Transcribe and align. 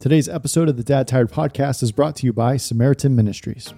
Today's 0.00 0.30
episode 0.30 0.70
of 0.70 0.78
the 0.78 0.82
Dad 0.82 1.06
Tired 1.06 1.30
podcast 1.30 1.82
is 1.82 1.92
brought 1.92 2.16
to 2.16 2.26
you 2.26 2.32
by 2.32 2.56
Samaritan 2.56 3.14
Ministries. 3.14 3.74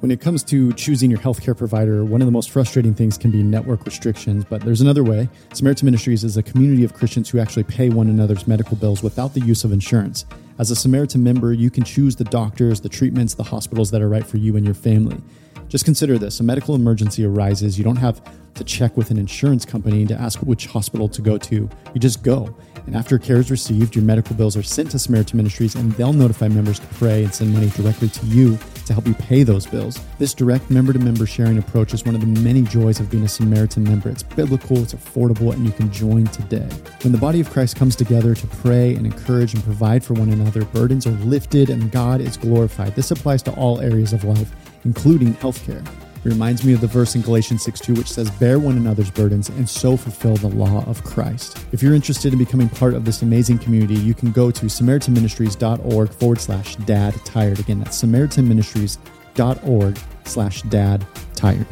When 0.00 0.10
it 0.10 0.20
comes 0.20 0.42
to 0.42 0.72
choosing 0.72 1.12
your 1.12 1.20
healthcare 1.20 1.56
provider, 1.56 2.04
one 2.04 2.20
of 2.20 2.26
the 2.26 2.32
most 2.32 2.50
frustrating 2.50 2.92
things 2.92 3.16
can 3.16 3.30
be 3.30 3.44
network 3.44 3.84
restrictions, 3.84 4.44
but 4.44 4.62
there's 4.62 4.80
another 4.80 5.04
way. 5.04 5.28
Samaritan 5.54 5.86
Ministries 5.86 6.24
is 6.24 6.36
a 6.36 6.42
community 6.42 6.82
of 6.82 6.92
Christians 6.92 7.30
who 7.30 7.38
actually 7.38 7.62
pay 7.62 7.88
one 7.88 8.08
another's 8.08 8.48
medical 8.48 8.76
bills 8.76 9.04
without 9.04 9.32
the 9.32 9.42
use 9.42 9.62
of 9.62 9.70
insurance. 9.70 10.26
As 10.58 10.72
a 10.72 10.74
Samaritan 10.76 11.22
member, 11.22 11.52
you 11.52 11.70
can 11.70 11.84
choose 11.84 12.16
the 12.16 12.24
doctors, 12.24 12.80
the 12.80 12.88
treatments, 12.88 13.34
the 13.34 13.44
hospitals 13.44 13.92
that 13.92 14.02
are 14.02 14.08
right 14.08 14.26
for 14.26 14.38
you 14.38 14.56
and 14.56 14.64
your 14.64 14.74
family. 14.74 15.22
Just 15.70 15.84
consider 15.84 16.18
this 16.18 16.40
a 16.40 16.42
medical 16.42 16.74
emergency 16.74 17.24
arises. 17.24 17.78
You 17.78 17.84
don't 17.84 17.96
have 17.96 18.20
to 18.54 18.64
check 18.64 18.96
with 18.96 19.12
an 19.12 19.18
insurance 19.18 19.64
company 19.64 20.04
to 20.04 20.20
ask 20.20 20.40
which 20.40 20.66
hospital 20.66 21.08
to 21.08 21.22
go 21.22 21.38
to. 21.38 21.70
You 21.94 22.00
just 22.00 22.24
go. 22.24 22.56
And 22.86 22.96
after 22.96 23.18
care 23.18 23.36
is 23.36 23.52
received, 23.52 23.94
your 23.94 24.02
medical 24.02 24.34
bills 24.34 24.56
are 24.56 24.64
sent 24.64 24.90
to 24.90 24.98
Samaritan 24.98 25.36
Ministries 25.36 25.76
and 25.76 25.92
they'll 25.92 26.12
notify 26.12 26.48
members 26.48 26.80
to 26.80 26.86
pray 26.88 27.22
and 27.22 27.32
send 27.32 27.52
money 27.52 27.68
directly 27.68 28.08
to 28.08 28.26
you 28.26 28.58
to 28.86 28.92
help 28.92 29.06
you 29.06 29.14
pay 29.14 29.44
those 29.44 29.64
bills. 29.64 30.00
This 30.18 30.34
direct 30.34 30.70
member 30.70 30.92
to 30.92 30.98
member 30.98 31.24
sharing 31.24 31.58
approach 31.58 31.94
is 31.94 32.04
one 32.04 32.16
of 32.16 32.20
the 32.20 32.40
many 32.40 32.62
joys 32.62 32.98
of 32.98 33.08
being 33.08 33.22
a 33.22 33.28
Samaritan 33.28 33.84
member. 33.84 34.08
It's 34.08 34.24
biblical, 34.24 34.78
it's 34.78 34.94
affordable, 34.94 35.52
and 35.52 35.64
you 35.64 35.70
can 35.70 35.92
join 35.92 36.24
today. 36.24 36.68
When 37.02 37.12
the 37.12 37.18
body 37.18 37.38
of 37.38 37.48
Christ 37.48 37.76
comes 37.76 37.94
together 37.94 38.34
to 38.34 38.46
pray 38.48 38.96
and 38.96 39.06
encourage 39.06 39.54
and 39.54 39.62
provide 39.62 40.02
for 40.02 40.14
one 40.14 40.30
another, 40.30 40.64
burdens 40.64 41.06
are 41.06 41.12
lifted 41.12 41.70
and 41.70 41.92
God 41.92 42.20
is 42.20 42.36
glorified. 42.36 42.96
This 42.96 43.12
applies 43.12 43.44
to 43.44 43.52
all 43.52 43.80
areas 43.80 44.12
of 44.12 44.24
life 44.24 44.52
including 44.84 45.34
healthcare. 45.34 45.86
It 46.22 46.28
reminds 46.28 46.64
me 46.64 46.74
of 46.74 46.82
the 46.82 46.86
verse 46.86 47.14
in 47.14 47.22
Galatians 47.22 47.62
6 47.62 47.80
2, 47.80 47.94
which 47.94 48.10
says, 48.10 48.30
Bear 48.32 48.58
one 48.58 48.76
another's 48.76 49.10
burdens 49.10 49.48
and 49.48 49.66
so 49.66 49.96
fulfill 49.96 50.36
the 50.36 50.48
law 50.48 50.84
of 50.86 51.02
Christ. 51.02 51.64
If 51.72 51.82
you're 51.82 51.94
interested 51.94 52.34
in 52.34 52.38
becoming 52.38 52.68
part 52.68 52.92
of 52.92 53.06
this 53.06 53.22
amazing 53.22 53.58
community, 53.58 53.94
you 53.94 54.12
can 54.12 54.30
go 54.30 54.50
to 54.50 54.66
SamaritanMinistries.org 54.66 56.10
forward 56.10 56.38
slash 56.38 56.76
dad 56.76 57.14
tired. 57.24 57.58
Again, 57.58 57.78
that's 57.78 58.02
SamaritanMinistries.org 58.02 59.98
slash 60.24 60.62
dad 60.62 61.06
tired. 61.34 61.66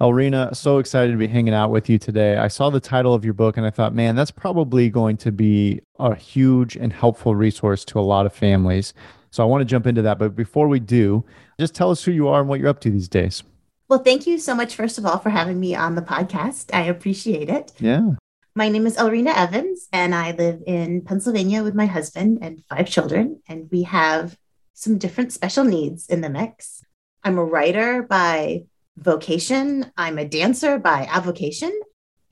Elrena, 0.00 0.54
so 0.54 0.78
excited 0.78 1.12
to 1.12 1.18
be 1.18 1.26
hanging 1.26 1.54
out 1.54 1.70
with 1.70 1.88
you 1.88 1.96
today. 1.96 2.36
I 2.36 2.48
saw 2.48 2.68
the 2.68 2.80
title 2.80 3.14
of 3.14 3.24
your 3.24 3.32
book 3.32 3.56
and 3.56 3.64
I 3.64 3.70
thought, 3.70 3.94
man, 3.94 4.14
that's 4.14 4.30
probably 4.30 4.90
going 4.90 5.16
to 5.18 5.32
be 5.32 5.80
a 5.98 6.14
huge 6.14 6.76
and 6.76 6.92
helpful 6.92 7.34
resource 7.34 7.84
to 7.86 7.98
a 7.98 8.02
lot 8.02 8.26
of 8.26 8.34
families. 8.34 8.92
So 9.36 9.42
I 9.42 9.46
want 9.46 9.60
to 9.60 9.66
jump 9.66 9.86
into 9.86 10.00
that. 10.00 10.18
But 10.18 10.34
before 10.34 10.66
we 10.66 10.80
do, 10.80 11.22
just 11.60 11.74
tell 11.74 11.90
us 11.90 12.02
who 12.02 12.10
you 12.10 12.26
are 12.26 12.40
and 12.40 12.48
what 12.48 12.58
you're 12.58 12.70
up 12.70 12.80
to 12.80 12.90
these 12.90 13.06
days. 13.06 13.42
Well, 13.86 13.98
thank 13.98 14.26
you 14.26 14.38
so 14.38 14.54
much, 14.54 14.74
first 14.74 14.96
of 14.96 15.04
all, 15.04 15.18
for 15.18 15.28
having 15.28 15.60
me 15.60 15.74
on 15.74 15.94
the 15.94 16.00
podcast. 16.00 16.70
I 16.72 16.84
appreciate 16.84 17.50
it. 17.50 17.70
Yeah. 17.78 18.12
My 18.54 18.70
name 18.70 18.86
is 18.86 18.96
Elrena 18.96 19.32
Evans, 19.32 19.88
and 19.92 20.14
I 20.14 20.30
live 20.30 20.62
in 20.66 21.02
Pennsylvania 21.02 21.62
with 21.62 21.74
my 21.74 21.84
husband 21.84 22.38
and 22.40 22.64
five 22.64 22.88
children. 22.88 23.42
And 23.46 23.68
we 23.70 23.82
have 23.82 24.38
some 24.72 24.96
different 24.96 25.34
special 25.34 25.64
needs 25.64 26.06
in 26.06 26.22
the 26.22 26.30
mix. 26.30 26.82
I'm 27.22 27.36
a 27.36 27.44
writer 27.44 28.04
by 28.04 28.64
vocation, 28.96 29.92
I'm 29.98 30.16
a 30.16 30.24
dancer 30.24 30.78
by 30.78 31.06
avocation. 31.10 31.78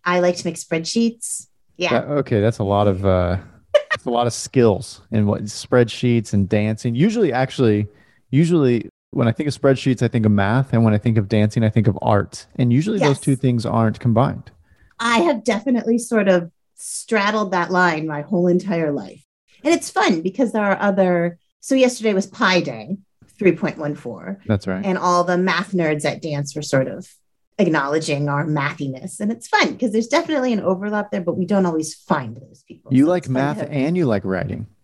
I 0.06 0.20
like 0.20 0.36
to 0.38 0.46
make 0.46 0.56
spreadsheets. 0.56 1.48
Yeah. 1.76 2.00
okay. 2.00 2.40
That's 2.40 2.60
a 2.60 2.64
lot 2.64 2.88
of. 2.88 3.04
Uh 3.04 3.36
it's 3.94 4.04
a 4.04 4.10
lot 4.10 4.26
of 4.26 4.32
skills 4.32 5.00
in 5.10 5.26
what 5.26 5.42
spreadsheets 5.44 6.32
and 6.32 6.48
dancing. 6.48 6.94
Usually, 6.94 7.32
actually, 7.32 7.86
usually 8.30 8.88
when 9.10 9.28
I 9.28 9.32
think 9.32 9.48
of 9.48 9.54
spreadsheets, 9.54 10.02
I 10.02 10.08
think 10.08 10.26
of 10.26 10.32
math, 10.32 10.72
and 10.72 10.84
when 10.84 10.92
I 10.92 10.98
think 10.98 11.16
of 11.16 11.28
dancing, 11.28 11.62
I 11.62 11.70
think 11.70 11.86
of 11.86 11.98
art. 12.02 12.46
And 12.56 12.72
usually, 12.72 12.98
yes. 12.98 13.08
those 13.08 13.20
two 13.20 13.36
things 13.36 13.64
aren't 13.64 14.00
combined. 14.00 14.50
I 14.98 15.18
have 15.20 15.44
definitely 15.44 15.98
sort 15.98 16.28
of 16.28 16.50
straddled 16.74 17.52
that 17.52 17.70
line 17.70 18.06
my 18.06 18.22
whole 18.22 18.48
entire 18.48 18.92
life, 18.92 19.24
and 19.62 19.72
it's 19.72 19.90
fun 19.90 20.20
because 20.22 20.52
there 20.52 20.64
are 20.64 20.78
other. 20.80 21.38
So 21.60 21.74
yesterday 21.74 22.12
was 22.12 22.26
Pi 22.26 22.60
Day, 22.60 22.96
three 23.38 23.52
point 23.52 23.78
one 23.78 23.94
four. 23.94 24.40
That's 24.46 24.66
right. 24.66 24.84
And 24.84 24.98
all 24.98 25.24
the 25.24 25.38
math 25.38 25.72
nerds 25.72 26.04
at 26.04 26.20
dance 26.20 26.54
were 26.54 26.62
sort 26.62 26.88
of 26.88 27.08
acknowledging 27.58 28.28
our 28.28 28.46
mathiness. 28.46 29.20
And 29.20 29.30
it's 29.30 29.48
fun 29.48 29.72
because 29.72 29.92
there's 29.92 30.08
definitely 30.08 30.52
an 30.52 30.60
overlap 30.60 31.10
there 31.10 31.20
but 31.20 31.36
we 31.36 31.46
don't 31.46 31.66
always 31.66 31.94
find 31.94 32.36
those 32.36 32.64
people. 32.66 32.92
You 32.92 33.04
so 33.04 33.10
like 33.10 33.28
math 33.28 33.66
and 33.70 33.96
you 33.96 34.06
like 34.06 34.24
writing. 34.24 34.66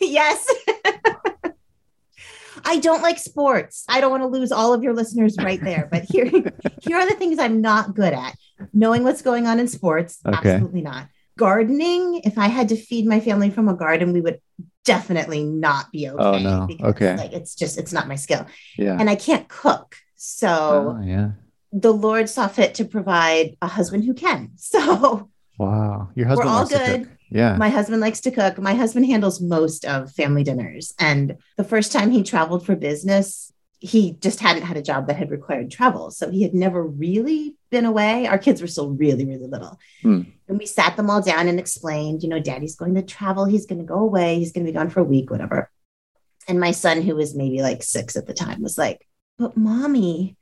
Yes. 0.00 0.46
I 2.64 2.78
don't 2.78 3.02
like 3.02 3.18
sports. 3.18 3.84
I 3.88 4.00
don't 4.00 4.10
want 4.10 4.22
to 4.22 4.26
lose 4.26 4.52
all 4.52 4.74
of 4.74 4.82
your 4.82 4.92
listeners 4.92 5.36
right 5.38 5.60
there 5.60 5.88
but 5.90 6.04
here 6.04 6.26
here 6.82 6.96
are 6.96 7.08
the 7.08 7.16
things 7.16 7.38
i'm 7.38 7.60
not 7.60 7.94
good 7.94 8.12
at. 8.12 8.36
Knowing 8.72 9.02
what's 9.02 9.22
going 9.22 9.46
on 9.46 9.58
in 9.58 9.66
sports 9.66 10.20
okay. 10.26 10.52
absolutely 10.52 10.82
not. 10.82 11.08
Gardening 11.38 12.20
if 12.24 12.36
i 12.36 12.48
had 12.48 12.68
to 12.68 12.76
feed 12.76 13.06
my 13.06 13.18
family 13.18 13.50
from 13.50 13.68
a 13.68 13.74
garden 13.74 14.12
we 14.12 14.20
would 14.20 14.40
definitely 14.84 15.42
not 15.42 15.90
be 15.90 16.08
oh, 16.08 16.16
okay 16.16 16.38
oh 16.38 16.38
no. 16.38 16.66
because, 16.66 16.94
okay. 16.94 17.16
like 17.16 17.32
it's 17.32 17.54
just 17.54 17.78
it's 17.78 17.92
not 17.92 18.06
my 18.06 18.16
skill. 18.16 18.46
Yeah. 18.76 18.96
And 19.00 19.08
i 19.08 19.16
can't 19.16 19.48
cook 19.48 19.96
so 20.16 20.98
oh, 20.98 21.04
yeah 21.04 21.30
the 21.72 21.92
Lord 21.92 22.28
saw 22.28 22.48
fit 22.48 22.74
to 22.74 22.84
provide 22.84 23.56
a 23.62 23.66
husband 23.66 24.04
who 24.04 24.14
can. 24.14 24.50
So 24.58 25.28
wow, 25.58 26.08
your 26.14 26.26
husband 26.26 26.48
we're 26.48 26.54
all 26.54 26.66
good. 26.66 27.10
Yeah, 27.30 27.56
my 27.56 27.68
husband 27.68 28.00
likes 28.00 28.20
to 28.22 28.30
cook. 28.30 28.58
My 28.58 28.74
husband 28.74 29.06
handles 29.06 29.40
most 29.40 29.84
of 29.84 30.10
family 30.12 30.42
dinners, 30.44 30.94
and 30.98 31.36
the 31.56 31.64
first 31.64 31.92
time 31.92 32.10
he 32.10 32.22
traveled 32.22 32.64
for 32.66 32.74
business, 32.74 33.52
he 33.78 34.12
just 34.20 34.40
hadn't 34.40 34.62
had 34.62 34.76
a 34.76 34.82
job 34.82 35.06
that 35.06 35.16
had 35.16 35.30
required 35.30 35.70
travel, 35.70 36.10
so 36.10 36.30
he 36.30 36.42
had 36.42 36.54
never 36.54 36.82
really 36.82 37.56
been 37.70 37.84
away. 37.84 38.26
Our 38.26 38.38
kids 38.38 38.60
were 38.60 38.66
still 38.66 38.90
really, 38.90 39.24
really 39.24 39.46
little, 39.46 39.78
hmm. 40.02 40.22
and 40.48 40.58
we 40.58 40.66
sat 40.66 40.96
them 40.96 41.10
all 41.10 41.22
down 41.22 41.48
and 41.48 41.60
explained, 41.60 42.22
you 42.22 42.28
know, 42.28 42.40
Daddy's 42.40 42.76
going 42.76 42.94
to 42.94 43.02
travel. 43.02 43.44
He's 43.44 43.66
going 43.66 43.80
to 43.80 43.86
go 43.86 43.98
away. 43.98 44.38
He's 44.38 44.52
going 44.52 44.66
to 44.66 44.72
be 44.72 44.76
gone 44.76 44.90
for 44.90 45.00
a 45.00 45.04
week, 45.04 45.30
whatever. 45.30 45.70
And 46.48 46.58
my 46.58 46.72
son, 46.72 47.02
who 47.02 47.14
was 47.14 47.36
maybe 47.36 47.62
like 47.62 47.82
six 47.82 48.16
at 48.16 48.26
the 48.26 48.34
time, 48.34 48.62
was 48.62 48.78
like, 48.78 49.06
"But 49.38 49.56
mommy." 49.56 50.36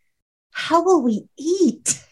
How 0.51 0.83
will 0.83 1.03
we 1.03 1.27
eat? 1.39 2.05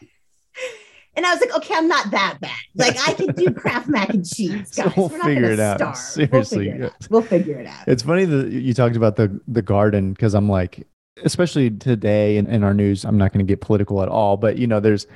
And 1.18 1.26
I 1.26 1.32
was 1.32 1.40
like, 1.40 1.52
okay, 1.56 1.74
I'm 1.74 1.88
not 1.88 2.12
that 2.12 2.38
bad. 2.40 2.56
Like 2.76 2.96
I 3.08 3.12
can 3.12 3.34
do 3.34 3.50
Kraft 3.54 3.88
mac 3.88 4.10
and 4.10 4.24
cheese, 4.24 4.70
guys. 4.70 4.92
we'll 4.96 5.08
We're 5.08 5.24
figure 5.24 5.50
it 5.50 5.58
out. 5.58 5.78
Starve. 5.78 5.96
Seriously, 5.96 6.68
we'll 6.68 6.70
figure, 6.70 6.90
we'll 7.10 7.22
figure, 7.22 7.58
it 7.58 7.66
out. 7.66 7.88
It's 7.88 8.04
funny 8.04 8.24
that 8.24 8.52
you 8.52 8.72
talked 8.72 8.94
about 8.94 9.16
the 9.16 9.40
the 9.48 9.60
garden 9.60 10.12
because 10.12 10.34
I'm 10.34 10.48
like, 10.48 10.86
especially 11.24 11.70
today 11.70 12.36
in, 12.36 12.46
in 12.46 12.62
our 12.62 12.72
news, 12.72 13.04
I'm 13.04 13.18
not 13.18 13.32
going 13.32 13.44
to 13.44 13.50
get 13.50 13.60
political 13.60 14.00
at 14.02 14.08
all, 14.08 14.36
but 14.36 14.58
you 14.58 14.68
know, 14.68 14.78
there's 14.78 15.08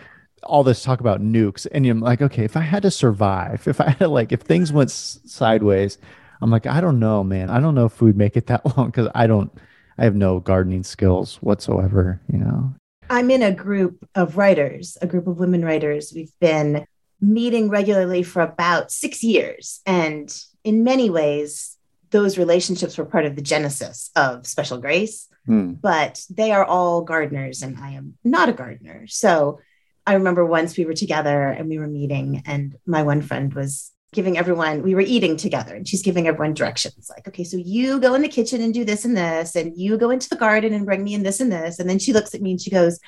all 0.43 0.65
this 0.65 0.83
talk 0.83 0.99
about 0.99 1.21
nukes, 1.21 1.69
and 1.71 1.87
you're 1.87 1.95
like, 1.95 2.21
okay, 2.21 2.45
if 2.45 2.57
I 2.57 2.63
had 2.63 2.83
to 2.83 2.91
survive, 2.91 3.69
if 3.69 3.81
I 3.81 3.91
had 3.91 3.99
to 4.01 4.09
like, 4.09 4.33
if 4.33 4.41
things 4.41 4.73
went 4.73 4.91
sideways, 4.91 5.99
I'm 6.41 6.51
like, 6.51 6.67
I 6.67 6.81
don't 6.81 6.99
know, 6.99 7.23
man. 7.23 7.49
I 7.49 7.61
don't 7.61 7.77
know 7.77 7.85
if 7.85 8.01
we'd 8.01 8.17
make 8.17 8.37
it 8.37 8.49
that 8.49 8.67
long 8.77 8.87
because 8.87 9.09
I 9.15 9.27
don't. 9.27 9.53
I 9.99 10.05
have 10.05 10.17
no 10.17 10.41
gardening 10.41 10.83
skills 10.83 11.37
whatsoever, 11.37 12.21
you 12.33 12.39
know. 12.39 12.75
I'm 13.13 13.31
in 13.31 13.43
a 13.43 13.53
group 13.53 14.09
of 14.15 14.39
writers, 14.39 14.97
a 15.03 15.07
group 15.07 15.27
of 15.27 15.39
women 15.39 15.63
writers. 15.63 16.15
We've 16.17 16.33
been 16.41 16.87
meeting 17.21 17.69
regularly 17.69 18.23
for 18.23 18.41
about 18.41 18.91
six 18.91 19.23
years. 19.23 19.83
And 19.85 20.35
in 20.65 20.83
many 20.83 21.11
ways, 21.11 21.77
those 22.09 22.39
relationships 22.39 22.97
were 22.97 23.05
part 23.05 23.27
of 23.27 23.37
the 23.37 23.43
genesis 23.43 24.11
of 24.17 24.47
Special 24.47 24.79
Grace, 24.79 25.29
hmm. 25.45 25.73
but 25.73 26.25
they 26.31 26.53
are 26.53 26.65
all 26.65 27.03
gardeners, 27.03 27.61
and 27.61 27.77
I 27.79 27.91
am 27.91 28.15
not 28.25 28.49
a 28.49 28.55
gardener. 28.55 29.07
So 29.09 29.61
I 30.07 30.15
remember 30.15 30.47
once 30.47 30.79
we 30.79 30.87
were 30.87 30.95
together 30.95 31.49
and 31.49 31.69
we 31.69 31.79
were 31.79 31.87
meeting, 31.87 32.43
and 32.47 32.77
my 32.87 33.03
one 33.03 33.21
friend 33.21 33.53
was 33.53 33.93
giving 34.13 34.37
everyone, 34.37 34.83
we 34.83 34.95
were 34.95 35.01
eating 35.01 35.37
together 35.37 35.75
and 35.75 35.89
she's 35.89 36.03
giving 36.03 36.29
everyone 36.29 36.55
directions 36.55 37.09
like, 37.09 37.27
okay, 37.27 37.45
so 37.45 37.57
you 37.57 37.99
go 37.99 38.15
in 38.15 38.23
the 38.23 38.29
kitchen 38.29 38.61
and 38.61 38.75
do 38.75 38.85
this 38.85 39.05
and 39.05 39.17
this, 39.17 39.57
and 39.57 39.77
you 39.77 39.97
go 39.97 40.11
into 40.11 40.29
the 40.29 40.37
garden 40.37 40.75
and 40.75 40.85
bring 40.85 41.03
me 41.03 41.15
in 41.15 41.23
this 41.23 41.41
and 41.41 41.51
this. 41.51 41.79
And 41.79 41.89
then 41.89 41.99
she 41.99 42.13
looks 42.13 42.35
at 42.35 42.43
me 42.43 42.53
and 42.53 42.61
she 42.61 42.71
goes, 42.71 43.01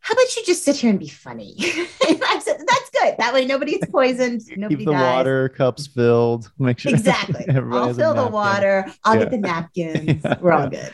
how 0.00 0.14
about 0.14 0.36
you 0.36 0.44
just 0.44 0.64
sit 0.64 0.76
here 0.76 0.90
and 0.90 0.98
be 0.98 1.08
funny? 1.08 1.56
and 2.08 2.22
I 2.24 2.40
said, 2.40 2.58
that's 2.66 2.90
good. 2.90 3.14
That 3.18 3.32
way 3.32 3.44
nobody 3.44 3.78
gets 3.78 3.90
poisoned. 3.90 4.42
Nobody 4.56 4.76
Keep 4.76 4.86
the 4.86 4.92
dies. 4.92 5.00
water 5.00 5.48
cups 5.48 5.86
filled. 5.86 6.50
Make 6.58 6.78
sure 6.78 6.90
exactly. 6.94 7.46
I'll 7.48 7.94
fill 7.94 8.14
the 8.14 8.26
water. 8.26 8.86
I'll 9.04 9.14
yeah. 9.14 9.20
get 9.20 9.30
the 9.30 9.38
napkins. 9.38 10.22
yeah. 10.24 10.38
We're 10.40 10.52
all 10.52 10.68
good. 10.68 10.92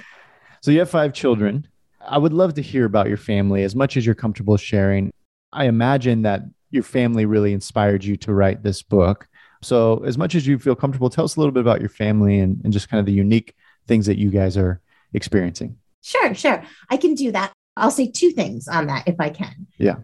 So 0.60 0.70
you 0.70 0.80
have 0.80 0.90
five 0.90 1.12
children. 1.12 1.66
I 2.00 2.18
would 2.18 2.32
love 2.32 2.54
to 2.54 2.62
hear 2.62 2.84
about 2.84 3.08
your 3.08 3.16
family 3.16 3.62
as 3.64 3.74
much 3.74 3.96
as 3.96 4.04
you're 4.04 4.14
comfortable 4.14 4.56
sharing. 4.56 5.10
I 5.52 5.66
imagine 5.66 6.22
that 6.22 6.42
your 6.70 6.82
family 6.82 7.24
really 7.24 7.52
inspired 7.52 8.04
you 8.04 8.16
to 8.18 8.32
write 8.34 8.62
this 8.62 8.82
book. 8.82 9.26
So, 9.62 10.02
as 10.04 10.16
much 10.16 10.34
as 10.34 10.46
you 10.46 10.58
feel 10.58 10.76
comfortable, 10.76 11.10
tell 11.10 11.24
us 11.24 11.36
a 11.36 11.40
little 11.40 11.52
bit 11.52 11.60
about 11.60 11.80
your 11.80 11.88
family 11.88 12.38
and, 12.38 12.60
and 12.64 12.72
just 12.72 12.88
kind 12.88 13.00
of 13.00 13.06
the 13.06 13.12
unique 13.12 13.54
things 13.86 14.06
that 14.06 14.18
you 14.18 14.30
guys 14.30 14.56
are 14.56 14.80
experiencing. 15.12 15.76
Sure, 16.02 16.34
sure. 16.34 16.62
I 16.90 16.96
can 16.96 17.14
do 17.14 17.32
that. 17.32 17.52
I'll 17.76 17.90
say 17.90 18.10
two 18.10 18.30
things 18.30 18.68
on 18.68 18.86
that 18.86 19.08
if 19.08 19.16
I 19.18 19.30
can. 19.30 19.66
Yeah. 19.78 19.96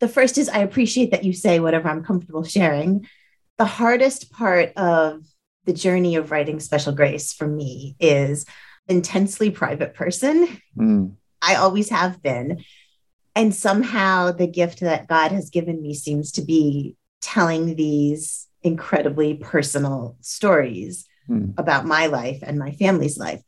The 0.00 0.08
first 0.08 0.38
is 0.38 0.48
I 0.48 0.58
appreciate 0.58 1.10
that 1.10 1.24
you 1.24 1.32
say 1.32 1.60
whatever 1.60 1.88
I'm 1.88 2.04
comfortable 2.04 2.44
sharing. 2.44 3.06
The 3.58 3.64
hardest 3.66 4.32
part 4.32 4.72
of 4.76 5.24
the 5.64 5.72
journey 5.72 6.16
of 6.16 6.30
writing 6.30 6.60
Special 6.60 6.92
Grace 6.92 7.32
for 7.32 7.46
me 7.46 7.96
is 8.00 8.46
intensely 8.88 9.50
private 9.50 9.94
person. 9.94 10.60
Mm. 10.76 11.14
I 11.42 11.56
always 11.56 11.90
have 11.90 12.22
been. 12.22 12.64
And 13.36 13.54
somehow 13.54 14.32
the 14.32 14.46
gift 14.46 14.80
that 14.80 15.06
God 15.06 15.32
has 15.32 15.50
given 15.50 15.80
me 15.80 15.94
seems 15.94 16.32
to 16.32 16.42
be 16.42 16.96
telling 17.20 17.76
these 17.76 18.48
incredibly 18.62 19.34
personal 19.34 20.16
stories. 20.20 21.06
hmm. 21.30 21.50
about 21.56 21.86
my 21.86 22.06
life 22.06 22.40
and 22.42 22.58
my 22.58 22.72
family's 22.72 23.16
life. 23.16 23.40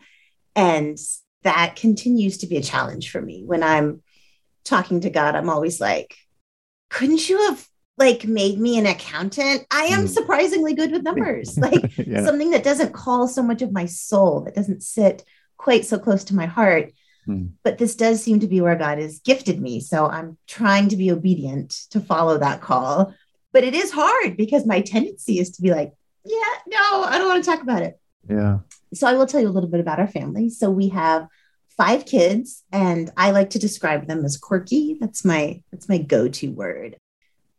And 0.55 0.97
that 1.43 1.76
continues 1.76 2.38
to 2.38 2.47
be 2.47 2.56
a 2.56 2.62
challenge 2.62 3.11
for 3.11 3.20
me. 3.20 3.43
When 3.44 3.62
I'm 3.62 4.03
talking 4.64 5.00
to 5.00 5.11
God, 5.11 5.35
I'm 5.35 5.50
always 5.50 5.81
like, 5.81 6.17
couldn't 6.88 7.29
you 7.29 7.38
have 7.49 7.67
like 7.99 8.25
made 8.25 8.59
me 8.59 8.79
an 8.79 8.87
accountant? 8.87 9.67
I 9.70 9.87
am 9.87 10.03
hmm. 10.03 10.06
surprisingly 10.06 10.75
good 10.75 10.93
with 10.93 11.03
numbers. 11.11 11.58
Like 11.58 11.97
yeah. 11.99 12.25
something 12.25 12.50
that 12.50 12.65
doesn't 12.65 12.93
call 12.94 13.29
so 13.29 13.43
much 13.43 13.62
of 13.62 13.73
my 13.73 13.87
soul, 13.87 14.43
that 14.43 14.55
doesn't 14.55 14.82
sit 14.82 15.25
quite 15.56 15.85
so 15.85 15.99
close 15.99 16.25
to 16.25 16.37
my 16.37 16.47
heart. 16.47 16.93
Hmm. 17.26 17.47
But 17.62 17.79
this 17.79 17.97
does 17.97 18.23
seem 18.23 18.41
to 18.41 18.49
be 18.49 18.61
where 18.61 18.76
God 18.76 18.99
has 18.99 19.20
gifted 19.20 19.61
me. 19.61 19.81
So 19.81 20.06
I'm 20.06 20.38
trying 20.47 20.88
to 20.88 20.97
be 20.97 21.11
obedient 21.11 21.70
to 21.91 22.00
follow 22.00 22.38
that 22.38 22.61
call. 22.61 23.15
But 23.52 23.64
it 23.64 23.75
is 23.75 23.93
hard 23.93 24.37
because 24.37 24.66
my 24.66 24.81
tendency 24.81 25.38
is 25.38 25.50
to 25.52 25.62
be 25.62 25.70
like, 25.70 25.93
yeah, 26.25 26.54
no, 26.66 27.04
I 27.04 27.19
don't 27.19 27.28
want 27.28 27.44
to 27.44 27.50
talk 27.50 27.62
about 27.62 27.82
it. 27.82 27.99
Yeah. 28.28 28.60
So 28.94 29.06
I 29.06 29.14
will 29.14 29.26
tell 29.26 29.40
you 29.40 29.49
a 29.49 29.50
little 29.50 29.69
bit 29.69 29.81
about 29.81 29.99
our 29.99 30.06
family. 30.06 30.49
So 30.49 30.70
we 30.70 30.88
have 30.90 31.26
five 31.76 32.04
kids 32.06 32.64
and 32.72 33.10
I 33.16 33.31
like 33.31 33.50
to 33.50 33.58
describe 33.58 34.06
them 34.06 34.25
as 34.25 34.37
quirky. 34.37 34.96
That's 35.00 35.25
my 35.25 35.62
that's 35.70 35.88
my 35.88 35.99
go-to 35.99 36.50
word. 36.52 36.96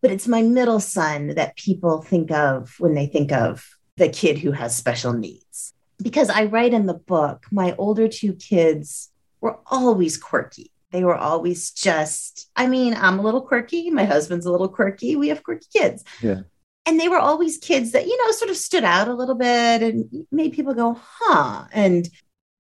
But 0.02 0.12
it's 0.12 0.28
my 0.28 0.42
middle 0.42 0.80
son 0.80 1.30
that 1.36 1.56
people 1.56 2.02
think 2.02 2.32
of 2.32 2.76
when 2.80 2.94
they 2.94 3.06
think 3.06 3.32
of 3.32 3.66
the 3.98 4.10
kid 4.10 4.38
who 4.40 4.52
has 4.52 4.76
special 4.76 5.14
needs. 5.14 5.74
Because 6.02 6.30
I 6.30 6.46
write 6.46 6.74
in 6.74 6.88
the 6.88 6.94
book, 6.94 7.46
my 7.52 7.74
older 7.78 8.08
two 8.08 8.34
kids 8.34 9.10
were 9.40 9.60
always 9.68 10.18
quirky. 10.18 10.73
They 10.94 11.04
were 11.04 11.18
always 11.18 11.72
just, 11.72 12.50
I 12.56 12.68
mean, 12.68 12.94
I'm 12.94 13.20
a 13.20 13.22
little 13.22 13.42
quirky. 13.42 13.90
My 13.90 14.06
husband's 14.06 14.46
a 14.46 14.52
little 14.52 14.70
quirky. 14.70 15.18
We 15.18 15.28
have 15.28 15.44
quirky 15.44 15.68
kids. 15.74 16.06
Yeah 16.22 16.44
and 16.86 17.00
they 17.00 17.08
were 17.08 17.20
always 17.20 17.58
kids 17.58 17.92
that 17.92 18.08
you 18.08 18.18
know 18.18 18.32
sort 18.32 18.52
of 18.52 18.58
stood 18.58 18.84
out 18.84 19.08
a 19.08 19.14
little 19.14 19.36
bit 19.36 19.82
and 19.82 20.26
made 20.32 20.54
people 20.54 20.74
go 20.74 21.00
huh 21.00 21.66
and 21.72 22.10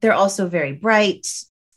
they're 0.01 0.13
also 0.13 0.47
very 0.47 0.73
bright 0.73 1.27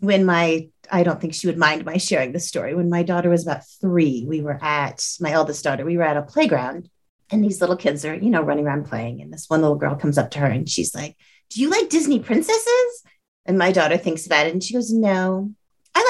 when 0.00 0.24
my 0.24 0.68
i 0.90 1.02
don't 1.02 1.20
think 1.20 1.34
she 1.34 1.46
would 1.46 1.58
mind 1.58 1.84
my 1.84 1.96
sharing 1.96 2.32
the 2.32 2.40
story 2.40 2.74
when 2.74 2.90
my 2.90 3.02
daughter 3.02 3.30
was 3.30 3.42
about 3.42 3.66
three 3.80 4.24
we 4.26 4.40
were 4.40 4.58
at 4.62 5.04
my 5.20 5.30
eldest 5.30 5.64
daughter 5.64 5.84
we 5.84 5.96
were 5.96 6.02
at 6.02 6.16
a 6.16 6.22
playground 6.22 6.88
and 7.30 7.42
these 7.42 7.60
little 7.60 7.76
kids 7.76 8.04
are 8.04 8.14
you 8.14 8.30
know 8.30 8.42
running 8.42 8.66
around 8.66 8.86
playing 8.86 9.20
and 9.20 9.32
this 9.32 9.48
one 9.48 9.62
little 9.62 9.76
girl 9.76 9.96
comes 9.96 10.18
up 10.18 10.30
to 10.30 10.38
her 10.38 10.46
and 10.46 10.68
she's 10.68 10.94
like 10.94 11.16
do 11.50 11.60
you 11.60 11.70
like 11.70 11.88
disney 11.88 12.20
princesses 12.20 13.02
and 13.44 13.58
my 13.58 13.72
daughter 13.72 13.96
thinks 13.96 14.26
about 14.26 14.46
it 14.46 14.52
and 14.52 14.62
she 14.62 14.74
goes 14.74 14.92
no 14.92 15.50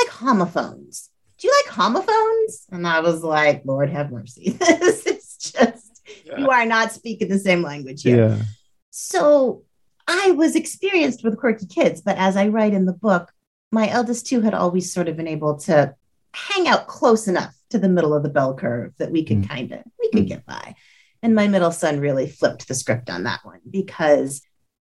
like 0.03 0.13
homophones 0.13 1.11
do 1.39 1.49
you 1.49 1.55
like 1.65 1.75
homophones 1.75 2.67
and 2.71 2.87
i 2.87 3.01
was 3.01 3.23
like 3.23 3.63
lord 3.65 3.91
have 3.91 4.11
mercy 4.11 4.51
this 4.59 5.07
is 5.07 5.37
just 5.37 5.87
yeah. 6.25 6.39
you 6.39 6.51
are 6.51 6.67
not 6.67 6.93
speaking 6.93 7.29
the 7.29 7.39
same 7.39 7.63
language 7.63 8.03
here. 8.03 8.29
Yeah. 8.29 8.43
So 8.91 9.63
I 10.09 10.33
was 10.33 10.57
experienced 10.57 11.25
with 11.25 11.39
quirky 11.39 11.67
kids, 11.67 12.01
but 12.01 12.17
as 12.17 12.37
I 12.37 12.49
write 12.49 12.75
in 12.75 12.87
the 12.87 12.93
book, 12.93 13.33
my 13.73 13.89
eldest 13.89 14.27
two 14.27 14.41
had 14.41 14.55
always 14.55 14.93
sort 14.93 15.09
of 15.09 15.17
been 15.17 15.29
able 15.29 15.59
to 15.61 15.95
hang 16.33 16.69
out 16.69 16.87
close 16.87 17.29
enough 17.29 17.55
to 17.71 17.79
the 17.79 17.89
middle 17.89 18.15
of 18.15 18.23
the 18.23 18.29
bell 18.29 18.55
curve 18.55 18.93
that 18.99 19.11
we 19.11 19.25
could 19.25 19.39
mm. 19.39 19.49
kind 19.49 19.73
of 19.73 19.83
we 19.99 20.11
could 20.11 20.25
mm. 20.25 20.29
get 20.29 20.47
by. 20.47 20.75
And 21.23 21.35
my 21.35 21.49
middle 21.49 21.73
son 21.73 21.99
really 21.99 22.29
flipped 22.29 22.69
the 22.69 22.75
script 22.75 23.11
on 23.11 23.25
that 23.25 23.41
one 23.45 23.61
because 23.69 24.43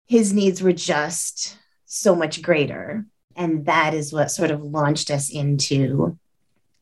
his 0.08 0.34
needs 0.34 0.62
were 0.62 0.74
just 0.74 1.58
so 1.86 2.16
much 2.16 2.42
greater. 2.42 3.06
And 3.36 3.66
that 3.66 3.94
is 3.94 4.14
what 4.14 4.32
sort 4.32 4.52
of 4.52 4.62
launched 4.62 5.12
us 5.12 5.30
into 5.30 6.18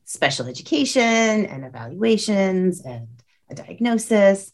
special 0.05 0.47
education 0.47 1.45
and 1.45 1.65
evaluations 1.65 2.81
and 2.81 3.07
a 3.50 3.55
diagnosis, 3.55 4.51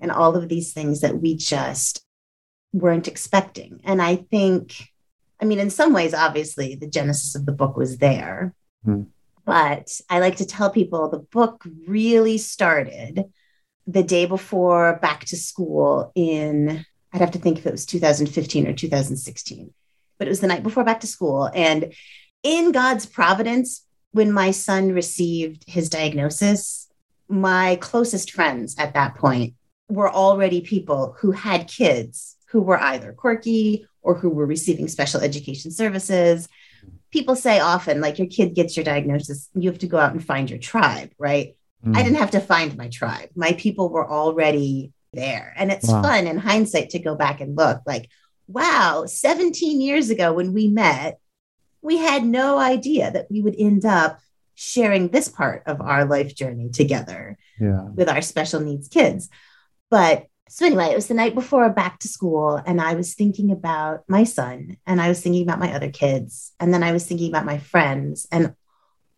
and 0.00 0.10
all 0.10 0.36
of 0.36 0.48
these 0.48 0.72
things 0.72 1.00
that 1.00 1.20
we 1.20 1.36
just 1.36 2.04
weren't 2.72 3.08
expecting. 3.08 3.80
And 3.84 4.00
I 4.00 4.16
think, 4.16 4.74
I 5.40 5.44
mean, 5.44 5.58
in 5.58 5.70
some 5.70 5.92
ways, 5.92 6.14
obviously, 6.14 6.74
the 6.74 6.88
genesis 6.88 7.34
of 7.34 7.46
the 7.46 7.52
book 7.52 7.76
was 7.76 7.98
there. 7.98 8.54
Mm. 8.86 9.06
But 9.44 10.00
I 10.10 10.18
like 10.18 10.36
to 10.36 10.46
tell 10.46 10.70
people 10.70 11.08
the 11.08 11.18
book 11.18 11.64
really 11.86 12.36
started 12.36 13.24
the 13.86 14.02
day 14.02 14.26
before 14.26 14.98
back 15.00 15.24
to 15.26 15.36
school 15.36 16.10
in, 16.14 16.84
I'd 17.12 17.20
have 17.20 17.30
to 17.32 17.38
think 17.38 17.58
if 17.58 17.66
it 17.66 17.72
was 17.72 17.86
2015 17.86 18.66
or 18.66 18.72
2016, 18.72 19.72
but 20.18 20.26
it 20.26 20.30
was 20.30 20.40
the 20.40 20.46
night 20.46 20.62
before 20.62 20.84
back 20.84 21.00
to 21.00 21.06
school. 21.06 21.50
And 21.54 21.92
in 22.42 22.72
God's 22.72 23.06
providence, 23.06 23.84
when 24.12 24.32
my 24.32 24.50
son 24.50 24.92
received 24.92 25.64
his 25.66 25.88
diagnosis, 25.88 26.88
my 27.28 27.76
closest 27.76 28.32
friends 28.32 28.76
at 28.78 28.94
that 28.94 29.16
point 29.16 29.54
were 29.88 30.10
already 30.10 30.60
people 30.60 31.16
who 31.20 31.32
had 31.32 31.68
kids 31.68 32.36
who 32.50 32.62
were 32.62 32.80
either 32.80 33.12
quirky 33.12 33.86
or 34.02 34.14
who 34.14 34.30
were 34.30 34.46
receiving 34.46 34.88
special 34.88 35.20
education 35.20 35.70
services. 35.70 36.48
People 37.10 37.36
say 37.36 37.60
often, 37.60 38.00
like, 38.00 38.18
your 38.18 38.28
kid 38.28 38.54
gets 38.54 38.76
your 38.76 38.84
diagnosis, 38.84 39.48
you 39.54 39.68
have 39.70 39.80
to 39.80 39.86
go 39.86 39.98
out 39.98 40.12
and 40.12 40.24
find 40.24 40.48
your 40.48 40.58
tribe, 40.58 41.10
right? 41.18 41.56
Mm. 41.84 41.96
I 41.96 42.02
didn't 42.02 42.18
have 42.18 42.30
to 42.32 42.40
find 42.40 42.76
my 42.76 42.88
tribe. 42.88 43.30
My 43.34 43.52
people 43.52 43.88
were 43.88 44.08
already 44.08 44.92
there. 45.12 45.52
And 45.56 45.72
it's 45.72 45.88
wow. 45.88 46.02
fun 46.02 46.26
in 46.26 46.38
hindsight 46.38 46.90
to 46.90 46.98
go 46.98 47.14
back 47.14 47.40
and 47.40 47.56
look 47.56 47.82
like, 47.86 48.08
wow, 48.48 49.04
17 49.06 49.80
years 49.80 50.10
ago 50.10 50.32
when 50.32 50.52
we 50.52 50.68
met, 50.68 51.18
we 51.82 51.98
had 51.98 52.24
no 52.24 52.58
idea 52.58 53.10
that 53.10 53.30
we 53.30 53.40
would 53.40 53.56
end 53.58 53.84
up 53.84 54.20
sharing 54.54 55.08
this 55.08 55.28
part 55.28 55.62
of 55.66 55.80
our 55.80 56.04
life 56.04 56.34
journey 56.34 56.70
together 56.70 57.36
yeah. 57.60 57.82
with 57.82 58.08
our 58.08 58.22
special 58.22 58.60
needs 58.60 58.88
kids. 58.88 59.28
But 59.90 60.26
so 60.48 60.64
anyway, 60.64 60.86
it 60.86 60.94
was 60.94 61.08
the 61.08 61.14
night 61.14 61.34
before 61.34 61.68
back 61.70 61.98
to 62.00 62.08
school, 62.08 62.60
and 62.64 62.80
I 62.80 62.94
was 62.94 63.14
thinking 63.14 63.50
about 63.50 64.04
my 64.08 64.24
son, 64.24 64.76
and 64.86 65.00
I 65.00 65.08
was 65.08 65.20
thinking 65.20 65.42
about 65.42 65.58
my 65.58 65.72
other 65.74 65.90
kids, 65.90 66.52
and 66.60 66.72
then 66.72 66.84
I 66.84 66.92
was 66.92 67.04
thinking 67.04 67.28
about 67.28 67.44
my 67.44 67.58
friends 67.58 68.28
and 68.30 68.54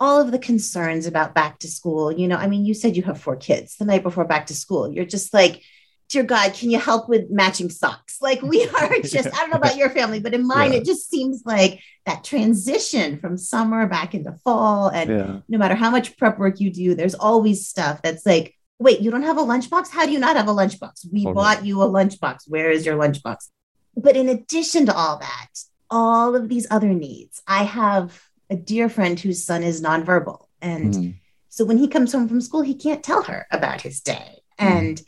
all 0.01 0.21
of 0.21 0.31
the 0.31 0.39
concerns 0.39 1.07
about 1.07 1.35
back 1.35 1.59
to 1.59 1.69
school. 1.69 2.11
You 2.13 2.29
know, 2.29 2.37
I 2.37 2.47
mean, 2.47 2.65
you 2.65 2.73
said 2.73 2.97
you 2.97 3.03
have 3.05 3.21
four 3.21 3.37
kids 3.37 3.77
the 3.77 3.85
night 3.85 4.03
before 4.03 4.25
back 4.25 4.47
to 4.47 4.55
school. 4.55 4.91
You're 4.91 5.05
just 5.05 5.35
like, 5.35 5.63
dear 6.09 6.23
God, 6.23 6.55
can 6.55 6.71
you 6.71 6.79
help 6.79 7.09
with 7.09 7.31
matching 7.31 7.69
socks? 7.69 8.08
Like 8.21 8.43
we 8.43 8.67
are 8.81 9.01
just, 9.01 9.29
I 9.29 9.41
don't 9.41 9.51
know 9.51 9.57
about 9.57 9.77
your 9.77 9.91
family, 9.91 10.21
but 10.21 10.35
in 10.35 10.47
mine, 10.47 10.73
yeah. 10.73 10.79
it 10.79 10.85
just 10.85 11.11
seems 11.11 11.43
like 11.45 11.81
that 12.07 12.25
transition 12.25 13.19
from 13.19 13.37
summer 13.37 13.87
back 13.87 14.15
into 14.15 14.33
fall. 14.45 14.89
And 14.89 15.11
yeah. 15.11 15.41
no 15.49 15.59
matter 15.59 15.75
how 15.75 15.91
much 15.91 16.17
prep 16.17 16.39
work 16.39 16.61
you 16.61 16.71
do, 16.71 16.95
there's 16.95 17.15
always 17.15 17.67
stuff 17.67 18.03
that's 18.03 18.25
like, 18.27 18.55
wait, 18.79 19.01
you 19.01 19.11
don't 19.11 19.23
have 19.23 19.39
a 19.39 19.43
lunchbox? 19.43 19.91
How 19.91 20.07
do 20.07 20.13
you 20.13 20.19
not 20.19 20.37
have 20.37 20.49
a 20.49 20.53
lunchbox? 20.53 21.13
We 21.13 21.25
bought 21.25 21.65
you 21.65 21.83
a 21.83 21.89
lunchbox. 21.89 22.49
Where 22.49 22.71
is 22.71 22.87
your 22.87 22.97
lunchbox? 22.97 23.49
But 23.97 24.17
in 24.17 24.29
addition 24.29 24.87
to 24.87 24.95
all 24.95 25.19
that, 25.19 25.49
all 25.91 26.37
of 26.37 26.49
these 26.49 26.67
other 26.71 26.95
needs, 26.95 27.43
I 27.47 27.65
have 27.65 28.23
a 28.51 28.57
dear 28.57 28.89
friend 28.89 29.19
whose 29.19 29.45
son 29.45 29.63
is 29.63 29.83
nonverbal. 29.83 30.47
And 30.63 30.95
mm. 30.95 31.15
so 31.49 31.65
when 31.65 31.79
he 31.79 31.89
comes 31.89 32.13
home 32.13 32.29
from 32.29 32.41
school, 32.41 32.63
he 32.63 32.75
can't 32.75 33.03
tell 33.03 33.23
her 33.23 33.47
about 33.51 33.81
his 33.81 34.01
day. 34.01 34.43
And 34.59 34.99
mm 34.99 35.05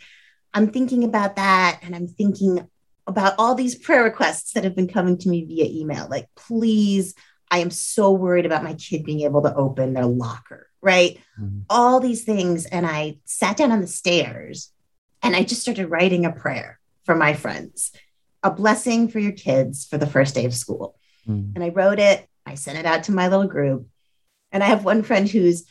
I'm 0.52 0.70
thinking 0.70 1.04
about 1.04 1.36
that 1.36 1.80
and 1.82 1.94
I'm 1.94 2.08
thinking 2.08 2.68
about 3.10 3.34
all 3.38 3.54
these 3.54 3.74
prayer 3.74 4.04
requests 4.04 4.52
that 4.52 4.64
have 4.64 4.76
been 4.76 4.88
coming 4.88 5.18
to 5.18 5.28
me 5.28 5.44
via 5.44 5.64
email. 5.64 6.06
Like, 6.08 6.28
please, 6.36 7.14
I 7.50 7.58
am 7.58 7.70
so 7.70 8.12
worried 8.12 8.46
about 8.46 8.62
my 8.62 8.74
kid 8.74 9.04
being 9.04 9.22
able 9.22 9.42
to 9.42 9.54
open 9.54 9.92
their 9.92 10.06
locker, 10.06 10.68
right? 10.80 11.18
Mm-hmm. 11.38 11.60
All 11.68 11.98
these 12.00 12.24
things. 12.24 12.66
And 12.66 12.86
I 12.86 13.18
sat 13.24 13.56
down 13.56 13.72
on 13.72 13.80
the 13.80 13.88
stairs 13.88 14.72
and 15.22 15.34
I 15.34 15.42
just 15.42 15.60
started 15.60 15.90
writing 15.90 16.24
a 16.24 16.32
prayer 16.32 16.78
for 17.04 17.16
my 17.16 17.34
friends, 17.34 17.92
a 18.42 18.50
blessing 18.50 19.08
for 19.08 19.18
your 19.18 19.32
kids 19.32 19.86
for 19.86 19.98
the 19.98 20.06
first 20.06 20.34
day 20.34 20.44
of 20.44 20.54
school. 20.54 20.96
Mm-hmm. 21.28 21.56
And 21.56 21.64
I 21.64 21.70
wrote 21.70 21.98
it, 21.98 22.26
I 22.46 22.54
sent 22.54 22.78
it 22.78 22.86
out 22.86 23.04
to 23.04 23.12
my 23.12 23.26
little 23.26 23.48
group. 23.48 23.88
And 24.52 24.62
I 24.62 24.66
have 24.66 24.84
one 24.84 25.02
friend 25.02 25.28
who's 25.28 25.64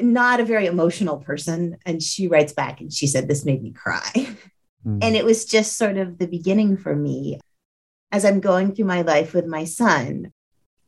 not 0.00 0.40
a 0.40 0.44
very 0.44 0.66
emotional 0.66 1.18
person. 1.18 1.76
And 1.84 2.00
she 2.00 2.28
writes 2.28 2.52
back 2.52 2.80
and 2.80 2.92
she 2.92 3.08
said, 3.08 3.26
This 3.26 3.44
made 3.44 3.62
me 3.62 3.72
cry. 3.72 4.10
Mm. 4.86 4.98
And 5.02 5.16
it 5.16 5.24
was 5.24 5.44
just 5.44 5.76
sort 5.76 5.96
of 5.96 6.18
the 6.18 6.26
beginning 6.26 6.76
for 6.76 6.94
me 6.94 7.40
as 8.12 8.24
I'm 8.24 8.40
going 8.40 8.74
through 8.74 8.84
my 8.86 9.02
life 9.02 9.34
with 9.34 9.46
my 9.46 9.64
son. 9.64 10.32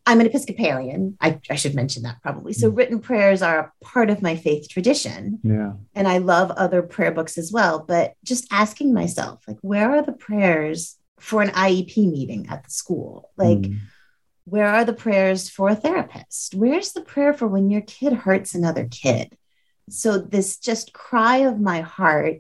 I'm 0.08 0.20
an 0.20 0.26
Episcopalian. 0.26 1.16
I, 1.20 1.40
I 1.50 1.56
should 1.56 1.74
mention 1.74 2.04
that 2.04 2.22
probably. 2.22 2.52
So, 2.52 2.70
mm. 2.70 2.76
written 2.76 3.00
prayers 3.00 3.42
are 3.42 3.58
a 3.58 3.84
part 3.84 4.10
of 4.10 4.22
my 4.22 4.36
faith 4.36 4.68
tradition. 4.68 5.40
Yeah. 5.42 5.72
And 5.94 6.06
I 6.06 6.18
love 6.18 6.52
other 6.52 6.82
prayer 6.82 7.10
books 7.10 7.38
as 7.38 7.50
well. 7.50 7.80
But 7.80 8.14
just 8.22 8.46
asking 8.52 8.94
myself, 8.94 9.42
like, 9.48 9.58
where 9.62 9.90
are 9.90 10.02
the 10.02 10.12
prayers 10.12 10.96
for 11.18 11.42
an 11.42 11.48
IEP 11.48 11.96
meeting 12.10 12.46
at 12.48 12.64
the 12.64 12.70
school? 12.70 13.30
Like, 13.36 13.58
mm 13.58 13.78
where 14.46 14.68
are 14.68 14.84
the 14.84 14.92
prayers 14.92 15.50
for 15.50 15.68
a 15.68 15.74
therapist? 15.74 16.54
Where's 16.54 16.92
the 16.92 17.02
prayer 17.02 17.34
for 17.34 17.48
when 17.48 17.68
your 17.68 17.80
kid 17.80 18.12
hurts 18.12 18.54
another 18.54 18.86
kid? 18.88 19.36
So, 19.90 20.18
this 20.18 20.58
just 20.58 20.92
cry 20.92 21.38
of 21.38 21.60
my 21.60 21.80
heart, 21.80 22.38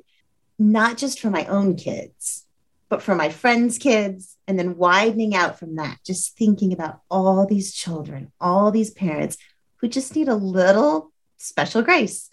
not 0.58 0.96
just 0.96 1.20
for 1.20 1.30
my 1.30 1.44
own 1.46 1.76
kids, 1.76 2.46
but 2.88 3.02
for 3.02 3.14
my 3.14 3.28
friends' 3.28 3.78
kids, 3.78 4.36
and 4.46 4.58
then 4.58 4.76
widening 4.76 5.34
out 5.34 5.58
from 5.58 5.76
that, 5.76 5.98
just 6.04 6.36
thinking 6.36 6.72
about 6.72 7.00
all 7.10 7.46
these 7.46 7.74
children, 7.74 8.32
all 8.40 8.70
these 8.70 8.90
parents 8.90 9.36
who 9.76 9.88
just 9.88 10.14
need 10.14 10.28
a 10.28 10.34
little 10.34 11.12
special 11.36 11.82
grace. 11.82 12.30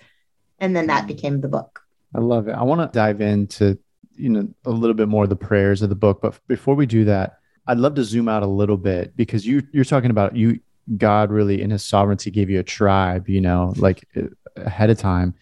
And 0.60 0.76
then 0.76 0.88
that 0.88 1.08
became 1.08 1.42
the 1.42 1.48
book. 1.48 1.82
I 2.16 2.20
love 2.20 2.48
it. 2.48 2.54
I 2.54 2.64
want 2.64 2.82
to 2.82 2.96
dive 2.96 3.22
into 3.22 3.78
you 4.16 4.30
know 4.30 4.48
a 4.66 4.70
little 4.70 4.94
bit 4.94 5.08
more 5.08 5.24
of 5.24 5.30
the 5.30 5.36
prayers 5.36 5.82
of 5.82 5.90
the 5.90 5.96
book. 5.96 6.22
But 6.22 6.40
before 6.48 6.76
we 6.76 6.86
do 6.86 7.06
that, 7.06 7.40
I'd 7.68 7.78
love 7.78 7.96
to 7.96 8.04
zoom 8.04 8.30
out 8.30 8.44
a 8.44 8.48
little 8.48 8.78
bit 8.78 9.16
because 9.16 9.46
you 9.46 9.64
you're 9.72 9.84
talking 9.84 10.12
about 10.12 10.36
you 10.36 10.60
God 10.98 11.32
really 11.32 11.62
in 11.62 11.72
His 11.72 11.84
sovereignty 11.84 12.30
gave 12.32 12.50
you 12.50 12.60
a 12.60 12.64
tribe, 12.64 13.30
you 13.30 13.42
know, 13.42 13.74
like 13.78 14.08
uh, 14.16 14.24
ahead 14.58 14.90
of 14.90 14.98
time. 14.98 15.34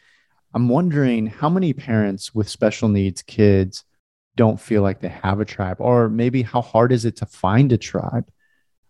I'm 0.53 0.67
wondering 0.67 1.27
how 1.27 1.49
many 1.49 1.73
parents 1.73 2.35
with 2.35 2.49
special 2.49 2.89
needs 2.89 3.21
kids 3.21 3.85
don't 4.35 4.59
feel 4.59 4.81
like 4.81 4.99
they 4.99 5.09
have 5.09 5.39
a 5.39 5.45
tribe, 5.45 5.77
or 5.79 6.09
maybe 6.09 6.41
how 6.41 6.61
hard 6.61 6.91
is 6.91 7.05
it 7.05 7.17
to 7.17 7.25
find 7.25 7.71
a 7.71 7.77
tribe? 7.77 8.29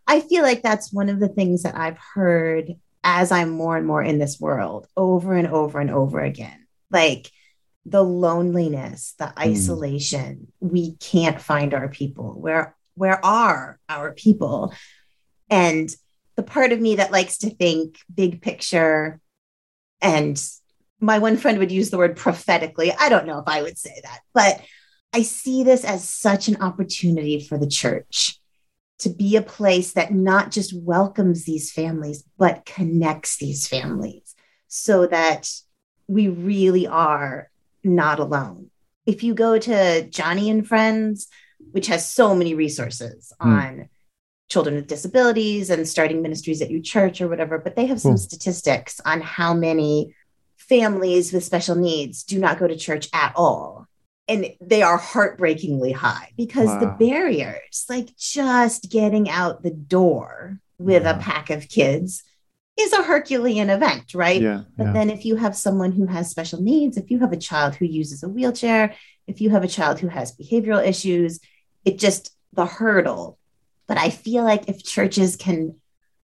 I 0.08 0.22
feel 0.22 0.44
like 0.44 0.62
that's 0.62 0.92
one 0.92 1.10
of 1.10 1.20
the 1.20 1.30
things 1.30 1.64
that 1.64 1.78
I've 1.78 1.98
heard 1.98 2.74
as 3.04 3.32
I'm 3.32 3.50
more 3.50 3.78
and 3.78 3.88
more 3.88 4.04
in 4.04 4.20
this 4.20 4.40
world 4.40 4.88
over 4.96 5.34
and 5.34 5.48
over 5.48 5.80
and 5.80 5.90
over 5.90 6.20
again. 6.20 6.68
Like 6.90 7.32
the 7.86 8.04
loneliness, 8.04 9.16
the 9.18 9.28
hmm. 9.28 9.40
isolation, 9.40 10.48
mm. 10.64 10.72
we 10.72 10.96
can't 10.98 11.42
find 11.42 11.74
our 11.74 11.88
people. 11.88 12.40
Where 12.40 12.76
where 12.96 13.24
are 13.26 13.80
our 13.88 14.12
people? 14.12 14.74
And 15.50 15.90
the 16.36 16.44
part 16.44 16.72
of 16.72 16.80
me 16.80 16.96
that 16.96 17.12
likes 17.12 17.40
to 17.40 17.50
think 17.50 17.98
big 18.14 18.42
picture 18.42 19.20
and 20.02 20.42
my 21.02 21.20
one 21.20 21.36
friend 21.36 21.58
would 21.58 21.72
use 21.72 21.90
the 21.90 21.98
word 21.98 22.16
prophetically. 22.16 22.94
I 22.98 23.10
don't 23.10 23.26
know 23.26 23.40
if 23.40 23.48
I 23.48 23.64
would 23.64 23.78
say 23.78 24.00
that, 24.04 24.20
but 24.34 24.62
I 25.14 25.24
see 25.24 25.64
this 25.64 25.84
as 25.84 26.08
such 26.08 26.48
an 26.48 26.62
opportunity 26.62 27.40
for 27.42 27.58
the 27.58 27.68
church 27.68 28.40
to 29.00 29.10
be 29.10 29.36
a 29.36 29.42
place 29.42 29.94
that 29.94 30.14
not 30.14 30.52
just 30.52 30.74
welcomes 30.74 31.44
these 31.44 31.72
families, 31.72 32.24
but 32.38 32.66
connects 32.66 33.38
these 33.38 33.68
families 33.68 34.36
so 34.68 35.08
that 35.08 35.50
we 36.08 36.28
really 36.28 36.86
are 36.86 37.50
not 37.84 38.20
alone. 38.20 38.70
If 39.08 39.24
you 39.24 39.34
go 39.34 39.58
to 39.58 39.72
Joni 39.72 40.52
and 40.52 40.68
Friends, 40.68 41.28
which 41.72 41.88
has 41.88 42.10
so 42.10 42.36
many 42.36 42.54
resources 42.54 43.34
mm. 43.42 43.48
on 43.48 43.90
children 44.50 44.76
with 44.76 44.88
disabilities 44.88 45.70
and 45.72 45.88
starting 45.88 46.22
ministries 46.22 46.62
at 46.62 46.70
your 46.70 46.82
church 46.82 47.22
or 47.22 47.28
whatever, 47.28 47.58
but 47.58 47.76
they 47.76 47.88
have 47.88 48.02
some 48.02 48.18
statistics 48.18 49.02
on 49.04 49.22
how 49.22 49.54
many 49.54 50.14
families 50.72 51.34
with 51.34 51.44
special 51.44 51.76
needs 51.76 52.24
do 52.24 52.40
not 52.40 52.58
go 52.58 52.66
to 52.66 52.78
church 52.78 53.10
at 53.12 53.34
all 53.36 53.90
and 54.32 54.54
they 54.62 54.82
are 54.82 54.98
heartbreakingly 54.98 55.92
high 55.92 56.32
because 56.38 56.68
wow. 56.68 56.80
the 56.80 57.06
barriers, 57.06 57.86
like 57.90 58.16
just 58.16 58.90
getting 58.90 59.30
out 59.30 59.62
the 59.62 59.72
door 59.72 60.58
with 60.80 61.04
yeah. 61.04 61.18
a 61.18 61.22
pack 61.22 61.50
of 61.50 61.68
kids, 61.68 62.24
is 62.80 62.94
a 62.94 63.04
Herculean 63.04 63.70
event, 63.70 64.14
right? 64.14 64.42
Yeah, 64.42 64.62
but 64.78 64.86
yeah. 64.86 64.94
then 64.94 65.10
if 65.10 65.26
you 65.26 65.36
have 65.36 65.58
someone 65.58 65.92
who 65.92 66.06
has 66.06 66.30
special 66.30 66.62
needs, 66.62 66.96
if 66.96 67.12
you 67.12 67.20
have 67.20 67.34
a 67.34 67.38
child 67.38 67.76
who 67.76 67.86
uses 67.86 68.24
a 68.24 68.30
wheelchair, 68.30 68.96
if 69.28 69.42
you 69.42 69.50
have 69.50 69.66
a 69.66 69.68
child 69.68 70.00
who 70.00 70.08
has 70.08 70.38
behavioral 70.38 70.86
issues, 70.88 71.42
it 71.84 72.00
just 72.00 72.34
the 72.54 72.66
hurdle. 72.66 73.38
But 73.86 73.98
I 73.98 74.10
feel 74.10 74.46
like 74.46 74.70
if 74.70 74.82
churches 74.82 75.36
can, 75.36 75.76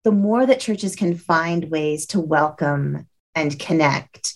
the 0.04 0.12
more 0.12 0.46
that 0.46 0.60
churches 0.60 0.98
can 0.98 1.16
find 1.16 1.72
ways 1.72 2.08
to 2.08 2.20
welcome 2.20 3.08
and 3.36 3.58
connect. 3.60 4.34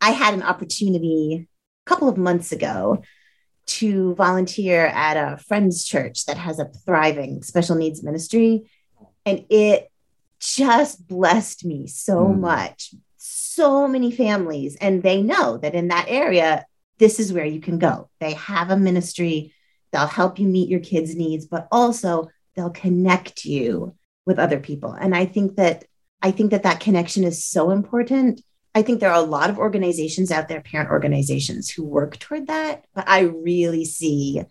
I 0.00 0.10
had 0.10 0.34
an 0.34 0.42
opportunity 0.42 1.48
a 1.86 1.88
couple 1.88 2.08
of 2.08 2.18
months 2.18 2.52
ago 2.52 3.02
to 3.66 4.14
volunteer 4.14 4.86
at 4.86 5.16
a 5.16 5.38
friend's 5.38 5.84
church 5.84 6.26
that 6.26 6.36
has 6.36 6.58
a 6.58 6.70
thriving 6.84 7.42
special 7.42 7.76
needs 7.76 8.02
ministry. 8.02 8.70
And 9.24 9.46
it 9.48 9.90
just 10.38 11.06
blessed 11.06 11.64
me 11.64 11.86
so 11.86 12.26
mm. 12.26 12.40
much. 12.40 12.94
So 13.16 13.88
many 13.88 14.10
families, 14.10 14.76
and 14.76 15.02
they 15.02 15.22
know 15.22 15.58
that 15.58 15.74
in 15.74 15.88
that 15.88 16.06
area, 16.08 16.66
this 16.98 17.18
is 17.20 17.32
where 17.32 17.46
you 17.46 17.60
can 17.60 17.78
go. 17.78 18.10
They 18.20 18.34
have 18.34 18.70
a 18.70 18.76
ministry, 18.76 19.54
they'll 19.92 20.06
help 20.06 20.38
you 20.38 20.46
meet 20.46 20.68
your 20.68 20.80
kids' 20.80 21.14
needs, 21.14 21.46
but 21.46 21.68
also 21.70 22.28
they'll 22.54 22.70
connect 22.70 23.44
you 23.44 23.94
with 24.26 24.38
other 24.38 24.60
people. 24.60 24.92
And 24.92 25.14
I 25.14 25.24
think 25.26 25.56
that 25.56 25.84
I 26.24 26.32
think 26.32 26.50
that 26.50 26.64
that 26.64 26.80
connection 26.80 27.22
is 27.22 27.44
so 27.44 27.70
important 27.70 28.40
I 28.74 28.82
think 28.82 28.98
there 28.98 29.10
are 29.10 29.22
a 29.22 29.26
lot 29.26 29.50
of 29.50 29.58
organizations 29.58 30.32
out 30.32 30.48
there, 30.48 30.60
parent 30.60 30.90
organizations, 30.90 31.70
who 31.70 31.84
work 31.84 32.18
toward 32.18 32.48
that. 32.48 32.84
But 32.92 33.08
I 33.08 33.20
really 33.20 33.84
see 33.84 34.42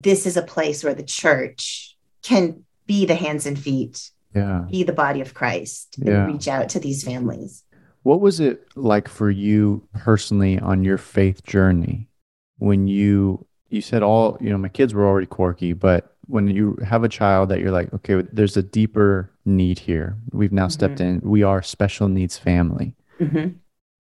this 0.00 0.26
is 0.26 0.36
a 0.36 0.42
place 0.42 0.82
where 0.82 0.94
the 0.94 1.04
church 1.04 1.96
can 2.22 2.64
be 2.86 3.06
the 3.06 3.14
hands 3.14 3.46
and 3.46 3.58
feet, 3.58 4.10
yeah. 4.34 4.64
be 4.68 4.82
the 4.82 4.92
body 4.92 5.20
of 5.20 5.34
Christ, 5.34 5.96
yeah. 5.98 6.24
and 6.24 6.32
reach 6.32 6.48
out 6.48 6.70
to 6.70 6.80
these 6.80 7.04
families. 7.04 7.62
What 8.02 8.20
was 8.20 8.40
it 8.40 8.66
like 8.74 9.06
for 9.06 9.30
you 9.30 9.86
personally 9.94 10.58
on 10.58 10.82
your 10.82 10.98
faith 10.98 11.44
journey 11.44 12.08
when 12.58 12.88
you 12.88 13.46
you 13.68 13.80
said 13.80 14.02
all 14.02 14.36
you 14.40 14.50
know 14.50 14.58
my 14.58 14.68
kids 14.68 14.92
were 14.92 15.06
already 15.06 15.28
quirky, 15.28 15.72
but 15.72 16.11
when 16.26 16.48
you 16.48 16.76
have 16.86 17.04
a 17.04 17.08
child 17.08 17.48
that 17.48 17.60
you're 17.60 17.72
like, 17.72 17.92
okay, 17.94 18.22
there's 18.32 18.56
a 18.56 18.62
deeper 18.62 19.30
need 19.44 19.78
here. 19.78 20.16
We've 20.32 20.52
now 20.52 20.62
mm-hmm. 20.62 20.70
stepped 20.70 21.00
in. 21.00 21.20
We 21.22 21.42
are 21.42 21.62
special 21.62 22.08
needs 22.08 22.38
family. 22.38 22.94
Mm-hmm. 23.20 23.56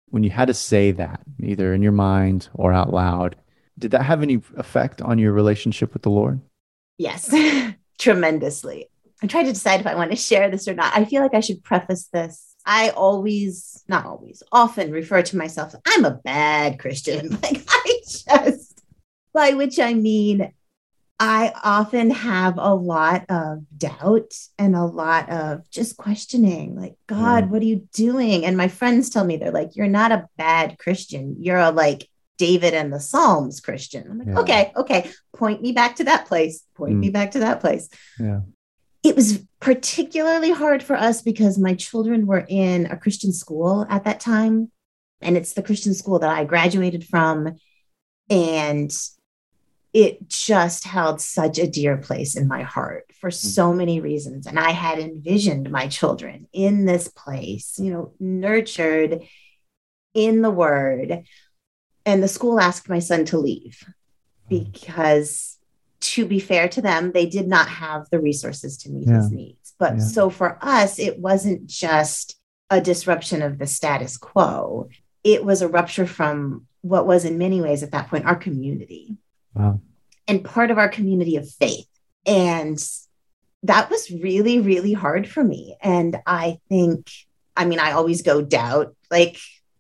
When 0.10 0.24
you 0.24 0.30
had 0.30 0.48
to 0.48 0.54
say 0.54 0.92
that, 0.92 1.22
either 1.42 1.74
in 1.74 1.82
your 1.82 1.92
mind 1.92 2.50
or 2.54 2.72
out 2.72 2.94
loud, 2.94 3.36
did 3.78 3.92
that 3.92 4.04
have 4.04 4.24
any 4.24 4.42
effect 4.56 5.02
on 5.02 5.20
your 5.20 5.34
relationship 5.34 5.94
with 5.94 6.02
the 6.02 6.10
Lord? 6.10 6.40
Yes, 6.98 7.34
tremendously. 8.00 8.90
I 9.22 9.28
tried 9.28 9.44
to 9.44 9.54
decide 9.54 9.82
if 9.82 9.88
I 9.88 9.96
want 9.96 10.12
to 10.12 10.18
share 10.18 10.50
this 10.50 10.68
or 10.68 10.74
not. 10.74 10.96
I 10.96 11.06
feel 11.06 11.22
like 11.22 11.34
I 11.34 11.40
should 11.40 11.64
preface 11.64 12.08
this. 12.14 12.56
I 12.66 12.90
always, 12.90 13.84
not 13.88 14.06
always, 14.06 14.44
often 14.52 14.92
refer 14.92 15.22
to 15.22 15.38
myself, 15.38 15.74
I'm 15.86 16.06
a 16.06 16.20
bad 16.24 16.80
Christian. 16.80 17.38
Like, 17.44 17.64
I 17.68 18.02
just, 18.06 18.84
by 19.34 19.52
which 19.52 19.80
I 19.80 19.94
mean, 19.94 20.52
I 21.20 21.52
often 21.64 22.12
have 22.12 22.56
a 22.58 22.76
lot 22.76 23.26
of 23.30 23.64
doubt 23.76 24.34
and 24.60 24.76
a 24.76 24.86
lot 24.86 25.30
of 25.30 25.68
just 25.72 25.98
questioning, 25.98 26.76
like, 26.76 26.96
God, 27.08 27.46
yeah. 27.46 27.50
what 27.50 27.62
are 27.64 27.66
you 27.66 27.88
doing? 27.92 28.46
And 28.46 28.56
my 28.56 28.68
friends 28.68 29.10
tell 29.10 29.26
me, 29.26 29.38
they're 29.38 29.52
like, 29.52 29.76
you're 29.76 29.88
not 29.88 30.12
a 30.12 30.28
bad 30.38 30.78
Christian. 30.78 31.38
You're 31.40 31.58
a 31.58 31.72
like 31.72 32.08
David 32.38 32.76
and 32.76 32.94
the 32.94 33.00
Psalms 33.00 33.60
Christian. 33.60 34.08
I'm 34.10 34.20
like, 34.20 34.28
yeah. 34.28 34.40
okay, 34.40 34.72
okay, 34.76 35.12
point 35.36 35.62
me 35.62 35.72
back 35.72 35.96
to 35.96 36.04
that 36.04 36.28
place. 36.28 36.64
Point 36.76 36.94
mm. 36.94 37.00
me 37.00 37.10
back 37.10 37.32
to 37.32 37.40
that 37.40 37.62
place. 37.62 37.90
Yeah. 38.20 38.42
It 39.04 39.16
was 39.16 39.44
particularly 39.60 40.52
hard 40.52 40.84
for 40.84 40.96
us 40.96 41.24
because 41.24 41.58
my 41.58 41.74
children 41.74 42.28
were 42.28 42.46
in 42.48 42.86
a 42.88 42.98
Christian 42.98 43.34
school 43.34 43.88
at 43.90 44.04
that 44.04 44.20
time. 44.20 44.72
And 45.22 45.36
it's 45.36 45.54
the 45.54 45.64
Christian 45.64 45.96
school 45.96 46.20
that 46.20 46.30
I 46.30 46.44
graduated 46.44 47.06
from. 47.08 47.56
And 48.30 48.96
it 49.94 50.28
just 50.28 50.86
held 50.86 51.22
such 51.22 51.60
a 51.60 51.68
dear 51.68 51.98
place 51.98 52.36
in 52.36 52.48
my 52.48 52.64
heart 52.64 53.06
for 53.20 53.30
mm. 53.30 53.34
so 53.34 53.74
many 53.74 54.00
reasons. 54.00 54.46
And 54.46 54.60
I 54.60 54.72
had 54.72 55.00
envisioned 55.00 55.72
my 55.72 55.88
children 55.88 56.48
in 56.54 56.86
this 56.86 57.08
place, 57.08 57.80
you 57.80 57.92
know, 57.92 58.14
nurtured 58.20 59.24
in 60.14 60.42
the 60.42 60.52
word. 60.52 61.24
And 62.06 62.24
the 62.24 62.28
school 62.28 62.60
asked 62.60 62.90
my 62.90 63.00
son 63.00 63.26
to 63.26 63.38
leave 63.38 63.84
mm. 64.52 64.72
because, 64.72 65.58
to 66.00 66.26
be 66.26 66.40
fair 66.40 66.70
to 66.70 66.82
them, 66.82 67.12
they 67.12 67.26
did 67.26 67.48
not 67.48 67.68
have 67.68 68.08
the 68.12 68.20
resources 68.20 68.78
to 68.80 68.92
meet 68.92 69.08
yeah. 69.08 69.18
his 69.18 69.32
needs. 69.32 69.74
But 69.80 69.98
yeah. 69.98 70.04
so 70.04 70.30
for 70.30 70.58
us, 70.62 71.00
it 71.00 71.20
wasn't 71.20 71.68
just 71.68 72.38
a 72.70 72.82
disruption 72.82 73.42
of 73.42 73.58
the 73.58 73.68
status 73.68 74.18
quo, 74.18 74.90
it 75.24 75.44
was 75.44 75.62
a 75.62 75.68
rupture 75.68 76.06
from 76.06 76.68
what 76.82 77.08
was, 77.08 77.26
in 77.26 77.38
many 77.38 77.62
ways, 77.62 77.84
at 77.84 77.92
that 77.92 78.10
point, 78.10 78.26
our 78.26 78.36
community. 78.36 79.18
Wow 79.58 79.80
and 80.28 80.44
part 80.44 80.72
of 80.72 80.78
our 80.78 80.90
community 80.90 81.38
of 81.38 81.50
faith. 81.50 81.88
And 82.26 82.78
that 83.64 83.90
was 83.90 84.12
really, 84.12 84.60
really 84.60 84.94
hard 84.94 85.28
for 85.28 85.44
me. 85.44 85.76
And 85.82 86.18
I 86.26 86.60
think, 86.70 87.10
I 87.56 87.66
mean, 87.66 87.80
I 87.80 87.94
always 87.94 88.22
go 88.22 88.42
doubt, 88.42 88.96
like, 89.10 89.40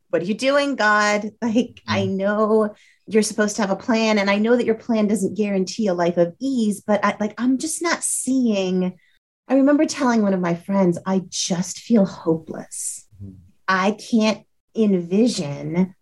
what 0.10 0.22
are 0.22 0.26
you 0.26 0.34
doing, 0.34 0.76
God? 0.76 1.32
Like, 1.42 1.82
I 1.88 2.04
mm. 2.04 2.16
know 2.16 2.76
you're 3.08 3.24
supposed 3.24 3.58
to 3.58 3.62
have 3.62 3.72
a 3.72 3.76
plan, 3.76 4.18
and 4.18 4.30
I 4.30 4.38
know 4.38 4.56
that 4.56 4.66
your 4.66 4.76
plan 4.76 5.08
doesn't 5.08 5.38
guarantee 5.38 5.88
a 5.88 5.94
life 5.94 6.18
of 6.18 6.36
ease, 6.40 6.82
but 6.82 7.04
I 7.04 7.16
like, 7.20 7.34
I'm 7.38 7.58
just 7.58 7.82
not 7.82 8.04
seeing. 8.04 8.98
I 9.48 9.56
remember 9.56 9.86
telling 9.86 10.24
one 10.24 10.34
of 10.34 10.42
my 10.42 10.56
friends, 10.56 10.98
I 11.06 11.22
just 11.30 11.80
feel 11.80 12.06
hopeless. 12.06 13.06
Mm-hmm. 13.24 13.36
I 13.68 13.92
can't 13.92 14.46
envision 14.76 15.96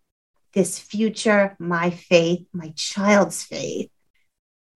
this 0.55 0.79
future, 0.79 1.55
my 1.59 1.91
faith, 1.91 2.47
my 2.53 2.73
child's 2.75 3.43
faith, 3.43 3.91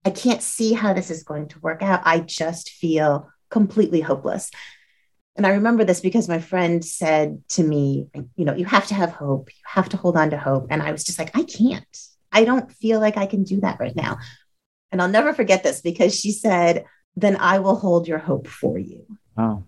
I 0.05 0.11
can't 0.11 0.41
see 0.41 0.73
how 0.73 0.93
this 0.93 1.09
is 1.09 1.23
going 1.23 1.47
to 1.49 1.59
work 1.59 1.81
out. 1.81 2.01
I 2.03 2.19
just 2.19 2.69
feel 2.69 3.29
completely 3.49 4.01
hopeless. 4.01 4.51
And 5.35 5.47
I 5.47 5.51
remember 5.51 5.85
this 5.85 6.01
because 6.01 6.27
my 6.27 6.39
friend 6.39 6.83
said 6.83 7.41
to 7.49 7.63
me, 7.63 8.09
you 8.35 8.45
know, 8.45 8.53
you 8.53 8.65
have 8.65 8.87
to 8.87 8.93
have 8.93 9.11
hope. 9.11 9.49
You 9.49 9.61
have 9.65 9.89
to 9.89 9.97
hold 9.97 10.17
on 10.17 10.31
to 10.31 10.37
hope. 10.37 10.67
And 10.69 10.83
I 10.83 10.91
was 10.91 11.03
just 11.03 11.17
like, 11.17 11.35
I 11.35 11.43
can't. 11.43 11.97
I 12.31 12.43
don't 12.43 12.71
feel 12.71 12.99
like 12.99 13.17
I 13.17 13.25
can 13.25 13.43
do 13.43 13.61
that 13.61 13.79
right 13.79 13.95
now. 13.95 14.17
And 14.91 15.01
I'll 15.01 15.07
never 15.07 15.33
forget 15.33 15.63
this 15.63 15.81
because 15.81 16.13
she 16.13 16.31
said, 16.31 16.85
then 17.15 17.37
I 17.37 17.59
will 17.59 17.75
hold 17.75 18.07
your 18.07 18.17
hope 18.17 18.47
for 18.47 18.77
you. 18.77 19.05
Oh. 19.37 19.63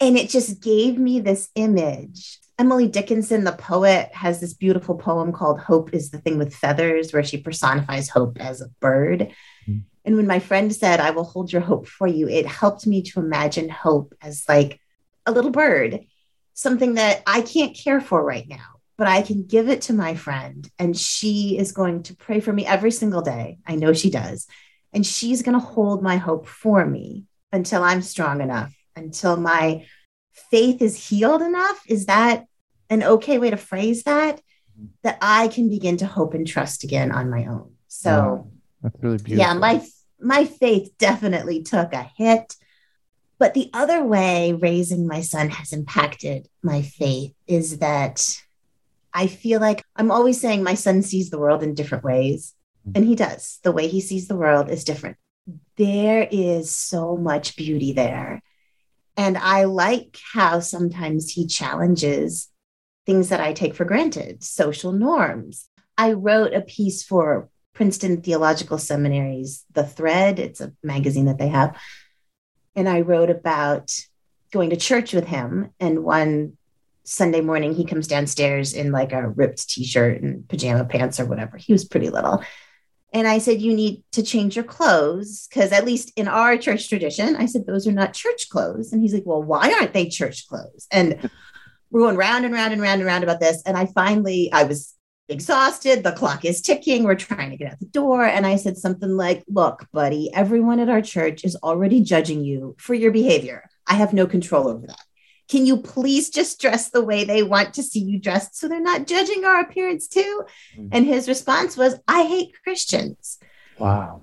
And 0.00 0.16
it 0.16 0.28
just 0.28 0.60
gave 0.60 0.98
me 0.98 1.20
this 1.20 1.48
image 1.54 2.40
Emily 2.62 2.86
Dickinson, 2.86 3.42
the 3.42 3.50
poet, 3.50 4.08
has 4.12 4.38
this 4.38 4.54
beautiful 4.54 4.94
poem 4.94 5.32
called 5.32 5.58
Hope 5.58 5.92
is 5.92 6.12
the 6.12 6.18
Thing 6.18 6.38
with 6.38 6.54
Feathers, 6.54 7.12
where 7.12 7.24
she 7.24 7.36
personifies 7.36 8.08
hope 8.08 8.40
as 8.40 8.60
a 8.60 8.68
bird. 8.78 9.32
Mm. 9.68 9.82
And 10.04 10.14
when 10.14 10.28
my 10.28 10.38
friend 10.38 10.72
said, 10.72 11.00
I 11.00 11.10
will 11.10 11.24
hold 11.24 11.52
your 11.52 11.60
hope 11.60 11.88
for 11.88 12.06
you, 12.06 12.28
it 12.28 12.46
helped 12.46 12.86
me 12.86 13.02
to 13.02 13.18
imagine 13.18 13.68
hope 13.68 14.14
as 14.22 14.44
like 14.48 14.78
a 15.26 15.32
little 15.32 15.50
bird, 15.50 16.06
something 16.54 16.94
that 16.94 17.24
I 17.26 17.40
can't 17.40 17.76
care 17.76 18.00
for 18.00 18.24
right 18.24 18.46
now, 18.48 18.78
but 18.96 19.08
I 19.08 19.22
can 19.22 19.44
give 19.44 19.68
it 19.68 19.82
to 19.82 19.92
my 19.92 20.14
friend. 20.14 20.70
And 20.78 20.96
she 20.96 21.58
is 21.58 21.72
going 21.72 22.04
to 22.04 22.14
pray 22.14 22.38
for 22.38 22.52
me 22.52 22.64
every 22.64 22.92
single 22.92 23.22
day. 23.22 23.58
I 23.66 23.74
know 23.74 23.92
she 23.92 24.08
does. 24.08 24.46
And 24.92 25.04
she's 25.04 25.42
going 25.42 25.58
to 25.58 25.66
hold 25.66 26.00
my 26.00 26.16
hope 26.16 26.46
for 26.46 26.86
me 26.86 27.24
until 27.50 27.82
I'm 27.82 28.02
strong 28.02 28.40
enough, 28.40 28.72
until 28.94 29.36
my 29.36 29.84
faith 30.52 30.80
is 30.80 31.08
healed 31.08 31.42
enough. 31.42 31.82
Is 31.88 32.06
that 32.06 32.46
an 32.92 33.02
okay 33.02 33.38
way 33.38 33.50
to 33.50 33.56
phrase 33.56 34.04
that? 34.04 34.36
Mm-hmm. 34.36 34.86
That 35.02 35.18
I 35.20 35.48
can 35.48 35.68
begin 35.68 35.96
to 35.98 36.06
hope 36.06 36.34
and 36.34 36.46
trust 36.46 36.84
again 36.84 37.10
on 37.12 37.30
my 37.30 37.46
own. 37.46 37.72
So, 37.88 38.10
wow. 38.10 38.48
that's 38.82 39.02
really 39.02 39.18
beautiful. 39.18 39.38
Yeah, 39.38 39.54
my 39.54 39.84
my 40.20 40.44
faith 40.44 40.92
definitely 40.98 41.62
took 41.62 41.92
a 41.92 42.10
hit. 42.16 42.54
But 43.38 43.54
the 43.54 43.70
other 43.74 44.04
way 44.04 44.52
raising 44.52 45.06
my 45.06 45.20
son 45.20 45.50
has 45.50 45.72
impacted 45.72 46.48
my 46.62 46.82
faith 46.82 47.34
is 47.48 47.78
that 47.78 48.24
I 49.12 49.26
feel 49.26 49.60
like 49.60 49.82
I'm 49.96 50.12
always 50.12 50.40
saying 50.40 50.62
my 50.62 50.74
son 50.74 51.02
sees 51.02 51.30
the 51.30 51.40
world 51.40 51.62
in 51.62 51.74
different 51.74 52.04
ways. 52.04 52.54
Mm-hmm. 52.86 52.92
And 52.96 53.06
he 53.08 53.16
does. 53.16 53.58
The 53.64 53.72
way 53.72 53.88
he 53.88 54.00
sees 54.00 54.28
the 54.28 54.36
world 54.36 54.70
is 54.70 54.84
different. 54.84 55.16
There 55.76 56.28
is 56.30 56.70
so 56.70 57.16
much 57.16 57.56
beauty 57.56 57.92
there. 57.92 58.42
And 59.16 59.36
I 59.36 59.64
like 59.64 60.18
how 60.32 60.60
sometimes 60.60 61.30
he 61.30 61.46
challenges 61.46 62.48
things 63.06 63.30
that 63.30 63.40
I 63.40 63.52
take 63.52 63.74
for 63.74 63.84
granted, 63.84 64.42
social 64.42 64.92
norms. 64.92 65.68
I 65.98 66.12
wrote 66.12 66.54
a 66.54 66.60
piece 66.60 67.02
for 67.02 67.48
Princeton 67.74 68.20
Theological 68.20 68.78
Seminary's 68.78 69.64
The 69.72 69.84
Thread, 69.84 70.38
it's 70.38 70.60
a 70.60 70.72
magazine 70.82 71.26
that 71.26 71.38
they 71.38 71.48
have. 71.48 71.80
And 72.74 72.88
I 72.88 73.00
wrote 73.00 73.30
about 73.30 73.92
going 74.52 74.70
to 74.70 74.76
church 74.76 75.12
with 75.12 75.26
him. 75.26 75.70
And 75.80 76.04
one 76.04 76.56
Sunday 77.04 77.40
morning, 77.40 77.74
he 77.74 77.84
comes 77.84 78.06
downstairs 78.06 78.74
in 78.74 78.92
like 78.92 79.12
a 79.12 79.28
ripped 79.28 79.68
t 79.68 79.84
shirt 79.84 80.22
and 80.22 80.48
pajama 80.48 80.84
pants 80.84 81.18
or 81.18 81.26
whatever. 81.26 81.56
He 81.56 81.72
was 81.72 81.84
pretty 81.84 82.10
little. 82.10 82.42
And 83.12 83.26
I 83.26 83.38
said, 83.38 83.60
You 83.60 83.74
need 83.74 84.04
to 84.12 84.22
change 84.22 84.56
your 84.56 84.64
clothes. 84.64 85.48
Because 85.48 85.72
at 85.72 85.84
least 85.84 86.12
in 86.16 86.28
our 86.28 86.56
church 86.56 86.88
tradition, 86.88 87.36
I 87.36 87.46
said, 87.46 87.66
Those 87.66 87.86
are 87.86 87.92
not 87.92 88.14
church 88.14 88.48
clothes. 88.48 88.92
And 88.92 89.02
he's 89.02 89.12
like, 89.12 89.26
Well, 89.26 89.42
why 89.42 89.72
aren't 89.72 89.92
they 89.92 90.08
church 90.08 90.46
clothes? 90.46 90.86
And 90.90 91.30
we're 91.92 92.00
going 92.00 92.16
round 92.16 92.44
and 92.44 92.54
round 92.54 92.72
and 92.72 92.80
round 92.80 93.00
and 93.00 93.06
round 93.06 93.22
about 93.22 93.38
this. 93.38 93.62
And 93.66 93.76
I 93.76 93.86
finally, 93.86 94.50
I 94.52 94.64
was 94.64 94.94
exhausted. 95.28 96.02
The 96.02 96.12
clock 96.12 96.44
is 96.44 96.62
ticking. 96.62 97.04
We're 97.04 97.14
trying 97.14 97.50
to 97.50 97.56
get 97.56 97.70
out 97.70 97.78
the 97.78 97.86
door. 97.86 98.24
And 98.24 98.46
I 98.46 98.56
said 98.56 98.78
something 98.78 99.10
like, 99.10 99.44
Look, 99.46 99.86
buddy, 99.92 100.32
everyone 100.32 100.80
at 100.80 100.88
our 100.88 101.02
church 101.02 101.44
is 101.44 101.54
already 101.56 102.00
judging 102.00 102.42
you 102.42 102.74
for 102.78 102.94
your 102.94 103.12
behavior. 103.12 103.68
I 103.86 103.94
have 103.94 104.14
no 104.14 104.26
control 104.26 104.68
over 104.68 104.86
that. 104.86 105.04
Can 105.48 105.66
you 105.66 105.76
please 105.76 106.30
just 106.30 106.60
dress 106.60 106.88
the 106.88 107.04
way 107.04 107.24
they 107.24 107.42
want 107.42 107.74
to 107.74 107.82
see 107.82 108.00
you 108.00 108.18
dressed 108.18 108.56
so 108.56 108.68
they're 108.68 108.80
not 108.80 109.06
judging 109.06 109.44
our 109.44 109.60
appearance 109.60 110.08
too? 110.08 110.44
Mm-hmm. 110.74 110.88
And 110.92 111.04
his 111.04 111.28
response 111.28 111.76
was, 111.76 111.96
I 112.08 112.24
hate 112.24 112.54
Christians. 112.64 113.38
Wow. 113.78 114.22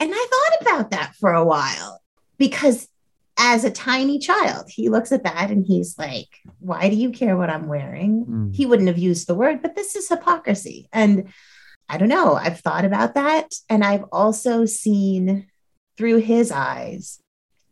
And 0.00 0.10
I 0.14 0.26
thought 0.30 0.62
about 0.62 0.90
that 0.92 1.14
for 1.16 1.32
a 1.32 1.44
while 1.44 2.00
because 2.38 2.88
as 3.38 3.64
a 3.64 3.70
tiny 3.70 4.18
child, 4.18 4.66
he 4.68 4.88
looks 4.88 5.12
at 5.12 5.24
that 5.24 5.50
and 5.50 5.64
he's 5.66 5.98
like, 5.98 6.28
Why 6.58 6.88
do 6.88 6.96
you 6.96 7.10
care 7.10 7.36
what 7.36 7.50
I'm 7.50 7.68
wearing? 7.68 8.26
Mm. 8.26 8.54
He 8.54 8.66
wouldn't 8.66 8.88
have 8.88 8.98
used 8.98 9.26
the 9.26 9.34
word, 9.34 9.62
but 9.62 9.74
this 9.74 9.96
is 9.96 10.08
hypocrisy. 10.08 10.88
And 10.92 11.32
I 11.88 11.98
don't 11.98 12.08
know, 12.08 12.34
I've 12.34 12.60
thought 12.60 12.84
about 12.84 13.14
that. 13.14 13.52
And 13.68 13.84
I've 13.84 14.04
also 14.12 14.64
seen 14.64 15.46
through 15.96 16.18
his 16.18 16.50
eyes 16.50 17.20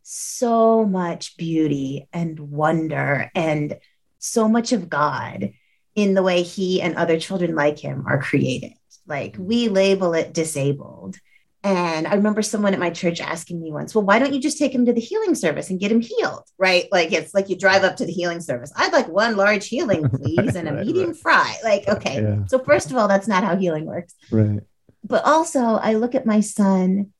so 0.02 0.84
much 0.84 1.36
beauty 1.36 2.08
and 2.12 2.38
wonder 2.38 3.30
and 3.34 3.78
so 4.18 4.48
much 4.48 4.72
of 4.72 4.88
God 4.88 5.52
in 5.94 6.14
the 6.14 6.22
way 6.22 6.42
he 6.42 6.82
and 6.82 6.96
other 6.96 7.18
children 7.18 7.54
like 7.54 7.78
him 7.78 8.04
are 8.06 8.20
created. 8.20 8.72
Like 9.06 9.36
we 9.38 9.68
label 9.68 10.14
it 10.14 10.32
disabled. 10.32 11.16
And 11.62 12.06
I 12.06 12.14
remember 12.14 12.40
someone 12.40 12.72
at 12.72 12.80
my 12.80 12.88
church 12.88 13.20
asking 13.20 13.60
me 13.60 13.70
once, 13.70 13.94
well, 13.94 14.04
why 14.04 14.18
don't 14.18 14.32
you 14.32 14.40
just 14.40 14.56
take 14.56 14.74
him 14.74 14.86
to 14.86 14.94
the 14.94 15.00
healing 15.00 15.34
service 15.34 15.68
and 15.68 15.78
get 15.78 15.92
him 15.92 16.00
healed? 16.00 16.44
Right. 16.58 16.88
Like 16.90 17.12
it's 17.12 17.34
like 17.34 17.50
you 17.50 17.56
drive 17.56 17.84
up 17.84 17.96
to 17.96 18.06
the 18.06 18.12
healing 18.12 18.40
service. 18.40 18.72
I'd 18.76 18.94
like 18.94 19.08
one 19.08 19.36
large 19.36 19.68
healing, 19.68 20.08
please, 20.14 20.56
and 20.56 20.68
a 20.68 20.72
right, 20.72 20.86
medium 20.86 21.08
right. 21.08 21.16
fry. 21.16 21.56
Like, 21.62 21.86
okay. 21.86 22.22
Yeah. 22.22 22.46
So, 22.46 22.60
first 22.60 22.90
of 22.90 22.96
all, 22.96 23.08
that's 23.08 23.28
not 23.28 23.44
how 23.44 23.56
healing 23.56 23.84
works. 23.84 24.14
Right. 24.30 24.60
But 25.04 25.24
also, 25.24 25.60
I 25.60 25.94
look 25.94 26.14
at 26.14 26.26
my 26.26 26.40
son, 26.40 27.12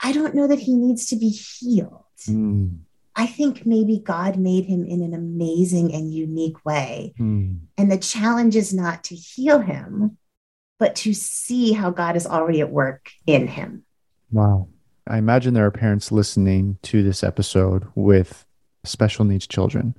I 0.00 0.12
don't 0.12 0.34
know 0.34 0.46
that 0.46 0.60
he 0.60 0.74
needs 0.74 1.06
to 1.08 1.16
be 1.16 1.30
healed. 1.30 2.04
Mm. 2.28 2.78
I 3.16 3.26
think 3.26 3.66
maybe 3.66 3.98
God 3.98 4.38
made 4.38 4.66
him 4.66 4.84
in 4.84 5.02
an 5.02 5.12
amazing 5.12 5.92
and 5.92 6.14
unique 6.14 6.64
way. 6.64 7.14
Mm. 7.18 7.58
And 7.76 7.90
the 7.90 7.98
challenge 7.98 8.54
is 8.54 8.72
not 8.72 9.04
to 9.04 9.16
heal 9.16 9.58
him, 9.58 10.18
but 10.78 10.94
to 10.96 11.12
see 11.12 11.72
how 11.72 11.90
God 11.90 12.14
is 12.14 12.28
already 12.28 12.60
at 12.60 12.70
work 12.70 13.10
in 13.26 13.48
him. 13.48 13.84
Wow. 14.30 14.68
I 15.06 15.18
imagine 15.18 15.54
there 15.54 15.66
are 15.66 15.70
parents 15.70 16.12
listening 16.12 16.78
to 16.82 17.02
this 17.02 17.24
episode 17.24 17.86
with 17.94 18.44
special 18.84 19.24
needs 19.24 19.46
children, 19.46 19.94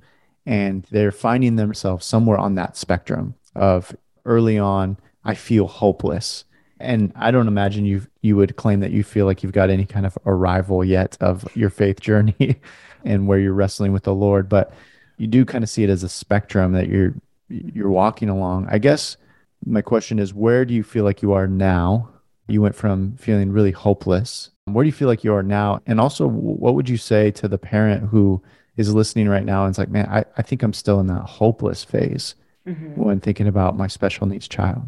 and 0.46 0.86
they're 0.90 1.12
finding 1.12 1.56
themselves 1.56 2.06
somewhere 2.06 2.38
on 2.38 2.54
that 2.54 2.76
spectrum 2.76 3.34
of 3.56 3.94
early 4.24 4.58
on, 4.58 4.96
I 5.24 5.34
feel 5.34 5.66
hopeless 5.66 6.44
and 6.80 7.12
I 7.14 7.30
don't 7.30 7.46
imagine 7.46 7.84
you 7.84 8.06
you 8.22 8.36
would 8.36 8.56
claim 8.56 8.80
that 8.80 8.90
you 8.90 9.04
feel 9.04 9.26
like 9.26 9.42
you've 9.42 9.52
got 9.52 9.70
any 9.70 9.84
kind 9.84 10.06
of 10.06 10.18
arrival 10.26 10.84
yet 10.84 11.16
of 11.20 11.44
your 11.54 11.70
faith 11.70 12.00
journey 12.10 12.56
and 13.04 13.28
where 13.28 13.38
you're 13.38 13.52
wrestling 13.52 13.92
with 13.92 14.04
the 14.04 14.14
Lord, 14.14 14.48
but 14.48 14.72
you 15.18 15.26
do 15.26 15.44
kind 15.44 15.62
of 15.62 15.70
see 15.70 15.84
it 15.84 15.90
as 15.90 16.02
a 16.02 16.08
spectrum 16.08 16.72
that 16.72 16.88
you're 16.88 17.14
you're 17.48 17.90
walking 17.90 18.28
along. 18.28 18.66
I 18.70 18.78
guess 18.78 19.16
my 19.64 19.82
question 19.82 20.18
is 20.18 20.32
where 20.32 20.64
do 20.64 20.72
you 20.72 20.82
feel 20.82 21.04
like 21.04 21.22
you 21.22 21.32
are 21.32 21.46
now? 21.46 22.08
You 22.50 22.62
went 22.62 22.74
from 22.74 23.16
feeling 23.16 23.52
really 23.52 23.70
hopeless. 23.70 24.50
Where 24.66 24.84
do 24.84 24.88
you 24.88 24.92
feel 24.92 25.08
like 25.08 25.24
you 25.24 25.34
are 25.34 25.42
now? 25.42 25.80
And 25.86 26.00
also 26.00 26.26
what 26.26 26.74
would 26.74 26.88
you 26.88 26.96
say 26.96 27.30
to 27.32 27.48
the 27.48 27.58
parent 27.58 28.08
who 28.08 28.42
is 28.76 28.94
listening 28.94 29.28
right 29.28 29.44
now 29.44 29.64
and 29.64 29.70
it's 29.70 29.78
like, 29.78 29.90
man, 29.90 30.08
I, 30.08 30.24
I 30.36 30.42
think 30.42 30.62
I'm 30.62 30.72
still 30.72 31.00
in 31.00 31.06
that 31.08 31.22
hopeless 31.22 31.84
phase 31.84 32.34
mm-hmm. 32.66 32.94
when 32.94 33.20
thinking 33.20 33.46
about 33.46 33.76
my 33.76 33.86
special 33.86 34.26
needs 34.26 34.48
child? 34.48 34.82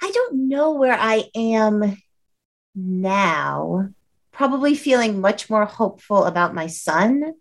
I 0.00 0.10
don't 0.12 0.48
know 0.48 0.72
where 0.72 0.96
I 0.98 1.24
am 1.34 1.96
now. 2.74 3.88
Probably 4.32 4.74
feeling 4.74 5.20
much 5.20 5.50
more 5.50 5.64
hopeful 5.64 6.24
about 6.24 6.54
my 6.54 6.68
son, 6.68 7.34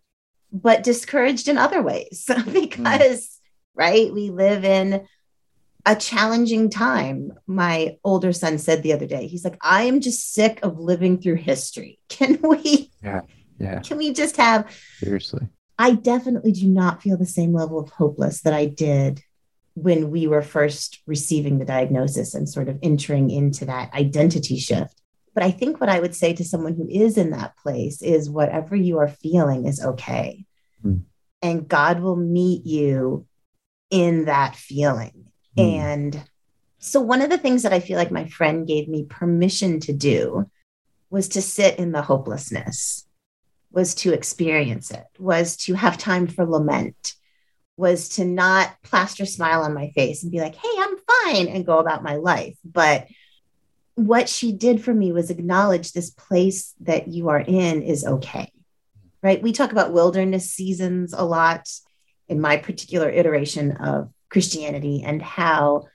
but 0.52 0.84
discouraged 0.84 1.48
in 1.48 1.58
other 1.58 1.82
ways 1.84 2.26
because, 2.52 3.22
mm. 3.22 3.28
right, 3.76 4.12
we 4.12 4.32
live 4.32 4.66
in 4.66 5.08
a 5.88 5.96
challenging 5.96 6.70
time. 6.70 7.32
My 7.48 7.98
older 8.04 8.34
son 8.34 8.58
said 8.58 8.84
the 8.84 8.92
other 8.92 9.08
day, 9.08 9.26
he's 9.26 9.46
like, 9.46 9.58
I 9.62 9.84
am 9.84 10.02
just 10.02 10.34
sick 10.34 10.60
of 10.62 10.78
living 10.78 11.20
through 11.20 11.36
history. 11.36 11.98
Can 12.10 12.40
we? 12.42 12.92
Yeah. 13.02 13.22
Yeah. 13.58 13.80
Can 13.80 13.98
we 13.98 14.14
just 14.14 14.38
have? 14.38 14.70
Seriously. 15.00 15.48
I 15.80 15.94
definitely 15.94 16.52
do 16.52 16.68
not 16.68 17.02
feel 17.02 17.18
the 17.18 17.26
same 17.26 17.54
level 17.54 17.80
of 17.80 17.90
hopeless 17.90 18.42
that 18.42 18.54
I 18.54 18.66
did 18.66 19.22
when 19.76 20.12
we 20.12 20.28
were 20.28 20.42
first 20.42 21.00
receiving 21.06 21.58
the 21.58 21.66
diagnosis 21.66 22.34
and 22.34 22.50
sort 22.50 22.68
of 22.68 22.80
entering 22.84 23.30
into 23.30 23.66
that 23.66 23.94
identity 23.94 24.58
shift. 24.58 25.02
But 25.34 25.44
I 25.44 25.52
think 25.52 25.80
what 25.80 25.90
I 25.90 26.00
would 26.00 26.16
say 26.16 26.34
to 26.34 26.44
someone 26.44 26.74
who 26.74 26.88
is 26.90 27.16
in 27.16 27.30
that 27.30 27.56
place 27.58 28.02
is 28.02 28.30
whatever 28.30 28.76
you 28.76 28.98
are 28.98 29.08
feeling 29.08 29.68
is 29.68 29.84
okay. 29.84 30.46
Mm. 30.84 31.04
And 31.44 31.68
God 31.68 32.00
will 32.00 32.16
meet 32.16 32.66
you 32.66 33.28
in 33.92 34.26
that 34.26 34.56
feeling. 34.56 35.27
Mm. 35.58 35.80
And 35.80 36.24
so, 36.80 37.02
one 37.02 37.22
of 37.22 37.30
the 37.30 37.38
things 37.38 37.64
that 37.64 37.74
I 37.74 37.80
feel 37.80 37.98
like 37.98 38.12
my 38.12 38.28
friend 38.28 38.68
gave 38.68 38.88
me 38.88 39.06
permission 39.06 39.80
to 39.82 39.94
do 39.94 40.50
was 41.10 41.30
to 41.30 41.42
sit 41.42 41.80
in 41.80 41.92
the 41.92 42.02
hopelessness, 42.02 43.08
was 43.72 43.96
to 43.96 44.14
experience 44.14 44.92
it, 44.92 45.06
was 45.18 45.58
to 45.58 45.74
have 45.74 45.98
time 45.98 46.28
for 46.28 46.46
lament, 46.46 47.16
was 47.78 48.10
to 48.10 48.26
not 48.26 48.76
plaster 48.84 49.26
smile 49.26 49.62
on 49.62 49.74
my 49.74 49.90
face 49.92 50.24
and 50.24 50.32
be 50.32 50.40
like, 50.40 50.56
hey, 50.56 50.70
I'm 50.80 50.98
fine 50.98 51.48
and 51.48 51.66
go 51.66 51.78
about 51.80 52.04
my 52.04 52.16
life. 52.16 52.58
But 52.66 53.08
what 53.96 54.30
she 54.30 54.52
did 54.52 54.84
for 54.84 54.94
me 54.94 55.12
was 55.12 55.30
acknowledge 55.30 55.92
this 55.92 56.12
place 56.12 56.74
that 56.82 57.08
you 57.08 57.30
are 57.30 57.40
in 57.40 57.82
is 57.82 58.06
okay. 58.06 58.52
Right. 59.24 59.42
We 59.42 59.52
talk 59.52 59.72
about 59.72 59.94
wilderness 59.94 60.52
seasons 60.52 61.14
a 61.14 61.24
lot 61.24 61.68
in 62.28 62.40
my 62.40 62.58
particular 62.58 63.10
iteration 63.10 63.72
of 63.78 64.12
Christianity 64.30 65.04
and 65.06 65.22
how 65.22 65.86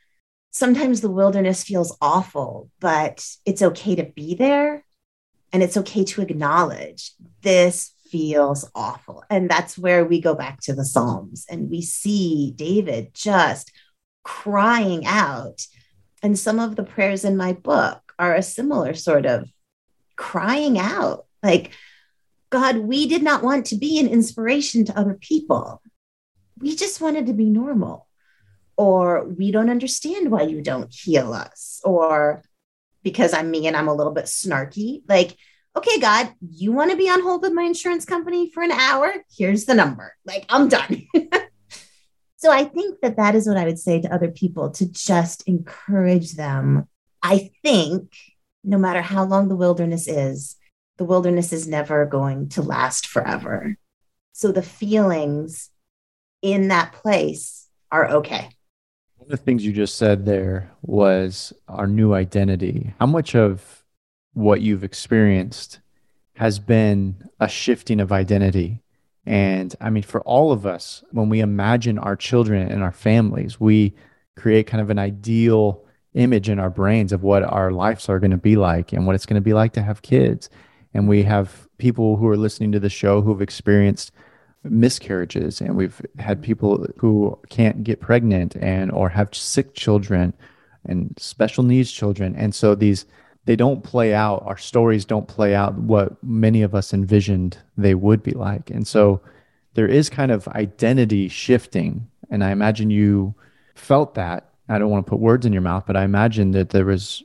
sometimes 0.50 1.00
the 1.00 1.10
wilderness 1.10 1.64
feels 1.64 1.96
awful, 2.00 2.70
but 2.80 3.26
it's 3.44 3.62
okay 3.62 3.94
to 3.96 4.04
be 4.04 4.34
there 4.34 4.84
and 5.52 5.62
it's 5.62 5.76
okay 5.76 6.04
to 6.04 6.22
acknowledge 6.22 7.12
this 7.42 7.92
feels 8.10 8.70
awful. 8.74 9.24
And 9.30 9.50
that's 9.50 9.78
where 9.78 10.04
we 10.04 10.20
go 10.20 10.34
back 10.34 10.60
to 10.62 10.74
the 10.74 10.84
Psalms 10.84 11.46
and 11.50 11.70
we 11.70 11.82
see 11.82 12.52
David 12.54 13.14
just 13.14 13.72
crying 14.22 15.06
out. 15.06 15.66
And 16.22 16.38
some 16.38 16.58
of 16.58 16.76
the 16.76 16.84
prayers 16.84 17.24
in 17.24 17.36
my 17.36 17.52
book 17.52 18.12
are 18.18 18.34
a 18.34 18.42
similar 18.42 18.94
sort 18.94 19.26
of 19.26 19.48
crying 20.16 20.78
out 20.78 21.26
like, 21.42 21.72
God, 22.50 22.76
we 22.76 23.08
did 23.08 23.22
not 23.22 23.42
want 23.42 23.66
to 23.66 23.76
be 23.76 23.98
an 23.98 24.06
inspiration 24.06 24.84
to 24.84 24.98
other 24.98 25.14
people. 25.14 25.82
We 26.58 26.76
just 26.76 27.00
wanted 27.00 27.26
to 27.26 27.32
be 27.32 27.46
normal. 27.46 28.06
Or 28.76 29.24
we 29.24 29.52
don't 29.52 29.70
understand 29.70 30.30
why 30.30 30.42
you 30.42 30.62
don't 30.62 30.92
heal 30.92 31.32
us. 31.32 31.80
Or 31.84 32.42
because 33.02 33.32
I'm 33.32 33.50
me 33.50 33.66
and 33.66 33.76
I'm 33.76 33.88
a 33.88 33.94
little 33.94 34.12
bit 34.12 34.26
snarky, 34.26 35.02
like, 35.08 35.36
okay, 35.76 35.98
God, 35.98 36.32
you 36.40 36.72
want 36.72 36.90
to 36.90 36.96
be 36.96 37.08
on 37.08 37.22
hold 37.22 37.42
with 37.42 37.52
my 37.52 37.62
insurance 37.62 38.04
company 38.04 38.50
for 38.50 38.62
an 38.62 38.72
hour? 38.72 39.12
Here's 39.36 39.64
the 39.64 39.74
number. 39.74 40.14
Like, 40.24 40.44
I'm 40.48 40.68
done. 40.68 41.06
so 42.36 42.50
I 42.50 42.64
think 42.64 43.00
that 43.00 43.16
that 43.16 43.34
is 43.34 43.46
what 43.46 43.56
I 43.56 43.64
would 43.64 43.78
say 43.78 44.00
to 44.00 44.14
other 44.14 44.30
people 44.30 44.70
to 44.72 44.90
just 44.90 45.46
encourage 45.48 46.32
them. 46.32 46.88
I 47.22 47.50
think 47.62 48.12
no 48.64 48.78
matter 48.78 49.02
how 49.02 49.24
long 49.24 49.48
the 49.48 49.56
wilderness 49.56 50.06
is, 50.06 50.56
the 50.98 51.04
wilderness 51.04 51.52
is 51.52 51.66
never 51.66 52.06
going 52.06 52.48
to 52.50 52.62
last 52.62 53.06
forever. 53.06 53.76
So 54.32 54.52
the 54.52 54.62
feelings 54.62 55.70
in 56.42 56.68
that 56.68 56.92
place 56.92 57.68
are 57.90 58.08
okay. 58.08 58.50
One 59.22 59.30
of 59.30 59.38
the 59.38 59.44
things 59.44 59.64
you 59.64 59.72
just 59.72 59.98
said 59.98 60.26
there 60.26 60.72
was 60.82 61.52
our 61.68 61.86
new 61.86 62.12
identity. 62.12 62.92
How 62.98 63.06
much 63.06 63.36
of 63.36 63.84
what 64.32 64.62
you've 64.62 64.82
experienced 64.82 65.78
has 66.34 66.58
been 66.58 67.28
a 67.38 67.46
shifting 67.46 68.00
of 68.00 68.10
identity. 68.10 68.82
And 69.24 69.76
I 69.80 69.90
mean, 69.90 70.02
for 70.02 70.22
all 70.22 70.50
of 70.50 70.66
us, 70.66 71.04
when 71.12 71.28
we 71.28 71.38
imagine 71.38 72.00
our 72.00 72.16
children 72.16 72.68
and 72.68 72.82
our 72.82 72.90
families, 72.90 73.60
we 73.60 73.94
create 74.34 74.66
kind 74.66 74.80
of 74.80 74.90
an 74.90 74.98
ideal 74.98 75.84
image 76.14 76.48
in 76.48 76.58
our 76.58 76.70
brains 76.70 77.12
of 77.12 77.22
what 77.22 77.44
our 77.44 77.70
lives 77.70 78.08
are 78.08 78.18
going 78.18 78.32
to 78.32 78.36
be 78.36 78.56
like 78.56 78.92
and 78.92 79.06
what 79.06 79.14
it's 79.14 79.26
going 79.26 79.40
to 79.40 79.40
be 79.40 79.54
like 79.54 79.72
to 79.74 79.82
have 79.82 80.02
kids. 80.02 80.50
And 80.94 81.06
we 81.06 81.22
have 81.22 81.68
people 81.78 82.16
who 82.16 82.26
are 82.26 82.36
listening 82.36 82.72
to 82.72 82.80
the 82.80 82.90
show 82.90 83.22
who've 83.22 83.40
experienced 83.40 84.10
miscarriages 84.64 85.60
and 85.60 85.76
we've 85.76 86.00
had 86.18 86.38
mm-hmm. 86.38 86.44
people 86.44 86.86
who 86.98 87.38
can't 87.48 87.82
get 87.82 88.00
pregnant 88.00 88.56
and 88.56 88.90
or 88.92 89.08
have 89.08 89.34
sick 89.34 89.74
children 89.74 90.32
and 90.84 91.14
special 91.18 91.64
needs 91.64 91.90
children. 91.90 92.34
And 92.36 92.54
so 92.54 92.74
these 92.74 93.06
they 93.44 93.56
don't 93.56 93.82
play 93.82 94.14
out 94.14 94.44
our 94.46 94.56
stories 94.56 95.04
don't 95.04 95.26
play 95.26 95.52
out 95.52 95.74
what 95.74 96.22
many 96.22 96.62
of 96.62 96.76
us 96.76 96.94
envisioned 96.94 97.58
they 97.76 97.94
would 97.94 98.22
be 98.22 98.32
like. 98.32 98.70
And 98.70 98.86
so 98.86 99.20
there 99.74 99.88
is 99.88 100.08
kind 100.08 100.30
of 100.30 100.46
identity 100.48 101.28
shifting 101.28 102.08
and 102.30 102.44
i 102.44 102.50
imagine 102.50 102.90
you 102.90 103.34
felt 103.74 104.14
that. 104.14 104.48
I 104.68 104.78
don't 104.78 104.90
want 104.90 105.04
to 105.04 105.10
put 105.10 105.18
words 105.18 105.44
in 105.44 105.52
your 105.52 105.62
mouth 105.62 105.84
but 105.86 105.96
i 105.96 106.04
imagine 106.04 106.52
that 106.52 106.70
there 106.70 106.84
was 106.84 107.22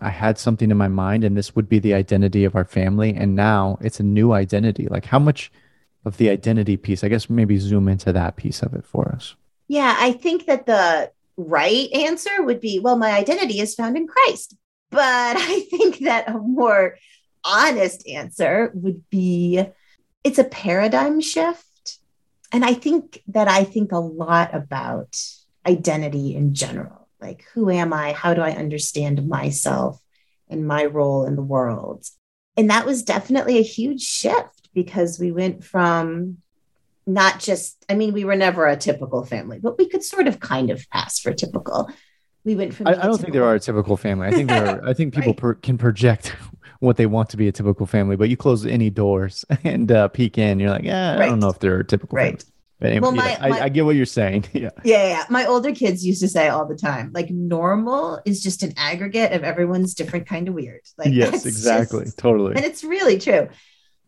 i 0.00 0.08
had 0.08 0.38
something 0.38 0.70
in 0.70 0.76
my 0.76 0.88
mind 0.88 1.24
and 1.24 1.36
this 1.36 1.56
would 1.56 1.68
be 1.68 1.78
the 1.78 1.94
identity 1.94 2.44
of 2.44 2.54
our 2.54 2.64
family 2.64 3.12
and 3.14 3.34
now 3.34 3.76
it's 3.80 3.98
a 3.98 4.04
new 4.04 4.32
identity. 4.32 4.86
Like 4.88 5.04
how 5.04 5.18
much 5.18 5.50
of 6.06 6.16
the 6.16 6.30
identity 6.30 6.76
piece 6.76 7.04
i 7.04 7.08
guess 7.08 7.28
maybe 7.28 7.58
zoom 7.58 7.88
into 7.88 8.12
that 8.12 8.36
piece 8.36 8.62
of 8.62 8.72
it 8.72 8.84
for 8.86 9.08
us 9.08 9.34
yeah 9.68 9.96
i 9.98 10.12
think 10.12 10.46
that 10.46 10.64
the 10.64 11.10
right 11.36 11.92
answer 11.92 12.42
would 12.42 12.60
be 12.60 12.78
well 12.78 12.96
my 12.96 13.10
identity 13.10 13.60
is 13.60 13.74
found 13.74 13.96
in 13.96 14.06
christ 14.06 14.56
but 14.90 15.36
I 15.38 15.60
think 15.70 15.98
that 16.00 16.28
a 16.28 16.38
more 16.38 16.96
honest 17.44 18.06
answer 18.08 18.70
would 18.74 19.08
be 19.10 19.64
it's 20.24 20.38
a 20.38 20.44
paradigm 20.44 21.20
shift. 21.20 21.98
And 22.52 22.64
I 22.64 22.74
think 22.74 23.22
that 23.28 23.48
I 23.48 23.64
think 23.64 23.92
a 23.92 23.98
lot 23.98 24.54
about 24.54 25.20
identity 25.66 26.34
in 26.34 26.54
general. 26.54 27.08
Like, 27.20 27.44
who 27.54 27.70
am 27.70 27.92
I? 27.92 28.12
How 28.12 28.34
do 28.34 28.40
I 28.40 28.52
understand 28.52 29.28
myself 29.28 30.00
and 30.48 30.66
my 30.66 30.84
role 30.84 31.24
in 31.24 31.36
the 31.36 31.42
world? 31.42 32.06
And 32.56 32.70
that 32.70 32.86
was 32.86 33.02
definitely 33.02 33.58
a 33.58 33.62
huge 33.62 34.02
shift 34.02 34.55
because 34.76 35.18
we 35.18 35.32
went 35.32 35.64
from 35.64 36.36
not 37.04 37.40
just, 37.40 37.84
I 37.88 37.94
mean, 37.94 38.12
we 38.12 38.24
were 38.24 38.36
never 38.36 38.66
a 38.66 38.76
typical 38.76 39.24
family, 39.24 39.58
but 39.58 39.76
we 39.78 39.88
could 39.88 40.04
sort 40.04 40.28
of 40.28 40.38
kind 40.38 40.70
of 40.70 40.88
pass 40.90 41.18
for 41.18 41.32
typical 41.32 41.90
we 42.46 42.54
went 42.54 42.72
from. 42.72 42.86
I, 42.86 42.92
I 42.92 43.06
don't 43.06 43.20
think 43.20 43.32
there 43.32 43.44
are 43.44 43.56
a 43.56 43.60
typical 43.60 43.96
family. 43.96 44.28
I 44.28 44.30
think 44.30 44.48
there 44.48 44.66
are. 44.66 44.88
I 44.88 44.94
think 44.94 45.12
people 45.16 45.32
right. 45.32 45.36
per, 45.36 45.54
can 45.54 45.76
project 45.76 46.28
what 46.80 46.96
they 46.96 47.06
want 47.06 47.28
to 47.30 47.36
be 47.36 47.48
a 47.48 47.52
typical 47.52 47.84
family, 47.86 48.16
but 48.16 48.30
you 48.30 48.36
close 48.36 48.64
any 48.64 48.88
doors 48.88 49.44
and 49.64 49.90
uh, 49.92 50.08
peek 50.08 50.38
in, 50.38 50.60
you're 50.60 50.70
like, 50.70 50.84
yeah, 50.84 51.14
right. 51.14 51.22
I 51.22 51.26
don't 51.26 51.40
know 51.40 51.48
if 51.48 51.58
they're 51.58 51.82
typical. 51.82 52.16
Right. 52.16 52.40
Families. 52.40 52.52
But 52.78 52.90
anyway, 52.90 53.00
well, 53.00 53.12
my, 53.12 53.30
yeah, 53.30 53.48
my, 53.48 53.58
I, 53.58 53.64
I, 53.64 53.68
get 53.70 53.86
what 53.86 53.96
you're 53.96 54.04
saying. 54.04 54.44
yeah. 54.52 54.68
yeah. 54.84 55.08
Yeah. 55.08 55.24
My 55.30 55.46
older 55.46 55.72
kids 55.72 56.04
used 56.04 56.20
to 56.20 56.28
say 56.28 56.48
all 56.48 56.66
the 56.66 56.76
time, 56.76 57.10
like 57.14 57.30
normal 57.30 58.20
is 58.26 58.42
just 58.42 58.62
an 58.62 58.74
aggregate 58.76 59.32
of 59.32 59.44
everyone's 59.44 59.94
different 59.94 60.26
kind 60.26 60.46
of 60.46 60.52
weird. 60.52 60.82
Like 60.98 61.08
yes, 61.10 61.46
exactly. 61.46 62.04
Just, 62.04 62.18
totally. 62.18 62.54
And 62.54 62.66
it's 62.66 62.84
really 62.84 63.18
true. 63.18 63.48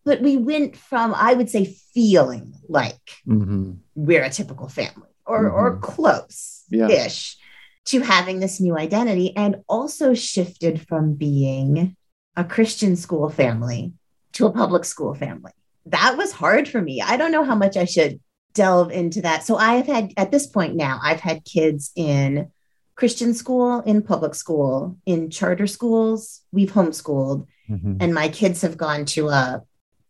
But 0.09 0.23
we 0.23 0.37
went 0.37 0.77
from, 0.77 1.14
I 1.14 1.35
would 1.35 1.51
say, 1.51 1.77
feeling 1.94 2.55
like 2.68 2.94
mm-hmm. 3.27 3.73
we're 3.94 4.25
a 4.25 4.31
typical 4.31 4.68
family 4.68 5.11
or 5.25 5.44
mm-hmm. 5.44 5.55
or 5.55 5.77
close 5.79 6.64
ish. 6.73 7.37
Yeah 7.37 7.44
to 7.88 8.01
having 8.01 8.38
this 8.38 8.61
new 8.61 8.77
identity 8.77 9.35
and 9.35 9.62
also 9.66 10.12
shifted 10.12 10.87
from 10.87 11.14
being 11.14 11.97
a 12.37 12.44
Christian 12.44 12.97
school 12.97 13.31
family 13.31 13.94
to 14.33 14.44
a 14.44 14.53
public 14.53 14.85
school 14.85 15.14
family. 15.14 15.53
That 15.87 16.18
was 16.18 16.31
hard 16.31 16.68
for 16.68 16.83
me. 16.83 17.01
I 17.01 17.16
don't 17.16 17.33
know 17.33 17.44
how 17.44 17.55
much 17.55 17.79
I 17.79 17.87
should 17.87 18.21
delve 18.53 18.92
into 18.92 19.23
that. 19.23 19.42
So 19.42 19.57
I 19.57 19.77
have 19.77 19.87
had, 19.87 20.12
at 20.18 20.31
this 20.31 20.47
point 20.47 20.77
now, 20.77 21.01
I've 21.03 21.21
had 21.21 21.47
kids 21.47 21.90
in 21.97 22.51
Christian 22.94 23.33
school, 23.33 23.81
in 23.81 24.03
public 24.03 24.35
school, 24.35 24.99
in 25.07 25.31
charter 25.31 25.66
schools. 25.66 26.42
We've 26.53 26.71
homeschooled, 26.71 27.47
mm-hmm. 27.71 27.97
and 28.01 28.12
my 28.12 28.29
kids 28.29 28.61
have 28.62 28.77
gone 28.77 29.07
to 29.07 29.29
a 29.31 29.62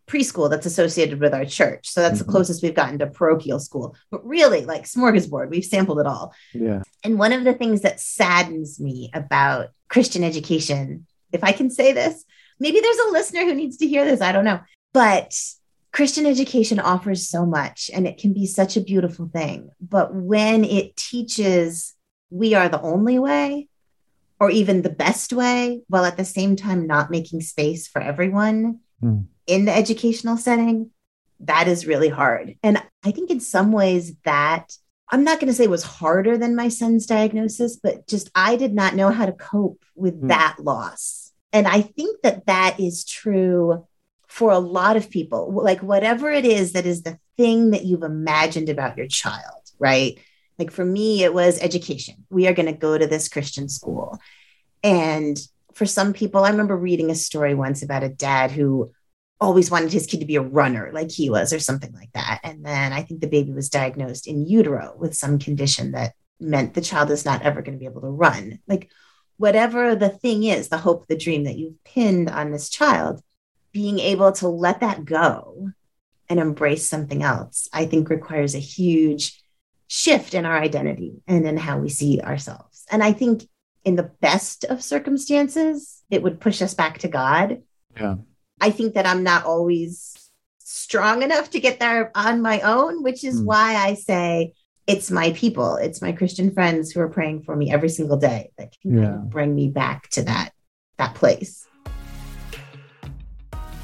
preschool 0.09 0.51
that's 0.51 0.66
associated 0.66 1.21
with 1.21 1.35
our 1.35 1.44
church. 1.44 1.88
So 1.88 2.01
that's 2.01 2.18
mm-hmm. 2.18 2.27
the 2.27 2.33
closest 2.33 2.62
we've 2.62 2.75
gotten 2.75 2.99
to 2.99 3.07
parochial 3.07 3.61
school. 3.61 3.94
But 4.11 4.27
really, 4.27 4.64
like 4.64 4.85
smorgasbord, 4.85 5.51
we've 5.51 5.64
sampled 5.64 6.01
it 6.01 6.07
all. 6.07 6.35
Yeah. 6.53 6.83
And 7.05 7.18
one 7.18 7.33
of 7.33 7.44
the 7.44 7.55
things 7.55 7.83
that 7.83 8.01
saddens 8.01 8.81
me 8.81 9.11
about 9.14 9.68
Christian 9.88 10.25
education, 10.25 11.07
if 11.33 11.44
I 11.44 11.53
can 11.53 11.71
say 11.71 11.92
this, 11.92 12.25
maybe 12.59 12.81
there's 12.81 12.99
a 12.99 13.12
listener 13.12 13.44
who 13.44 13.55
needs 13.55 13.77
to 13.79 13.87
hear 13.87 14.05
this. 14.05 14.21
I 14.21 14.33
don't 14.33 14.44
know. 14.44 14.61
But 14.92 15.38
Christian 15.92 16.27
education 16.27 16.81
offers 16.81 17.29
so 17.29 17.47
much 17.47 17.90
and 17.94 18.07
it 18.07 18.18
can 18.18 18.33
be 18.33 18.47
such 18.47 18.77
a 18.77 18.81
beautiful 18.81 19.29
thing. 19.29 19.71
But 19.81 20.14
when 20.14 20.64
it 20.64 20.97
teaches 20.97 21.94
we 22.31 22.55
are 22.55 22.68
the 22.68 22.81
only 22.83 23.18
way, 23.18 23.68
or 24.40 24.51
even 24.51 24.83
the 24.83 24.90
best 24.90 25.33
way, 25.33 25.81
while 25.88 26.05
at 26.05 26.16
the 26.16 26.25
same 26.25 26.57
time 26.57 26.87
not 26.87 27.11
making 27.11 27.40
space 27.40 27.88
for 27.88 28.01
everyone, 28.01 28.81
mm 29.03 29.25
in 29.49 29.65
the 29.65 29.75
educational 29.75 30.37
setting, 30.37 30.91
that 31.41 31.67
is 31.67 31.87
really 31.87 32.09
hard. 32.09 32.57
And 32.63 32.81
I 33.03 33.11
think 33.11 33.31
in 33.31 33.41
some 33.41 33.73
ways 33.73 34.15
that 34.25 34.77
I'm 35.11 35.25
not 35.25 35.41
going 35.41 35.49
to 35.49 35.55
say 35.55 35.67
was 35.67 35.83
harder 35.83 36.37
than 36.37 36.55
my 36.55 36.69
son's 36.69 37.07
diagnosis, 37.07 37.77
but 37.77 38.07
just 38.07 38.31
I 38.35 38.57
did 38.57 38.75
not 38.75 38.95
know 38.95 39.11
how 39.11 39.27
to 39.27 39.33
cope 39.33 39.83
with 39.97 40.23
mm. 40.23 40.29
that 40.29 40.59
loss. 40.61 41.33
And 41.53 41.67
I 41.67 41.81
think 41.81 42.21
that 42.23 42.47
that 42.47 42.79
is 42.79 43.05
true 43.05 43.87
for 44.27 44.53
a 44.53 44.59
lot 44.59 44.97
of 44.97 45.09
people. 45.09 45.51
Like, 45.51 45.83
whatever 45.83 46.31
it 46.31 46.45
is 46.45 46.73
that 46.73 46.85
is 46.85 47.03
the 47.03 47.19
thing 47.39 47.71
that 47.71 47.85
you've 47.85 48.03
imagined 48.03 48.69
about 48.69 48.99
your 48.99 49.07
child, 49.07 49.63
right? 49.79 50.19
Like, 50.59 50.71
for 50.71 50.85
me, 50.85 51.25
it 51.25 51.33
was 51.33 51.59
education. 51.63 52.27
We 52.29 52.47
are 52.47 52.53
going 52.53 52.67
to 52.67 52.73
go 52.73 52.99
to 52.99 53.07
this 53.07 53.31
Christian 53.31 53.71
school. 53.71 54.19
And 54.83 55.41
for 55.73 55.87
some 55.87 56.13
people, 56.13 56.45
I 56.45 56.51
remember 56.51 56.77
reading 56.77 57.11
a 57.11 57.15
story 57.15 57.55
once 57.55 57.83
about 57.83 58.03
a 58.03 58.11
dad 58.11 58.51
who 58.51 58.93
always 59.40 59.70
wanted 59.70 59.92
his 59.92 60.07
kid 60.07 60.20
to 60.20 60.27
be 60.27 60.37
a 60.37 60.42
runner 60.42 60.90
like 60.92 61.11
he 61.11 61.31
was 61.31 61.53
or 61.53 61.61
something 61.61 61.92
like 61.92 62.12
that. 62.12 62.40
And 62.42 62.64
then 62.64 62.92
i 62.92 63.03
think 63.03 63.20
the 63.20 63.29
baby 63.29 63.53
was 63.53 63.68
diagnosed 63.68 64.27
in 64.27 64.46
utero 64.46 64.94
with 64.98 65.14
some 65.14 65.38
condition 65.38 65.92
that 65.92 66.14
meant 66.40 66.74
the 66.74 66.81
child 66.81 67.11
is 67.11 67.24
not 67.24 67.42
ever 67.42 67.62
going 67.62 67.74
to 67.74 67.79
be 67.79 67.87
able 67.87 68.01
to 68.03 68.09
run. 68.09 68.61
Like 68.66 68.90
whatever 69.37 69.94
the 69.94 70.09
thing 70.09 70.44
is 70.44 70.68
the 70.68 70.79
hope 70.79 71.07
the 71.07 71.16
dream 71.16 71.44
that 71.44 71.57
you've 71.57 71.83
pinned 71.85 72.29
on 72.29 72.51
this 72.51 72.68
child 72.68 73.22
being 73.72 73.98
able 73.98 74.33
to 74.33 74.48
let 74.48 74.81
that 74.81 75.05
go 75.05 75.70
and 76.29 76.40
embrace 76.40 76.87
something 76.87 77.22
else 77.22 77.68
i 77.72 77.87
think 77.87 78.11
requires 78.11 78.55
a 78.55 78.59
huge 78.59 79.40
shift 79.87 80.35
in 80.35 80.44
our 80.44 80.59
identity 80.59 81.22
and 81.27 81.46
in 81.46 81.57
how 81.57 81.79
we 81.79 81.88
see 81.88 82.20
ourselves. 82.20 82.85
And 82.90 83.03
i 83.03 83.12
think 83.12 83.48
in 83.85 83.96
the 83.96 84.11
best 84.20 84.64
of 84.64 84.83
circumstances 84.83 86.03
it 86.11 86.22
would 86.22 86.40
push 86.40 86.61
us 86.61 86.74
back 86.74 86.98
to 86.98 87.09
god. 87.09 87.62
Yeah 87.96 88.16
I 88.61 88.71
think 88.71 88.94
that 88.94 89.07
I'm 89.07 89.23
not 89.23 89.44
always 89.44 90.14
strong 90.59 91.23
enough 91.23 91.51
to 91.51 91.61
get 91.61 91.81
there 91.81 92.11
on 92.14 92.42
my 92.42 92.61
own, 92.61 93.03
which 93.03 93.25
is 93.25 93.40
mm. 93.40 93.44
why 93.44 93.75
I 93.75 93.94
say 93.94 94.55
it's 94.87 95.11
my 95.11 95.33
people, 95.33 95.77
it's 95.77 96.01
my 96.01 96.12
Christian 96.12 96.51
friends 96.51 96.90
who 96.90 97.01
are 97.01 97.11
praying 97.11 97.42
for 97.42 97.55
me 97.55 97.71
every 97.71 97.90
single 97.90 98.16
day 98.16 98.51
that 98.57 98.75
can 98.81 99.03
yeah. 99.03 99.16
bring 99.16 99.55
me 99.55 99.68
back 99.68 100.09
to 100.11 100.23
that 100.23 100.51
that 100.97 101.14
place. 101.14 101.68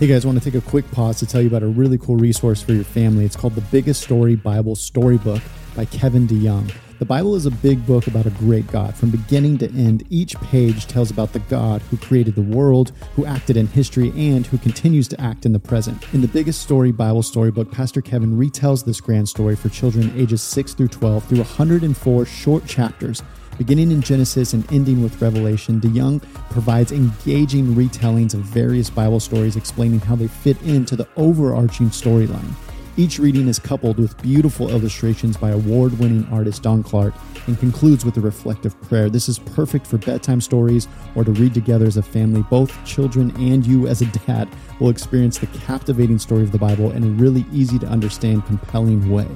Hey 0.04 0.10
guys, 0.10 0.26
I 0.26 0.28
want 0.28 0.42
to 0.42 0.44
take 0.44 0.62
a 0.62 0.70
quick 0.70 0.90
pause 0.90 1.18
to 1.20 1.26
tell 1.26 1.40
you 1.40 1.46
about 1.46 1.62
a 1.62 1.66
really 1.66 1.96
cool 1.96 2.16
resource 2.16 2.60
for 2.60 2.74
your 2.74 2.84
family. 2.84 3.24
It's 3.24 3.36
called 3.36 3.54
The 3.54 3.62
Biggest 3.62 4.02
Story 4.02 4.36
Bible 4.36 4.76
Storybook 4.76 5.40
by 5.74 5.86
Kevin 5.86 6.28
DeYoung. 6.28 6.70
The 6.98 7.06
Bible 7.06 7.34
is 7.36 7.46
a 7.46 7.50
big 7.50 7.86
book 7.86 8.06
about 8.06 8.26
a 8.26 8.30
great 8.32 8.66
God. 8.66 8.94
From 8.94 9.08
beginning 9.08 9.56
to 9.58 9.70
end, 9.72 10.04
each 10.10 10.38
page 10.40 10.86
tells 10.88 11.10
about 11.10 11.32
the 11.32 11.38
God 11.38 11.80
who 11.80 11.96
created 11.96 12.34
the 12.34 12.42
world, 12.42 12.92
who 13.16 13.24
acted 13.24 13.56
in 13.56 13.66
history, 13.66 14.12
and 14.14 14.46
who 14.46 14.58
continues 14.58 15.08
to 15.08 15.18
act 15.22 15.46
in 15.46 15.54
the 15.54 15.58
present. 15.58 16.04
In 16.12 16.20
the 16.20 16.28
Biggest 16.28 16.60
Story 16.60 16.92
Bible 16.92 17.22
Storybook, 17.22 17.72
Pastor 17.72 18.02
Kevin 18.02 18.36
retells 18.36 18.84
this 18.84 19.00
grand 19.00 19.30
story 19.30 19.56
for 19.56 19.70
children 19.70 20.12
ages 20.20 20.42
6 20.42 20.74
through 20.74 20.88
12 20.88 21.24
through 21.24 21.38
104 21.38 22.26
short 22.26 22.66
chapters 22.66 23.22
Beginning 23.56 23.92
in 23.92 24.02
Genesis 24.02 24.52
and 24.52 24.70
ending 24.72 25.00
with 25.00 25.22
Revelation, 25.22 25.80
DeYoung 25.80 26.20
provides 26.50 26.90
engaging 26.90 27.74
retellings 27.76 28.34
of 28.34 28.40
various 28.40 28.90
Bible 28.90 29.20
stories 29.20 29.54
explaining 29.54 30.00
how 30.00 30.16
they 30.16 30.26
fit 30.26 30.60
into 30.62 30.96
the 30.96 31.06
overarching 31.16 31.88
storyline. 31.90 32.52
Each 32.96 33.20
reading 33.20 33.46
is 33.46 33.60
coupled 33.60 33.98
with 33.98 34.20
beautiful 34.22 34.70
illustrations 34.70 35.36
by 35.36 35.50
award 35.50 35.98
winning 36.00 36.26
artist 36.32 36.62
Don 36.64 36.82
Clark 36.82 37.14
and 37.46 37.58
concludes 37.58 38.04
with 38.04 38.16
a 38.16 38.20
reflective 38.20 38.80
prayer. 38.82 39.08
This 39.08 39.28
is 39.28 39.38
perfect 39.38 39.86
for 39.86 39.98
bedtime 39.98 40.40
stories 40.40 40.88
or 41.14 41.24
to 41.24 41.32
read 41.32 41.54
together 41.54 41.86
as 41.86 41.96
a 41.96 42.02
family. 42.02 42.44
Both 42.50 42.84
children 42.84 43.32
and 43.36 43.64
you, 43.64 43.86
as 43.86 44.02
a 44.02 44.06
dad, 44.26 44.48
will 44.80 44.90
experience 44.90 45.38
the 45.38 45.46
captivating 45.46 46.18
story 46.18 46.42
of 46.42 46.52
the 46.52 46.58
Bible 46.58 46.90
in 46.90 47.04
a 47.04 47.08
really 47.08 47.44
easy 47.52 47.78
to 47.80 47.86
understand, 47.86 48.46
compelling 48.46 49.10
way. 49.10 49.28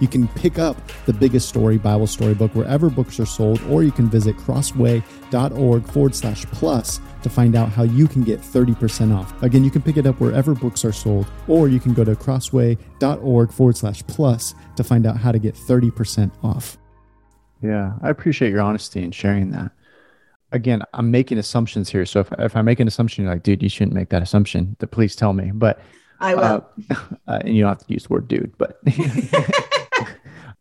You 0.00 0.08
can 0.08 0.28
pick 0.28 0.58
up 0.58 0.76
the 1.06 1.12
biggest 1.12 1.48
story 1.48 1.78
Bible 1.78 2.06
storybook 2.06 2.54
wherever 2.54 2.90
books 2.90 3.20
are 3.20 3.26
sold, 3.26 3.62
or 3.68 3.82
you 3.82 3.92
can 3.92 4.08
visit 4.08 4.36
crossway.org 4.36 5.86
forward 5.86 6.14
slash 6.14 6.44
plus 6.46 7.00
to 7.22 7.30
find 7.30 7.56
out 7.56 7.68
how 7.70 7.82
you 7.84 8.06
can 8.06 8.22
get 8.22 8.40
30% 8.40 9.16
off. 9.16 9.42
Again, 9.42 9.64
you 9.64 9.70
can 9.70 9.82
pick 9.82 9.96
it 9.96 10.06
up 10.06 10.20
wherever 10.20 10.54
books 10.54 10.84
are 10.84 10.92
sold, 10.92 11.26
or 11.48 11.68
you 11.68 11.80
can 11.80 11.94
go 11.94 12.04
to 12.04 12.14
crossway.org 12.14 13.52
forward 13.52 13.76
slash 13.76 14.02
plus 14.06 14.54
to 14.76 14.84
find 14.84 15.06
out 15.06 15.16
how 15.16 15.32
to 15.32 15.38
get 15.38 15.54
30% 15.54 16.30
off. 16.42 16.76
Yeah, 17.62 17.94
I 18.02 18.10
appreciate 18.10 18.50
your 18.50 18.60
honesty 18.60 19.02
in 19.02 19.10
sharing 19.10 19.50
that. 19.52 19.72
Again, 20.52 20.82
I'm 20.92 21.10
making 21.10 21.38
assumptions 21.38 21.88
here. 21.88 22.04
So 22.04 22.20
if, 22.20 22.32
if 22.38 22.56
I 22.56 22.62
make 22.62 22.78
an 22.78 22.86
assumption, 22.86 23.24
you're 23.24 23.32
like, 23.32 23.42
dude, 23.42 23.62
you 23.62 23.68
shouldn't 23.68 23.94
make 23.94 24.10
that 24.10 24.22
assumption, 24.22 24.76
then 24.78 24.88
please 24.90 25.16
tell 25.16 25.32
me. 25.32 25.50
But 25.52 25.80
I 26.20 26.34
will. 26.34 26.42
Uh, 26.42 26.60
uh, 27.26 27.38
and 27.40 27.56
you 27.56 27.62
don't 27.62 27.70
have 27.70 27.86
to 27.86 27.92
use 27.92 28.04
the 28.04 28.12
word 28.12 28.28
dude, 28.28 28.54
but 28.58 28.80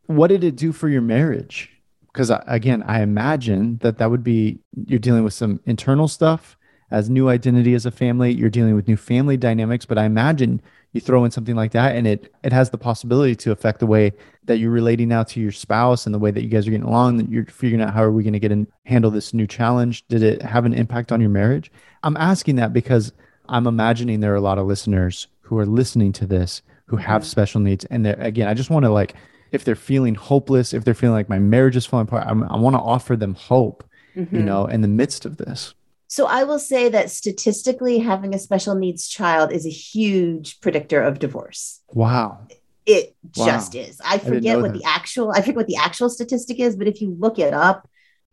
what 0.08 0.28
did 0.28 0.44
it 0.44 0.56
do 0.56 0.72
for 0.72 0.90
your 0.90 1.02
marriage? 1.02 1.70
Because 2.12 2.32
again, 2.48 2.84
I 2.84 3.02
imagine 3.02 3.80
that 3.82 3.98
that 3.98 4.12
would 4.12 4.24
be 4.24 4.60
you're 4.86 5.00
dealing 5.00 5.24
with 5.24 5.34
some 5.34 5.60
internal 5.66 6.08
stuff 6.08 6.58
as 6.92 7.10
new 7.10 7.28
identity 7.28 7.74
as 7.74 7.88
a 7.88 7.92
family. 7.92 8.32
You're 8.32 8.52
dealing 8.52 8.76
with 8.76 8.88
new 8.88 8.98
family 8.98 9.36
dynamics, 9.36 9.86
but 9.86 9.98
I 9.98 10.06
imagine 10.06 10.62
you 10.92 11.02
throw 11.02 11.26
in 11.26 11.32
something 11.32 11.56
like 11.56 11.72
that, 11.72 11.96
and 11.96 12.06
it 12.06 12.32
it 12.44 12.54
has 12.54 12.70
the 12.70 12.78
possibility 12.78 13.36
to 13.38 13.52
affect 13.52 13.80
the 13.80 13.88
way 13.88 14.14
that 14.46 14.58
you're 14.58 14.70
relating 14.70 15.08
now 15.08 15.24
to 15.24 15.42
your 15.42 15.52
spouse 15.52 16.06
and 16.06 16.14
the 16.14 16.20
way 16.20 16.30
that 16.30 16.44
you 16.44 16.50
guys 16.50 16.68
are 16.68 16.72
getting 16.72 16.86
along. 16.86 17.18
That 17.18 17.30
you're 17.30 17.46
figuring 17.46 17.82
out 17.82 17.94
how 17.94 18.04
are 18.04 18.12
we 18.12 18.22
going 18.22 18.34
to 18.34 18.40
get 18.40 18.52
and 18.52 18.68
handle 18.86 19.10
this 19.10 19.34
new 19.34 19.48
challenge. 19.48 20.08
Did 20.08 20.22
it 20.22 20.44
have 20.44 20.66
an 20.66 20.74
impact 20.74 21.12
on 21.12 21.20
your 21.20 21.32
marriage? 21.32 21.72
I'm 22.04 22.18
asking 22.18 22.58
that 22.58 22.74
because 22.74 23.12
I'm 23.50 23.66
imagining 23.66 24.20
there 24.20 24.34
are 24.34 24.38
a 24.38 24.42
lot 24.42 24.60
of 24.60 24.68
listeners 24.68 25.28
who 25.42 25.58
are 25.58 25.66
listening 25.66 26.12
to 26.14 26.28
this 26.28 26.62
who 26.86 26.98
have 26.98 27.24
mm-hmm. 27.24 27.30
special 27.30 27.60
needs, 27.60 27.86
and 27.86 28.06
again, 28.06 28.48
I 28.48 28.54
just 28.54 28.70
want 28.70 28.86
to 28.86 28.92
like 28.92 29.16
if 29.54 29.64
they're 29.64 29.76
feeling 29.76 30.16
hopeless, 30.16 30.74
if 30.74 30.84
they're 30.84 30.96
feeling 30.96 31.16
like 31.16 31.30
my 31.30 31.40
marriage 31.40 31.76
is 31.76 31.86
falling 31.86 32.08
apart, 32.08 32.26
I'm, 32.28 32.44
i 32.44 32.58
want 32.58 32.76
to 32.76 32.80
offer 32.80 33.16
them 33.16 33.36
hope, 33.36 33.88
mm-hmm. 34.16 34.36
you 34.36 34.42
know, 34.42 34.66
in 34.66 34.82
the 34.82 34.88
midst 34.88 35.26
of 35.26 35.38
this. 35.38 35.76
So 36.08 36.26
I 36.28 36.44
will 36.44 36.60
say 36.60 36.90
that 36.90 37.12
statistically, 37.12 38.00
having 38.00 38.34
a 38.34 38.40
special 38.40 38.76
needs 38.76 39.08
child 39.08 39.52
is 39.52 39.66
a 39.66 39.70
huge 39.70 40.60
predictor 40.60 41.02
of 41.02 41.20
divorce. 41.20 41.82
Wow. 41.92 42.48
It 42.86 43.16
wow. 43.38 43.46
just 43.46 43.76
is. 43.76 44.02
I 44.04 44.18
forget 44.18 44.58
I 44.58 44.62
what 44.62 44.74
that. 44.74 44.80
the 44.80 44.86
actual 44.86 45.32
I 45.32 45.42
forget 45.42 45.56
what 45.56 45.68
the 45.68 45.78
actual 45.78 46.10
statistic 46.10 46.60
is, 46.60 46.76
but 46.76 46.88
if 46.88 47.02
you 47.02 47.16
look 47.18 47.40
it 47.40 47.54
up, 47.54 47.90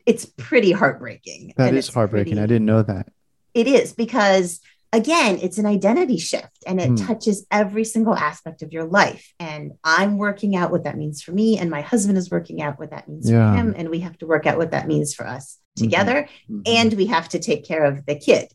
it's 0.06 0.24
pretty 0.24 0.72
heartbreaking. 0.72 1.52
That 1.56 1.74
is 1.74 1.88
heartbreaking. 1.88 2.32
Pretty, 2.32 2.42
I 2.42 2.46
didn't 2.46 2.66
know 2.66 2.82
that. 2.82 3.08
It 3.54 3.66
is 3.66 3.92
because 3.92 4.60
again, 4.92 5.38
it's 5.40 5.58
an 5.58 5.66
identity 5.66 6.18
shift 6.18 6.64
and 6.66 6.80
it 6.80 6.90
mm. 6.90 7.06
touches 7.06 7.46
every 7.50 7.84
single 7.84 8.14
aspect 8.14 8.62
of 8.62 8.72
your 8.72 8.84
life. 8.84 9.32
And 9.38 9.72
I'm 9.84 10.18
working 10.18 10.56
out 10.56 10.70
what 10.70 10.84
that 10.84 10.96
means 10.96 11.22
for 11.22 11.32
me, 11.32 11.58
and 11.58 11.70
my 11.70 11.80
husband 11.80 12.18
is 12.18 12.30
working 12.30 12.60
out 12.62 12.78
what 12.78 12.90
that 12.90 13.08
means 13.08 13.30
yeah. 13.30 13.52
for 13.52 13.58
him. 13.58 13.74
And 13.76 13.88
we 13.88 14.00
have 14.00 14.18
to 14.18 14.26
work 14.26 14.46
out 14.46 14.58
what 14.58 14.72
that 14.72 14.88
means 14.88 15.14
for 15.14 15.26
us 15.26 15.58
mm-hmm. 15.78 15.84
together. 15.84 16.28
Mm-hmm. 16.50 16.62
And 16.66 16.92
we 16.94 17.06
have 17.06 17.28
to 17.30 17.38
take 17.38 17.64
care 17.64 17.84
of 17.84 18.04
the 18.06 18.16
kid. 18.16 18.48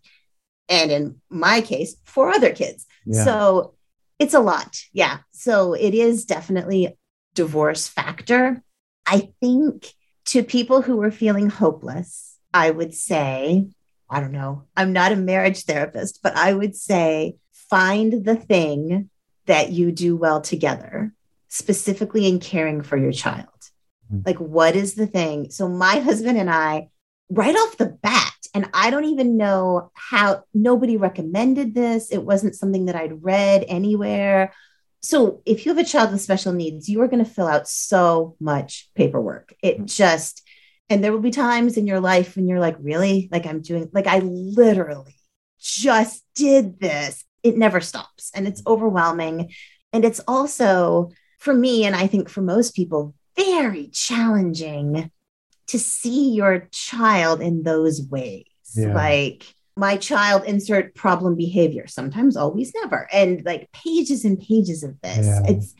And 0.67 0.91
in 0.91 1.21
my 1.29 1.61
case, 1.61 1.95
four 2.05 2.29
other 2.29 2.53
kids. 2.53 2.85
Yeah. 3.05 3.23
So 3.23 3.75
it's 4.19 4.33
a 4.33 4.39
lot. 4.39 4.77
Yeah. 4.93 5.19
So 5.31 5.73
it 5.73 5.93
is 5.93 6.25
definitely 6.25 6.97
divorce 7.33 7.87
factor. 7.87 8.63
I 9.05 9.29
think 9.39 9.93
to 10.27 10.43
people 10.43 10.81
who 10.81 11.01
are 11.03 11.11
feeling 11.11 11.49
hopeless, 11.49 12.37
I 12.53 12.71
would 12.71 12.93
say 12.93 13.67
I 14.09 14.19
don't 14.19 14.31
know. 14.31 14.63
I'm 14.75 14.93
not 14.93 15.11
a 15.11 15.15
marriage 15.15 15.63
therapist, 15.63 16.21
but 16.21 16.35
I 16.35 16.53
would 16.53 16.75
say 16.75 17.37
find 17.69 18.25
the 18.25 18.35
thing 18.35 19.09
that 19.45 19.71
you 19.71 19.91
do 19.91 20.15
well 20.15 20.41
together, 20.41 21.13
specifically 21.47 22.27
in 22.27 22.39
caring 22.39 22.81
for 22.81 22.97
your 22.97 23.11
child. 23.11 23.47
Mm-hmm. 24.11 24.21
Like, 24.25 24.39
what 24.39 24.75
is 24.75 24.95
the 24.95 25.07
thing? 25.07 25.49
So, 25.49 25.67
my 25.67 25.99
husband 25.99 26.37
and 26.37 26.49
I, 26.49 26.89
right 27.29 27.55
off 27.55 27.77
the 27.77 27.87
bat, 27.87 28.33
and 28.53 28.69
I 28.73 28.89
don't 28.89 29.05
even 29.05 29.37
know 29.37 29.91
how 29.93 30.43
nobody 30.53 30.97
recommended 30.97 31.73
this. 31.73 32.11
It 32.11 32.23
wasn't 32.23 32.55
something 32.55 32.85
that 32.85 32.95
I'd 32.95 33.23
read 33.23 33.65
anywhere. 33.67 34.53
So, 35.01 35.41
if 35.45 35.65
you 35.65 35.73
have 35.73 35.83
a 35.83 35.87
child 35.87 36.11
with 36.11 36.21
special 36.21 36.53
needs, 36.53 36.87
you 36.87 37.01
are 37.01 37.07
going 37.07 37.23
to 37.23 37.29
fill 37.29 37.47
out 37.47 37.67
so 37.67 38.35
much 38.39 38.89
paperwork. 38.95 39.53
It 39.61 39.77
mm-hmm. 39.77 39.85
just, 39.85 40.43
and 40.89 41.03
there 41.03 41.11
will 41.11 41.19
be 41.19 41.31
times 41.31 41.77
in 41.77 41.87
your 41.87 41.99
life 41.99 42.35
when 42.35 42.47
you're 42.47 42.59
like, 42.59 42.77
really? 42.79 43.29
Like, 43.31 43.45
I'm 43.45 43.61
doing, 43.61 43.89
like, 43.93 44.07
I 44.07 44.19
literally 44.19 45.15
just 45.59 46.23
did 46.35 46.79
this. 46.79 47.25
It 47.43 47.57
never 47.57 47.81
stops 47.81 48.31
and 48.35 48.47
it's 48.47 48.61
overwhelming. 48.67 49.51
And 49.93 50.05
it's 50.05 50.21
also, 50.27 51.11
for 51.39 51.53
me, 51.53 51.85
and 51.85 51.95
I 51.95 52.07
think 52.07 52.29
for 52.29 52.41
most 52.41 52.75
people, 52.75 53.15
very 53.35 53.87
challenging 53.87 55.11
to 55.67 55.79
see 55.79 56.31
your 56.31 56.67
child 56.71 57.41
in 57.41 57.63
those 57.63 58.01
ways. 58.01 58.45
Yeah. 58.75 58.93
Like, 58.93 59.45
my 59.77 59.97
child 59.97 60.43
insert 60.45 60.95
problem 60.95 61.35
behavior 61.35 61.85
sometimes 61.87 62.37
always 62.37 62.71
never 62.81 63.09
and 63.11 63.43
like 63.45 63.69
pages 63.73 64.23
and 64.23 64.39
pages 64.39 64.83
of 64.83 64.99
this 65.01 65.25
yeah. 65.25 65.41
it's 65.47 65.75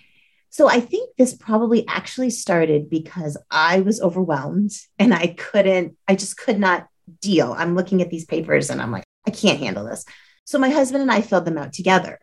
so 0.55 0.69
I 0.69 0.79
think 0.79 1.17
this 1.17 1.33
probably 1.33 1.85
actually 1.85 2.29
started 2.29 2.89
because 2.89 3.35
I 3.51 3.81
was 3.81 3.99
overwhelmed 3.99 4.71
and 4.97 5.13
I 5.13 5.35
couldn't, 5.37 5.97
I 6.07 6.15
just 6.15 6.37
could 6.37 6.57
not 6.57 6.87
deal. 7.19 7.51
I'm 7.51 7.75
looking 7.75 8.01
at 8.01 8.09
these 8.09 8.23
papers 8.23 8.69
and 8.69 8.81
I'm 8.81 8.89
like, 8.89 9.03
I 9.27 9.31
can't 9.31 9.59
handle 9.59 9.83
this. 9.83 10.05
So 10.45 10.57
my 10.57 10.69
husband 10.69 11.01
and 11.01 11.11
I 11.11 11.19
filled 11.19 11.43
them 11.43 11.57
out 11.57 11.73
together. 11.73 12.19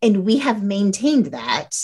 And 0.00 0.24
we 0.24 0.38
have 0.38 0.62
maintained 0.62 1.26
that. 1.26 1.74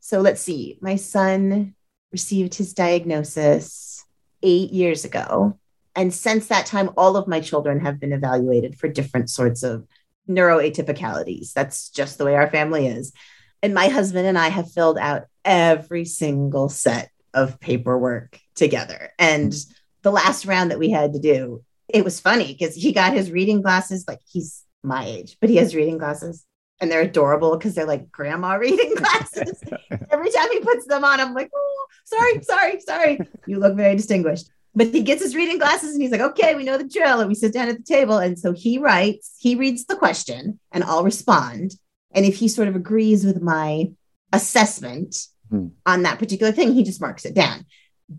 So 0.00 0.20
let's 0.20 0.42
see, 0.42 0.76
my 0.82 0.96
son 0.96 1.74
received 2.12 2.54
his 2.54 2.74
diagnosis 2.74 4.04
eight 4.42 4.70
years 4.70 5.06
ago. 5.06 5.58
And 5.96 6.12
since 6.12 6.48
that 6.48 6.66
time, 6.66 6.90
all 6.94 7.16
of 7.16 7.26
my 7.26 7.40
children 7.40 7.80
have 7.80 7.98
been 7.98 8.12
evaluated 8.12 8.78
for 8.78 8.88
different 8.88 9.30
sorts 9.30 9.62
of 9.62 9.86
neuroatypicalities. 10.28 11.54
That's 11.54 11.88
just 11.88 12.18
the 12.18 12.26
way 12.26 12.34
our 12.36 12.50
family 12.50 12.86
is. 12.86 13.14
And 13.62 13.74
my 13.74 13.88
husband 13.88 14.26
and 14.26 14.38
I 14.38 14.48
have 14.48 14.70
filled 14.70 14.98
out 14.98 15.26
every 15.44 16.04
single 16.04 16.68
set 16.68 17.10
of 17.34 17.58
paperwork 17.60 18.40
together. 18.54 19.12
And 19.18 19.54
the 20.02 20.12
last 20.12 20.46
round 20.46 20.70
that 20.70 20.78
we 20.78 20.90
had 20.90 21.12
to 21.14 21.18
do, 21.18 21.62
it 21.88 22.04
was 22.04 22.20
funny 22.20 22.52
because 22.52 22.74
he 22.74 22.92
got 22.92 23.14
his 23.14 23.30
reading 23.30 23.62
glasses, 23.62 24.04
like 24.06 24.20
he's 24.26 24.64
my 24.82 25.04
age, 25.04 25.36
but 25.40 25.50
he 25.50 25.56
has 25.56 25.74
reading 25.74 25.98
glasses 25.98 26.44
and 26.80 26.90
they're 26.90 27.02
adorable 27.02 27.56
because 27.56 27.74
they're 27.74 27.86
like 27.86 28.10
grandma 28.10 28.54
reading 28.54 28.94
glasses. 28.94 29.60
Every 30.10 30.30
time 30.30 30.50
he 30.52 30.60
puts 30.60 30.86
them 30.86 31.04
on, 31.04 31.20
I'm 31.20 31.34
like, 31.34 31.50
oh, 31.54 31.86
sorry, 32.04 32.42
sorry, 32.42 32.80
sorry. 32.80 33.18
You 33.46 33.58
look 33.58 33.76
very 33.76 33.96
distinguished. 33.96 34.50
But 34.74 34.88
he 34.88 35.02
gets 35.02 35.22
his 35.22 35.34
reading 35.34 35.58
glasses 35.58 35.94
and 35.94 36.02
he's 36.02 36.12
like, 36.12 36.20
okay, 36.20 36.54
we 36.54 36.62
know 36.62 36.78
the 36.78 36.88
drill. 36.88 37.20
And 37.20 37.28
we 37.28 37.34
sit 37.34 37.52
down 37.52 37.68
at 37.68 37.78
the 37.78 37.82
table. 37.82 38.18
And 38.18 38.38
so 38.38 38.52
he 38.52 38.78
writes, 38.78 39.34
he 39.38 39.56
reads 39.56 39.86
the 39.86 39.96
question 39.96 40.60
and 40.70 40.84
I'll 40.84 41.02
respond. 41.02 41.74
And 42.12 42.24
if 42.24 42.36
he 42.36 42.48
sort 42.48 42.68
of 42.68 42.76
agrees 42.76 43.24
with 43.24 43.42
my 43.42 43.90
assessment 44.32 45.26
hmm. 45.50 45.68
on 45.86 46.02
that 46.02 46.18
particular 46.18 46.52
thing, 46.52 46.72
he 46.72 46.82
just 46.82 47.00
marks 47.00 47.24
it 47.24 47.34
down. 47.34 47.66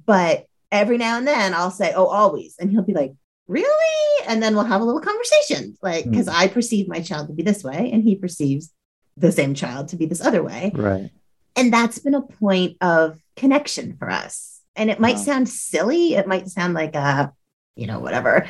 But 0.06 0.46
every 0.72 0.98
now 0.98 1.18
and 1.18 1.28
then 1.28 1.54
I'll 1.54 1.72
say, 1.72 1.94
oh, 1.96 2.06
always. 2.06 2.56
And 2.60 2.70
he'll 2.70 2.84
be 2.84 2.94
like, 2.94 3.14
really? 3.48 4.26
And 4.28 4.42
then 4.42 4.56
we'll 4.56 4.66
have 4.66 4.82
a 4.82 4.86
little 4.86 5.02
conversation, 5.02 5.76
like, 5.82 6.10
because 6.10 6.28
hmm. 6.28 6.36
I 6.36 6.48
perceive 6.48 6.88
my 6.88 7.02
child 7.02 7.28
to 7.28 7.34
be 7.34 7.44
this 7.44 7.64
way 7.64 7.90
and 7.92 8.04
he 8.04 8.16
perceives 8.16 8.72
the 9.18 9.32
same 9.32 9.54
child 9.54 9.90
to 9.90 9.98
be 9.98 10.06
this 10.06 10.22
other 10.22 10.44
way. 10.44 10.72
Right. 10.74 11.10
And 11.56 11.74
that's 11.74 12.00
been 12.00 12.16
a 12.16 12.22
point 12.22 12.78
of 12.80 13.20
connection 13.36 13.98
for 13.98 14.10
us. 14.10 14.62
And 14.76 14.90
it 14.90 15.00
might 15.00 15.16
wow. 15.16 15.22
sound 15.22 15.50
silly. 15.50 16.14
It 16.14 16.28
might 16.28 16.48
sound 16.48 16.74
like 16.74 16.96
a, 16.96 17.34
you 17.76 17.88
know, 17.88 18.00
whatever. 18.00 18.48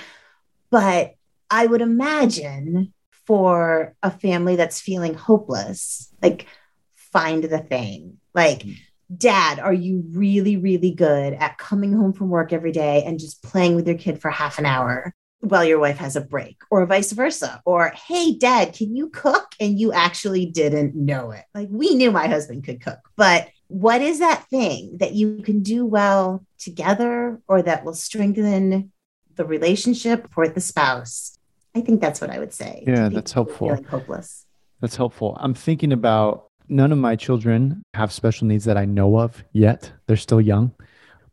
But 0.69 1.15
I 1.49 1.65
would 1.65 1.82
imagine 1.82 2.93
for 3.30 3.94
a 4.02 4.10
family 4.10 4.56
that's 4.56 4.82
feeling 4.82 5.13
hopeless, 5.13 6.12
like 6.20 6.48
find 6.96 7.44
the 7.44 7.60
thing. 7.60 8.18
Like, 8.34 8.62
mm-hmm. 8.62 8.72
dad, 9.15 9.60
are 9.60 9.72
you 9.72 10.04
really, 10.10 10.58
really 10.58 10.89
good 10.89 11.34
at 11.34 11.60
coming 11.60 11.94
home 11.94 12.12
from 12.12 12.30
work 12.30 12.52
every 12.52 12.72
day 12.72 13.04
and 13.04 13.20
just 13.20 13.44
playing 13.44 13.76
with 13.76 13.88
your 13.88 14.00
kid 14.00 14.20
for 14.20 14.32
half 14.32 14.58
an 14.58 14.65
hour? 14.65 15.13
while 15.42 15.63
your 15.63 15.80
wife 15.80 15.96
has 15.96 16.18
a 16.18 16.22
break, 16.22 16.58
or 16.70 16.86
vice 16.86 17.13
versa. 17.13 17.62
Or, 17.63 17.94
hey, 18.08 18.36
dad, 18.36 18.74
can 18.74 18.94
you 18.94 19.10
cook? 19.10 19.56
And 19.58 19.80
you 19.80 19.94
actually 19.94 20.46
didn't 20.46 20.96
know 20.96 21.32
it. 21.32 21.46
Like, 21.56 21.70
we 21.72 21.96
knew 21.96 22.12
my 22.12 22.28
husband 22.28 22.65
could 22.65 22.82
cook, 22.82 23.00
but 23.15 23.48
what 23.68 24.02
is 24.02 24.20
that 24.20 24.50
thing 24.50 24.98
that 25.00 25.13
you 25.13 25.42
can 25.42 25.63
do 25.63 25.86
well 25.86 26.46
together 26.58 27.39
or 27.48 27.62
that 27.62 27.86
will 27.86 27.94
strengthen 27.94 28.92
the 29.36 29.46
relationship 29.46 30.30
for 30.34 30.50
the 30.50 30.60
spouse? 30.60 31.38
I 31.75 31.82
think 31.82 32.01
that's 32.01 32.21
what 32.21 32.29
I 32.29 32.39
would 32.39 32.53
say. 32.53 32.84
Yeah, 32.88 33.10
that's 33.10 33.32
helpful. 33.32 33.67
Feeling 33.67 33.84
hopeless. 33.84 34.45
That's 34.82 34.95
helpful. 34.95 35.38
I'm 35.39 35.53
thinking 35.53 35.91
about 35.91 36.47
none 36.67 36.91
of 36.91 36.97
my 36.97 37.15
children 37.15 37.84
have 37.93 38.12
special 38.12 38.47
needs 38.47 38.65
that 38.65 38.77
I 38.77 38.86
know 38.86 39.19
of 39.19 39.43
yet. 39.51 39.91
They're 40.08 40.17
still 40.17 40.41
young. 40.41 40.73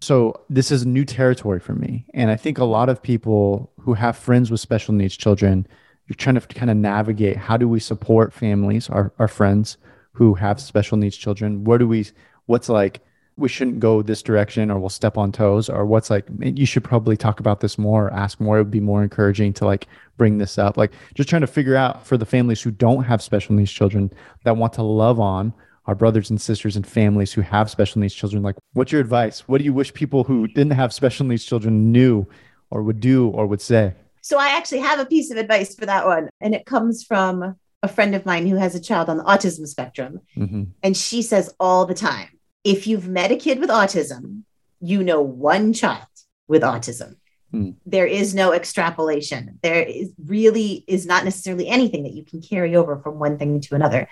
So 0.01 0.40
this 0.51 0.70
is 0.70 0.85
new 0.85 1.05
territory 1.05 1.61
for 1.61 1.75
me. 1.75 2.07
And 2.12 2.31
I 2.31 2.37
think 2.37 2.59
a 2.59 2.64
lot 2.64 2.88
of 2.88 3.03
people 3.03 3.72
who 3.81 3.94
have 3.94 4.16
friends 4.16 4.51
with 4.51 4.61
special 4.61 4.94
needs 4.94 5.16
children, 5.16 5.66
you're 6.07 6.16
trying 6.16 6.38
to 6.38 6.46
kind 6.46 6.70
of 6.70 6.77
navigate 6.77 7.37
how 7.37 7.57
do 7.57 7.68
we 7.68 7.81
support 7.81 8.33
families, 8.33 8.90
our, 8.90 9.12
our 9.18 9.29
friends 9.29 9.79
who 10.12 10.35
have 10.35 10.61
special 10.61 10.99
needs 10.99 11.16
children? 11.16 11.64
Where 11.64 11.79
do 11.79 11.88
we, 11.88 12.07
what's 12.46 12.68
like, 12.68 13.01
we 13.38 13.49
shouldn't 13.49 13.81
go 13.81 14.01
this 14.01 14.22
direction 14.22 14.70
or 14.70 14.79
we'll 14.79 14.88
step 14.88 15.18
on 15.18 15.31
toes 15.31 15.68
or 15.68 15.85
what's 15.85 16.09
like 16.09 16.27
you 16.40 16.64
should 16.64 16.85
probably 16.85 17.16
talk 17.16 17.38
about 17.38 17.61
this 17.61 17.77
more 17.77 18.07
or 18.07 18.12
ask 18.12 18.40
more. 18.40 18.57
It 18.57 18.62
would 18.62 18.70
be 18.70 18.81
more 18.81 19.03
encouraging 19.03 19.53
to 19.55 19.66
like 19.66 19.87
bring 20.16 20.38
this 20.38 20.57
up. 20.57 20.77
Like 20.77 20.92
just 21.14 21.29
trying 21.29 21.42
to 21.42 21.46
figure 21.46 21.77
out 21.77 22.07
for 22.07 22.16
the 22.16 22.25
families 22.25 22.62
who 22.62 22.70
don't 22.70 23.05
have 23.05 23.22
special 23.22 23.55
needs 23.55 23.70
children 23.70 24.11
that 24.44 24.57
want 24.57 24.72
to 24.75 24.83
love 24.83 25.20
on 25.20 25.53
our 25.85 25.94
brothers 25.94 26.31
and 26.31 26.40
sisters 26.40 26.77
and 26.77 26.87
families 26.87 27.33
who 27.33 27.42
have 27.42 27.70
special 27.70 28.01
needs 28.01 28.14
children. 28.14 28.42
Like 28.42 28.57
what's 28.72 28.90
your 28.90 29.03
advice? 29.03 29.46
What 29.46 29.59
do 29.59 29.64
you 29.64 29.75
wish 29.75 29.92
people 29.92 30.25
who 30.25 30.49
didn't 30.49 30.72
have 30.72 30.92
special 30.92 31.27
needs 31.27 31.44
children 31.44 31.92
knew 31.92 32.27
or 32.70 32.83
would 32.83 33.01
do 33.01 33.29
or 33.29 33.46
would 33.46 33.61
say? 33.61 33.94
So 34.22 34.38
i 34.38 34.49
actually 34.49 34.81
have 34.81 34.99
a 34.99 35.07
piece 35.07 35.31
of 35.31 35.37
advice 35.37 35.75
for 35.75 35.87
that 35.87 36.07
one 36.07 36.31
and 36.40 36.55
it 36.55 36.64
comes 36.64 37.05
from 37.05 37.55
a 37.83 37.88
friend 37.88 38.14
of 38.14 38.25
mine 38.25 38.46
who 38.46 38.57
has 38.57 38.75
a 38.75 38.81
child 38.81 39.11
on 39.11 39.18
the 39.18 39.25
autism 39.25 39.66
spectrum. 39.66 40.20
Mm-hmm. 40.37 40.64
and 40.83 40.96
she 40.96 41.20
says 41.20 41.55
all 41.61 41.85
the 41.85 41.94
time 41.94 42.36
if 42.67 42.87
you've 42.87 43.09
met 43.09 43.31
a 43.31 43.37
kid 43.37 43.59
with 43.61 43.71
autism 43.71 44.43
you 44.81 45.03
know 45.03 45.21
one 45.21 45.73
child 45.73 46.07
with 46.49 46.63
autism 46.63 47.17
hmm. 47.51 47.71
there 47.87 48.07
is 48.07 48.35
no 48.35 48.53
extrapolation 48.53 49.59
there 49.63 49.83
is 49.83 50.11
really 50.25 50.85
is 50.87 51.07
not 51.07 51.25
necessarily 51.25 51.69
anything 51.69 52.03
that 52.03 52.13
you 52.13 52.25
can 52.25 52.41
carry 52.43 52.77
over 52.77 52.99
from 52.99 53.19
one 53.19 53.39
thing 53.39 53.61
to 53.61 53.75
another 53.75 54.09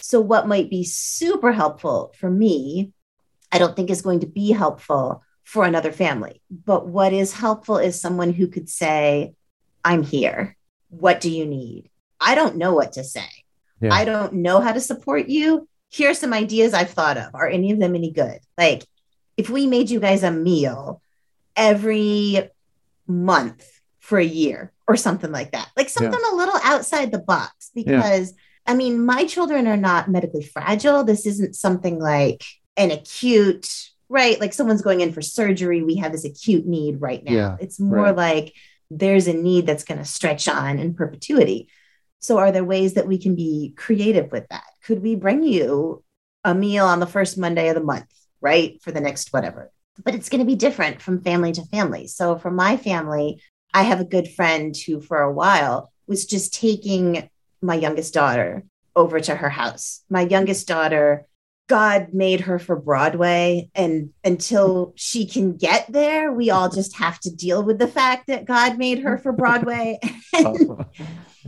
so, 0.00 0.20
what 0.20 0.46
might 0.46 0.70
be 0.70 0.84
super 0.84 1.52
helpful 1.52 2.14
for 2.18 2.30
me, 2.30 2.92
I 3.50 3.58
don't 3.58 3.74
think 3.74 3.90
is 3.90 4.02
going 4.02 4.20
to 4.20 4.26
be 4.26 4.52
helpful 4.52 5.22
for 5.42 5.64
another 5.64 5.92
family. 5.92 6.40
But 6.50 6.86
what 6.86 7.12
is 7.12 7.32
helpful 7.32 7.78
is 7.78 8.00
someone 8.00 8.32
who 8.32 8.48
could 8.48 8.68
say, 8.68 9.34
I'm 9.84 10.02
here. 10.02 10.56
What 10.90 11.20
do 11.20 11.30
you 11.30 11.46
need? 11.46 11.90
I 12.20 12.34
don't 12.34 12.56
know 12.56 12.74
what 12.74 12.92
to 12.92 13.04
say. 13.04 13.26
Yeah. 13.80 13.92
I 13.92 14.04
don't 14.04 14.34
know 14.34 14.60
how 14.60 14.72
to 14.72 14.80
support 14.80 15.28
you. 15.28 15.67
Here's 15.90 16.18
some 16.18 16.32
ideas 16.32 16.74
I've 16.74 16.90
thought 16.90 17.16
of. 17.16 17.34
Are 17.34 17.48
any 17.48 17.72
of 17.72 17.78
them 17.78 17.94
any 17.94 18.10
good? 18.10 18.40
Like, 18.56 18.84
if 19.36 19.48
we 19.48 19.66
made 19.66 19.90
you 19.90 20.00
guys 20.00 20.22
a 20.22 20.30
meal 20.30 21.00
every 21.56 22.50
month 23.06 23.64
for 24.00 24.18
a 24.18 24.24
year 24.24 24.72
or 24.86 24.96
something 24.96 25.32
like 25.32 25.52
that, 25.52 25.70
like 25.76 25.88
something 25.88 26.12
yeah. 26.12 26.34
a 26.34 26.36
little 26.36 26.60
outside 26.62 27.12
the 27.12 27.18
box, 27.18 27.70
because. 27.74 28.30
Yeah 28.30 28.38
I 28.68 28.74
mean, 28.74 29.04
my 29.04 29.24
children 29.24 29.66
are 29.66 29.78
not 29.78 30.10
medically 30.10 30.42
fragile. 30.42 31.02
This 31.02 31.24
isn't 31.24 31.56
something 31.56 31.98
like 31.98 32.44
an 32.76 32.90
acute, 32.90 33.66
right? 34.10 34.38
Like 34.38 34.52
someone's 34.52 34.82
going 34.82 35.00
in 35.00 35.10
for 35.10 35.22
surgery. 35.22 35.82
We 35.82 35.96
have 35.96 36.12
this 36.12 36.26
acute 36.26 36.66
need 36.66 37.00
right 37.00 37.24
now. 37.24 37.32
Yeah, 37.32 37.56
it's 37.60 37.80
more 37.80 38.02
right. 38.02 38.16
like 38.16 38.54
there's 38.90 39.26
a 39.26 39.32
need 39.32 39.66
that's 39.66 39.84
going 39.84 39.98
to 39.98 40.04
stretch 40.04 40.48
on 40.48 40.78
in 40.78 40.92
perpetuity. 40.92 41.70
So, 42.20 42.38
are 42.38 42.52
there 42.52 42.64
ways 42.64 42.94
that 42.94 43.06
we 43.06 43.18
can 43.18 43.34
be 43.34 43.74
creative 43.76 44.32
with 44.32 44.48
that? 44.48 44.64
Could 44.84 45.02
we 45.02 45.14
bring 45.14 45.42
you 45.42 46.02
a 46.44 46.54
meal 46.54 46.86
on 46.86 47.00
the 47.00 47.06
first 47.06 47.38
Monday 47.38 47.68
of 47.68 47.74
the 47.74 47.82
month, 47.82 48.12
right? 48.40 48.80
For 48.82 48.90
the 48.90 49.00
next 49.00 49.32
whatever. 49.32 49.70
But 50.04 50.14
it's 50.14 50.28
going 50.28 50.40
to 50.40 50.46
be 50.46 50.54
different 50.54 51.02
from 51.02 51.22
family 51.22 51.52
to 51.52 51.64
family. 51.66 52.06
So, 52.06 52.38
for 52.38 52.50
my 52.50 52.76
family, 52.76 53.42
I 53.74 53.82
have 53.82 54.00
a 54.00 54.04
good 54.04 54.28
friend 54.28 54.76
who, 54.76 55.00
for 55.00 55.20
a 55.20 55.32
while, 55.32 55.92
was 56.06 56.24
just 56.24 56.54
taking 56.54 57.28
my 57.60 57.74
youngest 57.74 58.14
daughter 58.14 58.64
over 58.96 59.20
to 59.20 59.36
her 59.36 59.50
house. 59.50 60.02
My 60.08 60.22
youngest 60.22 60.66
daughter, 60.66 61.26
God 61.68 62.14
made 62.14 62.40
her 62.40 62.58
for 62.58 62.76
Broadway. 62.76 63.70
And 63.74 64.10
until 64.24 64.92
she 64.96 65.26
can 65.26 65.56
get 65.56 65.86
there, 65.92 66.32
we 66.32 66.50
all 66.50 66.68
just 66.68 66.96
have 66.96 67.20
to 67.20 67.30
deal 67.30 67.62
with 67.62 67.78
the 67.78 67.86
fact 67.88 68.26
that 68.26 68.46
God 68.46 68.78
made 68.78 69.00
her 69.00 69.18
for 69.18 69.32
Broadway. 69.32 70.00
Oh. 70.34 70.86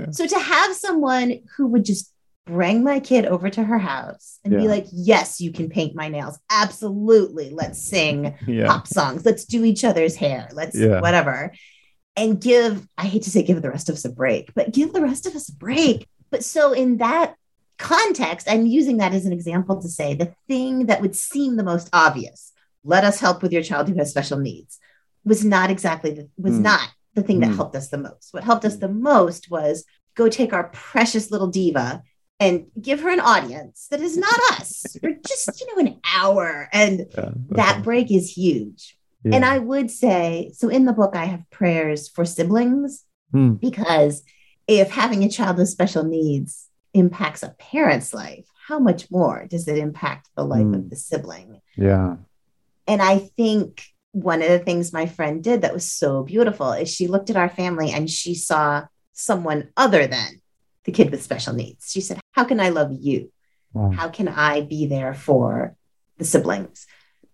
Yeah. 0.01 0.11
So 0.11 0.27
to 0.27 0.39
have 0.39 0.75
someone 0.75 1.41
who 1.57 1.69
would 1.69 1.85
just 1.85 2.13
bring 2.47 2.83
my 2.83 3.01
kid 3.01 3.27
over 3.27 3.49
to 3.49 3.63
her 3.63 3.79
house 3.79 4.39
and 4.45 4.53
yeah. 4.53 4.61
be 4.61 4.69
like, 4.69 4.87
yes, 4.93 5.41
you 5.41 5.53
can 5.53 5.69
paint 5.69 5.95
my 5.95 6.09
nails. 6.09 6.39
Absolutely. 6.51 7.51
Let's 7.51 7.81
sing 7.81 8.35
yeah. 8.47 8.67
pop 8.67 8.87
songs. 8.87 9.25
Let's 9.25 9.45
do 9.45 9.65
each 9.65 9.85
other's 9.85 10.17
hair. 10.17 10.49
Let's 10.53 10.77
whatever 10.77 11.53
and 12.17 12.41
give, 12.41 12.87
I 12.99 13.07
hate 13.07 13.23
to 13.23 13.31
say 13.31 13.43
give 13.43 13.63
the 13.63 13.71
rest 13.71 13.89
of 13.89 13.95
us 13.95 14.05
a 14.05 14.11
break, 14.11 14.53
but 14.55 14.73
give 14.73 14.93
the 14.93 15.01
rest 15.01 15.27
of 15.27 15.35
us 15.35 15.49
a 15.49 15.55
break. 15.55 16.07
But 16.31 16.45
so 16.45 16.73
in 16.73 16.99
that 16.99 17.35
context, 17.79 18.49
I'm 18.51 18.67
using 18.67 18.99
that 18.99 19.15
as 19.15 19.27
an 19.27 19.33
example 19.33 19.81
to 19.81 19.89
say 19.89 20.15
the 20.15 20.35
thing 20.49 20.87
that 20.87 21.01
would 21.01 21.17
seem 21.17 21.57
the 21.57 21.65
most 21.65 21.89
obvious, 21.93 22.53
let 22.85 23.05
us 23.05 23.21
help 23.21 23.43
with 23.43 23.53
your 23.53 23.63
child 23.63 23.89
who 23.89 23.97
has 23.97 24.11
special 24.11 24.39
needs, 24.39 24.79
was 25.25 25.45
not 25.45 25.71
exactly 25.71 26.11
the, 26.13 26.29
was 26.37 26.55
mm. 26.55 26.63
not 26.63 26.91
the 27.15 27.23
thing 27.23 27.39
mm. 27.39 27.41
that 27.41 27.51
hmm. 27.51 27.57
helped 27.57 27.77
us 27.77 27.89
the 27.89 27.99
most. 27.99 28.33
What 28.33 28.45
helped 28.45 28.65
us 28.65 28.77
the 28.77 28.89
most 28.89 29.51
was 29.51 29.85
go 30.15 30.29
take 30.29 30.53
our 30.53 30.69
precious 30.69 31.31
little 31.31 31.49
diva 31.49 32.03
and 32.39 32.67
give 32.81 33.01
her 33.01 33.11
an 33.11 33.21
audience 33.21 33.89
that 33.91 34.01
is 34.01 34.17
not 34.17 34.39
us 34.53 34.97
for 35.01 35.11
just 35.27 35.61
you 35.61 35.67
know 35.75 35.89
an 35.89 36.01
hour 36.15 36.69
and 36.73 37.07
yeah, 37.17 37.31
that 37.51 37.83
break 37.83 38.11
is 38.11 38.33
huge 38.33 38.97
yeah. 39.25 39.37
And 39.37 39.45
I 39.45 39.59
would 39.59 39.91
say, 39.91 40.51
so 40.55 40.69
in 40.69 40.87
the 40.87 40.93
book, 40.93 41.15
I 41.15 41.27
have 41.27 41.49
prayers 41.51 42.09
for 42.09 42.25
siblings 42.25 43.05
hmm. 43.33 43.55
because 43.55 44.23
if 44.67 44.91
having 44.91 45.25
a 45.25 45.29
child 45.29 45.59
with 45.59 45.69
special 45.69 46.05
needs 46.05 46.69
impacts 46.95 47.43
a 47.43 47.51
parent's 47.51 48.15
life, 48.15 48.47
how 48.67 48.79
much 48.79 49.11
more 49.11 49.47
does 49.49 49.69
it 49.69 49.79
impact 49.79 50.29
the 50.37 50.45
life 50.45 50.63
hmm. 50.63 50.75
of 50.75 50.91
the 50.91 50.97
sibling? 50.97 51.61
Yeah. 51.77 52.17
And 52.87 53.03
I 53.03 53.19
think 53.19 53.85
one 54.13 54.43
of 54.43 54.49
the 54.49 54.59
things 54.59 54.93
my 54.93 55.07
friend 55.07 55.43
did 55.43 55.63
that 55.63 55.73
was 55.73 55.91
so 55.91 56.23
beautiful 56.23 56.73
is 56.73 56.93
she 56.93 57.07
looked 57.07 57.31
at 57.31 57.37
our 57.37 57.49
family 57.49 57.91
and 57.91 58.11
she 58.11 58.35
saw 58.35 58.85
someone 59.13 59.69
other 59.77 60.07
than 60.07 60.41
the 60.85 60.93
kid 60.93 61.11
with 61.11 61.23
special 61.23 61.55
needs. 61.55 61.91
She 61.91 62.01
said, 62.01 62.21
How 62.33 62.45
can 62.45 62.61
I 62.61 62.71
love 62.71 62.91
you? 62.93 63.33
Wow. 63.73 63.91
How 63.91 64.09
can 64.09 64.29
I 64.29 64.63
be 64.63 64.87
there 64.87 65.15
for 65.15 65.77
the 66.19 66.25
siblings? 66.25 66.87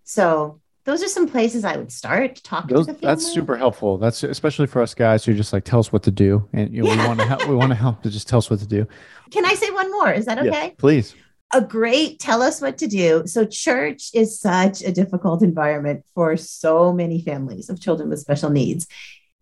So 0.05 0.61
those 0.85 1.03
are 1.03 1.09
some 1.09 1.29
places 1.29 1.65
I 1.65 1.77
would 1.77 1.91
start. 1.91 2.43
Talk 2.45 2.69
those, 2.69 2.87
to 2.87 2.93
the 2.93 2.99
family. 2.99 3.15
That's 3.15 3.27
super 3.27 3.57
helpful. 3.57 3.99
That's 3.99 4.23
especially 4.23 4.67
for 4.67 4.83
us 4.83 4.95
guys 4.95 5.25
who 5.25 5.35
just 5.35 5.53
like 5.53 5.65
tell 5.65 5.81
us 5.81 5.93
what 5.93 6.03
to 6.05 6.11
do, 6.11 6.49
and 6.53 6.73
you 6.73 6.83
know, 6.83 6.93
yeah. 6.93 7.03
we 7.03 7.09
want 7.09 7.21
to 7.21 7.27
help. 7.27 7.49
We 7.49 7.55
want 7.57 7.71
to 7.71 7.77
help 7.77 8.03
to 8.03 8.11
just 8.11 8.29
tell 8.29 8.39
us 8.39 8.49
what 8.49 8.61
to 8.61 8.67
do. 8.67 8.87
Can 9.31 9.45
I 9.45 9.55
say 9.55 9.71
one 9.71 9.91
more? 9.91 10.13
Is 10.13 10.27
that 10.27 10.39
okay? 10.39 10.67
Yes, 10.67 10.75
please. 10.79 11.15
A 11.53 11.61
great 11.61 12.19
tell 12.19 12.43
us 12.43 12.61
what 12.61 12.79
to 12.79 12.87
do. 12.87 13.23
So 13.27 13.45
church 13.45 14.11
is 14.13 14.41
such 14.41 14.83
a 14.83 14.93
difficult 14.93 15.43
environment 15.43 16.05
for 16.15 16.37
so 16.37 16.93
many 16.93 17.23
families 17.23 17.71
of 17.71 17.81
children 17.81 18.09
with 18.09 18.19
special 18.19 18.51
needs. 18.51 18.87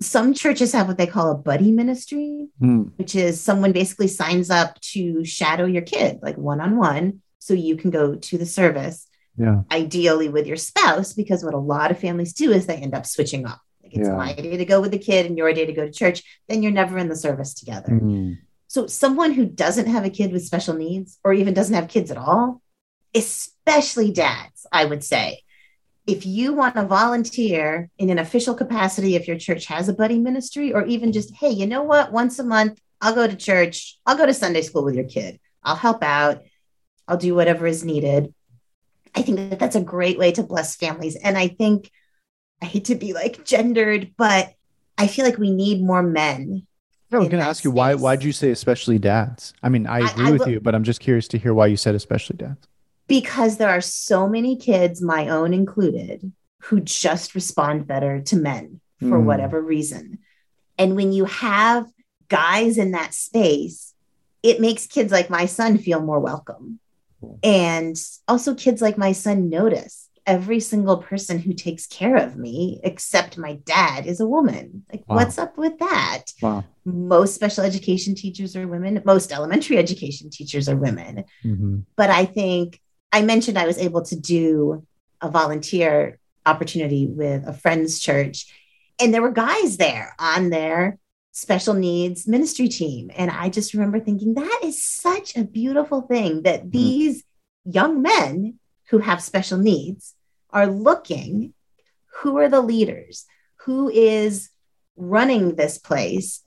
Some 0.03 0.35
churches 0.35 0.73
have 0.73 0.87
what 0.87 0.99
they 0.99 1.07
call 1.07 1.31
a 1.31 1.37
buddy 1.39 1.73
ministry, 1.73 2.49
hmm. 2.59 2.83
which 2.97 3.15
is 3.15 3.41
someone 3.41 3.73
basically 3.73 4.09
signs 4.09 4.51
up 4.51 4.79
to 4.93 5.25
shadow 5.25 5.65
your 5.65 5.83
kid, 5.83 6.19
like 6.21 6.37
one 6.37 6.61
on 6.61 6.77
one, 6.77 7.23
so 7.39 7.55
you 7.55 7.77
can 7.77 7.91
go 7.91 8.17
to 8.17 8.39
the 8.39 8.47
service 8.47 9.07
yeah. 9.37 9.63
ideally 9.71 10.29
with 10.29 10.47
your 10.47 10.57
spouse, 10.57 11.15
because 11.15 11.43
what 11.43 11.55
a 11.55 11.59
lot 11.59 11.91
of 11.91 11.99
families 11.99 12.35
do 12.35 12.53
is 12.53 12.67
they 12.67 12.77
end 12.77 12.95
up 12.95 13.07
switching 13.07 13.47
off. 13.47 13.61
Like 13.83 13.95
it's 13.95 14.09
yeah. 14.09 14.17
my 14.17 14.35
day 14.35 14.57
to 14.57 14.65
go 14.65 14.81
with 14.81 14.91
the 14.91 14.99
kid 14.99 15.27
and 15.27 15.39
your 15.39 15.53
day 15.53 15.67
to 15.67 15.73
go 15.73 15.87
to 15.87 15.93
church, 15.93 16.23
then 16.49 16.63
you're 16.63 16.73
never 16.73 16.99
in 16.99 17.09
the 17.09 17.17
service 17.17 17.55
together. 17.55 17.93
Mm. 17.93 18.39
So, 18.75 18.89
someone 18.89 19.31
who 19.31 19.47
doesn't 19.47 19.87
have 19.87 20.05
a 20.05 20.11
kid 20.11 20.33
with 20.33 20.45
special 20.45 20.75
needs 20.75 21.21
or 21.23 21.33
even 21.33 21.55
doesn't 21.55 21.77
have 21.77 21.87
kids 21.87 22.11
at 22.11 22.17
all, 22.17 22.61
especially 23.15 24.11
dads, 24.11 24.67
I 24.73 24.85
would 24.85 25.05
say, 25.05 25.43
if 26.09 26.27
you 26.27 26.55
want 26.55 26.75
to 26.75 26.83
volunteer 26.85 27.89
in 27.99 28.11
an 28.11 28.19
official 28.19 28.53
capacity, 28.53 29.15
if 29.15 29.29
your 29.29 29.39
church 29.39 29.67
has 29.67 29.89
a 29.89 29.95
buddy 29.95 30.19
ministry, 30.19 30.75
or 30.75 30.85
even 30.87 31.13
just, 31.13 31.33
hey, 31.37 31.51
you 31.51 31.69
know 31.69 31.85
what, 31.85 32.11
once 32.11 32.41
a 32.41 32.43
month, 32.43 32.81
I'll 33.01 33.15
go 33.15 33.29
to 33.29 33.37
church, 33.37 33.97
I'll 34.07 34.17
go 34.17 34.27
to 34.27 34.35
Sunday 34.35 34.63
school 34.63 34.83
with 34.83 34.97
your 34.97 35.05
kid, 35.05 35.39
I'll 35.63 35.77
help 35.77 36.03
out, 36.03 36.43
I'll 37.07 37.17
do 37.17 37.33
whatever 37.33 37.69
is 37.69 37.85
needed. 37.85 38.35
I 39.15 39.23
think 39.23 39.51
that 39.51 39.61
that's 39.61 39.77
a 39.77 39.81
great 39.81 40.19
way 40.19 40.33
to 40.33 40.43
bless 40.43 40.75
families. 40.75 41.15
And 41.15 41.39
I 41.39 41.47
think 41.47 41.93
I 42.61 42.67
hate 42.67 42.87
to 42.87 42.97
be 42.97 43.13
like 43.13 43.45
gendered, 43.45 44.15
but 44.17 44.53
I 44.99 45.07
feel 45.07 45.25
like 45.25 45.39
we 45.39 45.53
need 45.53 45.81
more 45.81 46.03
men 46.03 46.67
I 47.13 47.19
was 47.19 47.29
going 47.29 47.43
to 47.43 47.49
ask 47.49 47.63
you 47.65 47.71
why. 47.71 47.95
Why'd 47.95 48.25
you 48.25 48.33
say 48.33 48.51
especially 48.51 48.99
dads? 48.99 49.55
I 49.63 49.69
mean, 49.69 49.87
I 49.87 50.01
I- 50.01 50.11
agree 50.11 50.27
I 50.27 50.31
with 50.33 50.41
will- 50.41 50.49
you, 50.51 50.61
but 50.61 50.75
I'm 50.75 50.85
just 50.85 51.01
curious 51.01 51.29
to 51.29 51.39
hear 51.39 51.55
why 51.55 51.67
you 51.67 51.77
said 51.77 51.95
especially 51.95 52.37
dads. 52.37 52.67
because 53.07 53.59
there 53.59 53.69
are 53.69 53.83
so 53.83 54.27
many 54.29 54.57
kids, 54.57 55.03
my 55.03 55.29
own 55.29 55.53
included, 55.53 56.33
who 56.63 56.81
just 56.81 57.35
respond 57.35 57.87
better 57.87 58.21
to 58.23 58.35
men 58.37 58.81
for 59.01 59.19
Mm. 59.21 59.25
whatever 59.25 59.61
reason. 59.61 60.19
And 60.79 60.97
when 60.97 61.13
you 61.13 61.27
have 61.27 61.87
guys 62.29 62.79
in 62.79 62.93
that 62.93 63.13
space, 63.13 63.93
it 64.43 64.59
makes 64.61 64.87
kids 64.87 65.13
like 65.13 65.29
my 65.29 65.45
son 65.45 65.77
feel 65.77 66.01
more 66.01 66.19
welcome. 66.19 66.81
And 67.43 67.97
also, 68.27 68.55
kids 68.55 68.81
like 68.83 68.97
my 68.99 69.13
son 69.13 69.49
notice 69.51 70.04
every 70.27 70.61
single 70.61 70.99
person 70.99 71.39
who 71.39 71.53
takes 71.53 71.87
care 71.87 72.17
of 72.17 72.37
me, 72.37 72.81
except 72.83 73.37
my 73.39 73.55
dad, 73.65 74.07
is 74.07 74.21
a 74.21 74.27
woman. 74.27 74.85
Like, 74.91 75.05
Wow. 75.09 75.17
what's 75.17 75.39
up 75.39 75.59
with 75.59 75.79
that? 75.79 76.25
Wow. 76.41 76.65
Most 76.85 77.35
special 77.35 77.65
education 77.65 78.15
teachers 78.15 78.57
are 78.57 78.67
women, 78.69 79.03
most 79.05 79.33
elementary 79.33 79.79
education 79.79 80.31
teachers 80.31 80.69
are 80.69 80.77
women 80.77 81.25
hmm 81.43 81.81
but 81.97 82.11
I 82.11 82.25
think 82.25 82.81
I 83.13 83.23
mentioned 83.23 83.57
I 83.57 83.67
was 83.67 83.79
able 83.79 84.03
to 84.07 84.17
do 84.19 84.85
a 85.21 85.31
volunteer 85.31 86.19
opportunity 86.45 87.07
with 87.07 87.47
a 87.47 87.53
friend's 87.53 88.01
church, 88.01 88.47
and 89.01 89.15
there 89.15 89.23
were 89.23 89.31
guys 89.31 89.77
there 89.77 90.15
on 90.19 90.51
their 90.51 90.99
special 91.31 91.75
needs 91.75 92.27
ministry 92.27 92.69
team. 92.69 93.11
And 93.15 93.31
I 93.31 93.49
just 93.49 93.75
remember 93.75 94.01
thinking 94.01 94.35
that 94.35 94.61
is 94.65 94.83
such 94.83 95.37
a 95.37 95.45
beautiful 95.45 96.03
thing 96.03 96.43
that 96.43 96.73
these 96.73 97.23
young 97.65 98.03
men 98.03 98.59
who 98.95 99.01
have 99.01 99.21
special 99.21 99.59
needs 99.59 100.15
are 100.51 100.69
looking 100.69 101.53
who 102.21 102.39
are 102.39 102.49
the 102.49 102.61
leaders, 102.61 103.27
who 103.57 103.91
is 103.91 104.51
running 104.97 105.57
this 105.57 105.79
place, 105.79 106.45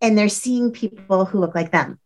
and 0.00 0.16
they're 0.16 0.30
seeing 0.30 0.70
people 0.70 1.26
who 1.26 1.38
look 1.38 1.54
like 1.54 1.70
them. 1.70 2.00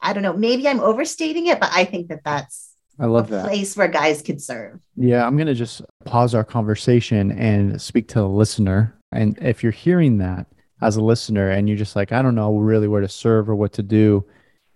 I 0.00 0.12
don't 0.12 0.22
know. 0.22 0.32
Maybe 0.32 0.68
I'm 0.68 0.78
overstating 0.78 1.48
it, 1.48 1.58
but 1.58 1.70
I 1.72 1.84
think 1.84 2.06
that 2.06 2.22
that's 2.22 2.76
I 3.00 3.06
love 3.06 3.32
a 3.32 3.32
that. 3.32 3.46
place 3.46 3.76
where 3.76 3.88
guys 3.88 4.22
could 4.22 4.40
serve. 4.40 4.78
Yeah, 4.94 5.26
I'm 5.26 5.36
going 5.36 5.48
to 5.48 5.54
just 5.54 5.82
pause 6.04 6.36
our 6.36 6.44
conversation 6.44 7.32
and 7.32 7.82
speak 7.82 8.06
to 8.08 8.20
the 8.20 8.28
listener. 8.28 8.96
And 9.10 9.36
if 9.42 9.64
you're 9.64 9.72
hearing 9.72 10.18
that 10.18 10.46
as 10.80 10.94
a 10.94 11.02
listener 11.02 11.50
and 11.50 11.68
you're 11.68 11.76
just 11.76 11.96
like, 11.96 12.12
I 12.12 12.22
don't 12.22 12.36
know 12.36 12.58
really 12.58 12.86
where 12.86 13.00
to 13.00 13.08
serve 13.08 13.50
or 13.50 13.56
what 13.56 13.72
to 13.72 13.82
do, 13.82 14.24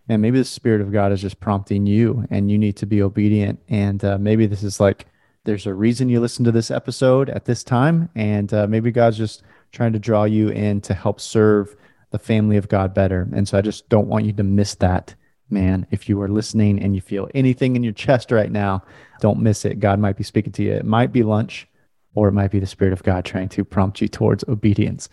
and 0.09 0.23
maybe 0.23 0.39
the 0.39 0.45
Spirit 0.45 0.81
of 0.81 0.93
God 0.93 1.13
is 1.13 1.21
just 1.21 1.41
prompting 1.41 1.87
you 1.87 2.27
and 2.31 2.51
you 2.51 2.59
need 2.59 2.77
to 2.77 2.87
be 2.87 3.03
obedient. 3.03 3.61
And 3.69 4.05
uh, 4.05 4.19
maybe 4.19 4.47
this 4.47 4.63
is 4.63 4.79
like, 4.79 5.07
there's 5.45 5.67
a 5.67 5.75
reason 5.75 6.09
you 6.09 6.21
listen 6.21 6.45
to 6.45 6.53
this 6.53 6.71
episode 6.71 7.29
at 7.31 7.45
this 7.45 7.65
time. 7.65 8.09
And 8.15 8.53
uh, 8.53 8.67
maybe 8.67 8.91
God's 8.91 9.19
just 9.19 9.43
trying 9.73 9.93
to 9.93 9.99
draw 9.99 10.25
you 10.25 10.49
in 10.49 10.81
to 10.83 10.95
help 10.95 11.21
serve 11.21 11.77
the 12.11 12.19
family 12.19 12.57
of 12.57 12.69
God 12.69 12.95
better. 12.95 13.29
And 13.35 13.49
so 13.49 13.59
I 13.59 13.63
just 13.63 13.89
don't 13.89 14.09
want 14.09 14.25
you 14.25 14.33
to 14.35 14.43
miss 14.43 14.77
that, 14.77 15.15
man. 15.51 15.87
If 15.91 16.09
you 16.09 16.21
are 16.23 16.29
listening 16.29 16.81
and 16.81 16.95
you 16.95 17.01
feel 17.01 17.29
anything 17.35 17.75
in 17.75 17.83
your 17.83 17.93
chest 17.93 18.31
right 18.31 18.51
now, 18.51 18.85
don't 19.21 19.41
miss 19.41 19.65
it. 19.65 19.81
God 19.81 19.99
might 19.99 20.17
be 20.17 20.25
speaking 20.25 20.53
to 20.53 20.63
you. 20.63 20.73
It 20.73 20.85
might 20.85 21.13
be 21.13 21.23
lunch, 21.23 21.67
or 22.15 22.29
it 22.29 22.33
might 22.33 22.51
be 22.51 22.61
the 22.61 22.67
Spirit 22.67 22.93
of 22.93 23.03
God 23.03 23.25
trying 23.25 23.49
to 23.51 23.65
prompt 23.65 24.01
you 24.01 24.09
towards 24.09 24.45
obedience. 24.49 25.09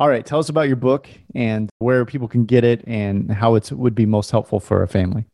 All 0.00 0.08
right, 0.08 0.24
tell 0.24 0.38
us 0.38 0.48
about 0.48 0.66
your 0.66 0.76
book 0.76 1.10
and 1.34 1.68
where 1.76 2.06
people 2.06 2.26
can 2.26 2.46
get 2.46 2.64
it 2.64 2.82
and 2.86 3.30
how 3.30 3.54
it 3.56 3.70
would 3.70 3.94
be 3.94 4.06
most 4.06 4.30
helpful 4.30 4.58
for 4.58 4.82
a 4.82 4.88
family. 4.88 5.26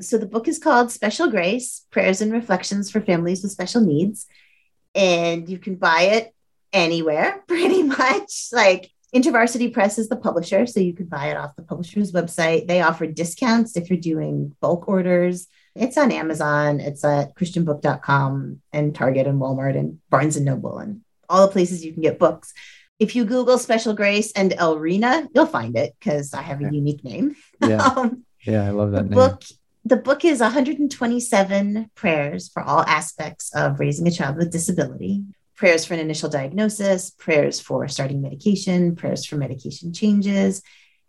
So 0.00 0.16
the 0.16 0.24
book 0.24 0.48
is 0.48 0.58
called 0.58 0.90
Special 0.90 1.28
Grace 1.28 1.84
Prayers 1.90 2.22
and 2.22 2.32
Reflections 2.32 2.90
for 2.90 3.02
Families 3.02 3.42
with 3.42 3.52
Special 3.52 3.82
Needs. 3.82 4.24
And 4.94 5.46
you 5.46 5.58
can 5.58 5.74
buy 5.74 6.04
it 6.12 6.34
anywhere, 6.72 7.44
pretty 7.48 7.82
much. 7.82 8.46
Like 8.50 8.90
InterVarsity 9.14 9.74
Press 9.74 9.98
is 9.98 10.08
the 10.08 10.16
publisher. 10.16 10.64
So 10.64 10.80
you 10.80 10.94
can 10.94 11.04
buy 11.04 11.26
it 11.26 11.36
off 11.36 11.54
the 11.54 11.62
publisher's 11.62 12.10
website. 12.10 12.66
They 12.66 12.80
offer 12.80 13.06
discounts 13.06 13.76
if 13.76 13.90
you're 13.90 13.98
doing 13.98 14.56
bulk 14.58 14.88
orders. 14.88 15.48
It's 15.74 15.98
on 15.98 16.10
Amazon, 16.10 16.80
it's 16.80 17.04
at 17.04 17.34
christianbook.com 17.34 18.62
and 18.72 18.94
Target 18.94 19.26
and 19.26 19.38
Walmart 19.38 19.76
and 19.78 19.98
Barnes 20.08 20.36
and 20.36 20.46
Noble 20.46 20.78
and 20.78 21.02
all 21.28 21.46
the 21.46 21.52
places 21.52 21.84
you 21.84 21.92
can 21.92 22.02
get 22.02 22.18
books. 22.18 22.54
If 22.98 23.16
you 23.16 23.24
Google 23.24 23.58
Special 23.58 23.92
Grace 23.94 24.32
and 24.32 24.52
Elrena, 24.52 25.28
you'll 25.34 25.46
find 25.46 25.76
it 25.76 25.94
because 25.98 26.32
I 26.32 26.42
have 26.42 26.60
a 26.60 26.66
Okay. 26.66 26.74
unique 26.76 27.04
name. 27.04 27.34
Yeah, 27.60 27.90
Um, 27.96 28.24
yeah, 28.46 28.64
I 28.66 28.70
love 28.70 28.92
the 28.92 29.02
that 29.02 29.10
name. 29.10 29.14
book 29.18 29.42
the 29.86 29.96
book 29.96 30.24
is 30.24 30.40
127 30.40 31.90
prayers 31.94 32.48
for 32.48 32.62
all 32.62 32.80
aspects 32.86 33.54
of 33.54 33.78
raising 33.80 34.06
a 34.08 34.10
child 34.10 34.36
with 34.36 34.50
disability 34.50 35.22
prayers 35.56 35.84
for 35.84 35.92
an 35.94 36.00
initial 36.00 36.30
diagnosis 36.30 37.10
prayers 37.10 37.60
for 37.60 37.86
starting 37.86 38.22
medication 38.22 38.96
prayers 38.96 39.26
for 39.26 39.36
medication 39.36 39.92
changes 39.92 40.62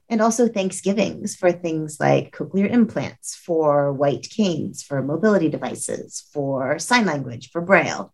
and 0.10 0.22
also 0.22 0.48
thanksgivings 0.50 1.36
for 1.38 1.52
things 1.54 1.98
like 2.02 2.36
cochlear 2.36 2.70
implants 2.70 3.34
for 3.34 3.94
white 3.94 4.30
canes 4.30 4.84
for 4.84 5.02
mobility 5.02 5.48
devices 5.50 6.28
for 6.34 6.78
sign 6.78 7.06
language 7.06 7.50
for 7.52 7.62
braille 7.62 8.14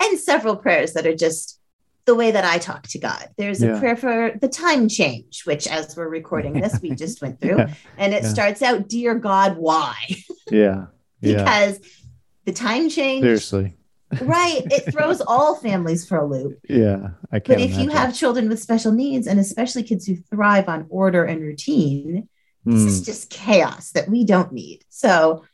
and 0.00 0.18
several 0.18 0.56
prayers 0.56 0.94
that 0.94 1.06
are 1.06 1.14
just 1.14 1.60
the 2.06 2.14
way 2.14 2.30
that 2.30 2.44
I 2.44 2.58
talk 2.58 2.82
to 2.88 2.98
God. 2.98 3.28
There's 3.38 3.62
Yeah. 3.62 3.76
a 3.76 3.80
prayer 3.80 3.96
for 3.96 4.32
the 4.40 4.48
time 4.48 4.88
change, 4.88 5.42
which, 5.44 5.66
as 5.66 5.96
we're 5.96 6.08
recording 6.08 6.52
this, 6.52 6.78
we 6.82 6.90
just 6.90 7.22
went 7.22 7.40
through. 7.40 7.56
Yeah, 7.58 7.74
And 7.96 8.12
it 8.12 8.22
Yeah. 8.24 8.28
starts 8.28 8.62
out, 8.62 8.88
Dear 8.88 9.14
God, 9.14 9.56
why? 9.56 9.94
yeah, 10.50 10.86
yeah. 11.20 11.44
because 11.44 11.80
the 12.44 12.52
time 12.52 12.90
change, 12.90 13.22
Seriously, 13.22 13.76
right? 14.20 14.60
It 14.70 14.84
throws 14.92 15.22
all 15.22 15.56
families 15.56 16.06
for 16.06 16.18
a 16.18 16.26
loop. 16.26 16.58
yeah, 16.68 17.10
I 17.32 17.38
can't. 17.40 17.58
But 17.58 17.60
if 17.60 17.78
you 17.78 17.88
have 17.90 18.14
children 18.14 18.48
with 18.50 18.60
special 18.60 18.92
needs, 18.92 19.26
and 19.26 19.40
especially 19.40 19.82
kids 19.82 20.06
who 20.06 20.16
thrive 20.16 20.68
on 20.68 20.86
order 20.90 21.24
and 21.24 21.40
routine, 21.40 22.28
this 22.66 22.82
Hmm. 22.82 22.88
is 22.88 23.02
just 23.02 23.30
chaos 23.30 23.92
that 23.92 24.08
we 24.10 24.24
don't 24.24 24.52
need. 24.52 24.80
So, 24.90 25.44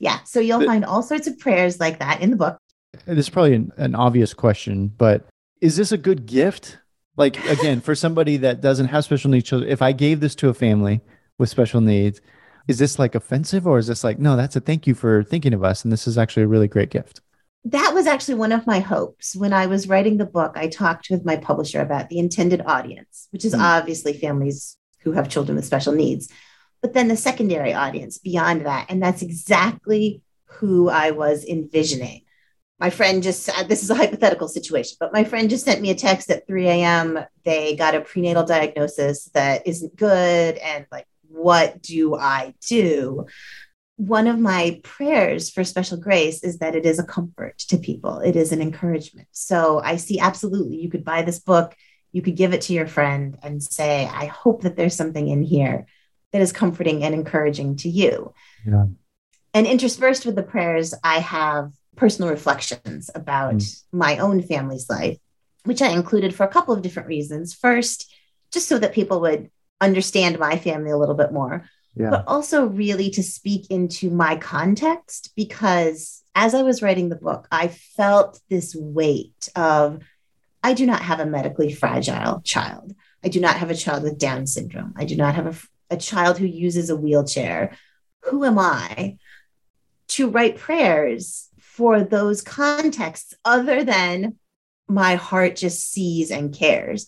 yeah, 0.00 0.18
so 0.24 0.40
you'll 0.40 0.60
The- 0.60 0.66
find 0.66 0.84
all 0.84 1.02
sorts 1.04 1.28
of 1.28 1.38
prayers 1.38 1.78
like 1.78 2.00
that 2.00 2.20
in 2.20 2.30
the 2.30 2.36
book. 2.36 2.58
this 3.06 3.18
is 3.18 3.28
probably 3.30 3.54
an, 3.54 3.70
an 3.76 3.94
obvious 3.94 4.34
question, 4.34 4.88
but 4.98 5.24
is 5.60 5.76
this 5.76 5.92
a 5.92 5.98
good 5.98 6.26
gift? 6.26 6.78
Like 7.16 7.44
again, 7.48 7.80
for 7.80 7.94
somebody 7.94 8.36
that 8.38 8.60
doesn't 8.60 8.88
have 8.88 9.04
special 9.04 9.30
needs 9.30 9.48
children, 9.48 9.70
if 9.70 9.82
I 9.82 9.92
gave 9.92 10.20
this 10.20 10.34
to 10.36 10.48
a 10.48 10.54
family 10.54 11.00
with 11.38 11.48
special 11.48 11.80
needs, 11.80 12.20
is 12.68 12.78
this 12.78 12.98
like 12.98 13.14
offensive 13.14 13.66
or 13.66 13.78
is 13.78 13.88
this 13.88 14.04
like, 14.04 14.18
no, 14.18 14.36
that's 14.36 14.56
a 14.56 14.60
thank 14.60 14.86
you 14.86 14.94
for 14.94 15.22
thinking 15.24 15.52
of 15.52 15.64
us 15.64 15.84
and 15.84 15.92
this 15.92 16.06
is 16.06 16.16
actually 16.16 16.44
a 16.44 16.48
really 16.48 16.68
great 16.68 16.90
gift? 16.90 17.20
that 17.66 17.92
was 17.92 18.06
actually 18.06 18.36
one 18.36 18.52
of 18.52 18.66
my 18.66 18.80
hopes 18.80 19.36
when 19.36 19.52
I 19.52 19.66
was 19.66 19.86
writing 19.86 20.16
the 20.16 20.24
book. 20.24 20.52
I 20.56 20.68
talked 20.68 21.08
with 21.10 21.26
my 21.26 21.36
publisher 21.36 21.82
about 21.82 22.08
the 22.08 22.18
intended 22.18 22.62
audience, 22.64 23.28
which 23.32 23.44
is 23.44 23.52
Mm. 23.52 23.60
obviously 23.60 24.14
families 24.14 24.78
who 25.00 25.12
have 25.12 25.28
children 25.28 25.56
with 25.56 25.66
special 25.66 25.92
needs, 25.92 26.30
but 26.80 26.94
then 26.94 27.08
the 27.08 27.18
secondary 27.18 27.74
audience 27.74 28.16
beyond 28.16 28.64
that. 28.64 28.86
And 28.88 29.02
that's 29.02 29.20
exactly 29.20 30.22
who 30.46 30.88
I 30.88 31.10
was 31.10 31.44
envisioning. 31.44 32.22
My 32.80 32.90
friend 32.90 33.22
just 33.22 33.42
said, 33.42 33.68
this 33.68 33.82
is 33.82 33.90
a 33.90 33.94
hypothetical 33.94 34.48
situation, 34.48 34.96
but 34.98 35.12
my 35.12 35.22
friend 35.22 35.50
just 35.50 35.64
sent 35.64 35.82
me 35.82 35.90
a 35.90 35.94
text 35.94 36.30
at 36.30 36.46
3 36.46 36.66
a.m. 36.66 37.18
They 37.44 37.76
got 37.76 37.94
a 37.94 38.00
prenatal 38.00 38.44
diagnosis 38.44 39.26
that 39.34 39.66
isn't 39.66 39.96
good. 39.96 40.56
And 40.56 40.86
like, 40.90 41.06
what 41.28 41.82
do 41.82 42.16
I 42.16 42.54
do? 42.66 43.26
one 44.00 44.26
of 44.26 44.38
my 44.38 44.80
prayers 44.82 45.50
for 45.50 45.62
special 45.62 45.98
grace 45.98 46.42
is 46.42 46.56
that 46.60 46.74
it 46.74 46.86
is 46.86 46.98
a 46.98 47.04
comfort 47.04 47.58
to 47.58 47.76
people. 47.76 48.20
It 48.20 48.34
is 48.34 48.50
an 48.50 48.62
encouragement. 48.62 49.28
So 49.30 49.78
I 49.84 49.96
see 49.96 50.18
absolutely 50.18 50.78
you 50.78 50.88
could 50.88 51.04
buy 51.04 51.20
this 51.20 51.38
book, 51.38 51.76
you 52.10 52.22
could 52.22 52.34
give 52.34 52.54
it 52.54 52.62
to 52.62 52.72
your 52.72 52.86
friend 52.86 53.36
and 53.42 53.62
say, 53.62 54.06
I 54.06 54.24
hope 54.24 54.62
that 54.62 54.74
there's 54.74 54.96
something 54.96 55.28
in 55.28 55.42
here 55.42 55.84
that 56.32 56.40
is 56.40 56.50
comforting 56.50 57.04
and 57.04 57.14
encouraging 57.14 57.76
to 57.76 57.90
you. 57.90 58.32
Yeah. 58.66 58.86
And 59.52 59.66
interspersed 59.66 60.24
with 60.24 60.34
the 60.34 60.44
prayers, 60.44 60.94
I 61.04 61.18
have 61.18 61.70
personal 62.00 62.30
reflections 62.30 63.10
about 63.14 63.54
Mm. 63.56 63.82
my 63.92 64.16
own 64.18 64.42
family's 64.42 64.88
life, 64.88 65.18
which 65.64 65.82
I 65.82 65.88
included 65.90 66.34
for 66.34 66.44
a 66.44 66.48
couple 66.56 66.72
of 66.74 66.80
different 66.82 67.08
reasons. 67.08 67.52
First, 67.52 68.10
just 68.50 68.66
so 68.68 68.78
that 68.78 68.94
people 68.94 69.20
would 69.20 69.50
understand 69.82 70.38
my 70.38 70.56
family 70.58 70.90
a 70.90 70.96
little 70.96 71.14
bit 71.14 71.30
more 71.32 71.56
Yeah. 71.94 72.10
but 72.10 72.24
also 72.26 72.66
really 72.66 73.10
to 73.10 73.22
speak 73.22 73.70
into 73.70 74.10
my 74.10 74.36
context 74.36 75.32
because 75.36 76.22
as 76.34 76.54
I 76.54 76.62
was 76.62 76.80
writing 76.82 77.08
the 77.10 77.16
book, 77.28 77.46
I 77.52 77.68
felt 77.68 78.40
this 78.48 78.74
weight 78.74 79.48
of 79.54 79.98
I 80.62 80.72
do 80.74 80.86
not 80.86 81.02
have 81.02 81.20
a 81.20 81.26
medically 81.26 81.72
fragile 81.72 82.40
child. 82.54 82.94
I 83.24 83.28
do 83.28 83.40
not 83.40 83.56
have 83.56 83.70
a 83.70 83.74
child 83.84 84.02
with 84.04 84.18
Down 84.18 84.46
syndrome. 84.46 84.92
I 84.96 85.04
do 85.04 85.16
not 85.16 85.34
have 85.34 85.48
a, 85.54 85.94
a 85.94 85.98
child 85.98 86.38
who 86.38 86.46
uses 86.46 86.88
a 86.90 86.96
wheelchair. 86.96 87.76
Who 88.28 88.44
am 88.44 88.58
I 88.58 89.16
to 90.14 90.28
write 90.28 90.56
prayers 90.58 91.48
for 91.80 92.02
those 92.02 92.42
contexts 92.42 93.32
other 93.42 93.82
than 93.84 94.36
my 94.86 95.14
heart 95.14 95.56
just 95.56 95.90
sees 95.90 96.30
and 96.30 96.54
cares? 96.54 97.06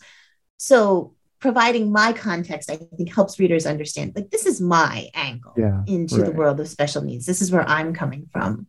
So 0.57 1.13
providing 1.41 1.93
my 1.93 2.15
context, 2.15 2.71
I 2.71 2.77
think 2.77 3.13
helps 3.13 3.39
readers 3.39 3.67
understand 3.67 4.13
like 4.17 4.31
this 4.31 4.47
is 4.47 4.63
my 4.63 5.11
angle 5.13 5.53
Yeah. 5.59 5.83
into 5.87 6.23
the 6.23 6.31
world 6.31 6.59
of 6.59 6.69
special 6.69 7.03
needs. 7.03 7.27
This 7.27 7.43
is 7.43 7.53
where 7.53 7.69
I'm 7.69 7.93
coming 7.93 8.31
from. 8.33 8.67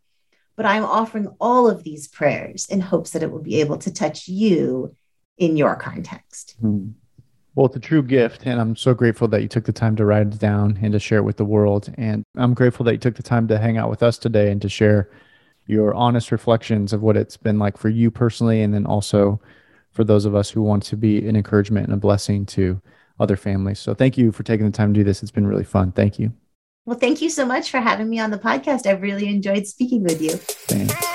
But 0.57 0.65
I'm 0.65 0.83
offering 0.83 1.27
all 1.39 1.69
of 1.69 1.85
these 1.85 2.09
prayers 2.09 2.67
in 2.69 2.81
hopes 2.81 3.11
that 3.11 3.23
it 3.23 3.31
will 3.31 3.41
be 3.41 3.61
able 3.61 3.77
to 3.77 3.93
touch 3.93 4.27
you 4.27 4.93
in 5.37 5.55
your 5.55 5.77
context. 5.77 6.57
Hmm. 6.59 6.89
Well, 7.55 7.67
it's 7.67 7.77
a 7.77 7.79
true 7.79 8.03
gift, 8.03 8.45
and 8.45 8.59
I'm 8.59 8.75
so 8.75 8.93
grateful 8.93 9.27
that 9.29 9.41
you 9.41 9.47
took 9.47 9.63
the 9.63 9.71
time 9.71 9.95
to 9.95 10.05
write 10.05 10.27
it 10.27 10.39
down 10.39 10.77
and 10.81 10.91
to 10.91 10.99
share 10.99 11.19
it 11.19 11.23
with 11.23 11.37
the 11.37 11.45
world. 11.45 11.93
And 11.97 12.23
I'm 12.35 12.53
grateful 12.55 12.83
that 12.85 12.91
you 12.91 12.97
took 12.97 13.15
the 13.15 13.23
time 13.23 13.47
to 13.47 13.57
hang 13.57 13.77
out 13.77 13.89
with 13.89 14.03
us 14.03 14.17
today 14.17 14.51
and 14.51 14.61
to 14.63 14.69
share 14.69 15.09
your 15.65 15.93
honest 15.93 16.31
reflections 16.31 16.93
of 16.93 17.01
what 17.01 17.17
it's 17.17 17.37
been 17.37 17.59
like 17.59 17.77
for 17.77 17.89
you 17.89 18.11
personally, 18.11 18.61
and 18.61 18.73
then 18.73 18.85
also 18.85 19.39
for 19.91 20.03
those 20.03 20.25
of 20.25 20.35
us 20.35 20.49
who 20.49 20.61
want 20.61 20.83
to 20.83 20.97
be 20.97 21.27
an 21.27 21.35
encouragement 21.35 21.85
and 21.85 21.93
a 21.93 21.97
blessing 21.97 22.45
to 22.47 22.81
other 23.19 23.37
families. 23.37 23.79
So 23.79 23.93
thank 23.93 24.17
you 24.17 24.31
for 24.31 24.43
taking 24.43 24.65
the 24.65 24.71
time 24.71 24.93
to 24.93 24.99
do 24.99 25.03
this. 25.03 25.21
It's 25.21 25.31
been 25.31 25.47
really 25.47 25.63
fun. 25.63 25.91
Thank 25.91 26.19
you. 26.19 26.33
Well, 26.85 26.97
thank 26.97 27.21
you 27.21 27.29
so 27.29 27.45
much 27.45 27.71
for 27.71 27.79
having 27.79 28.09
me 28.09 28.19
on 28.19 28.31
the 28.31 28.39
podcast. 28.39 28.85
I've 28.85 29.01
really 29.01 29.27
enjoyed 29.27 29.67
speaking 29.67 30.03
with 30.03 30.21
you. 30.21 30.31
Thanks. 30.31 31.12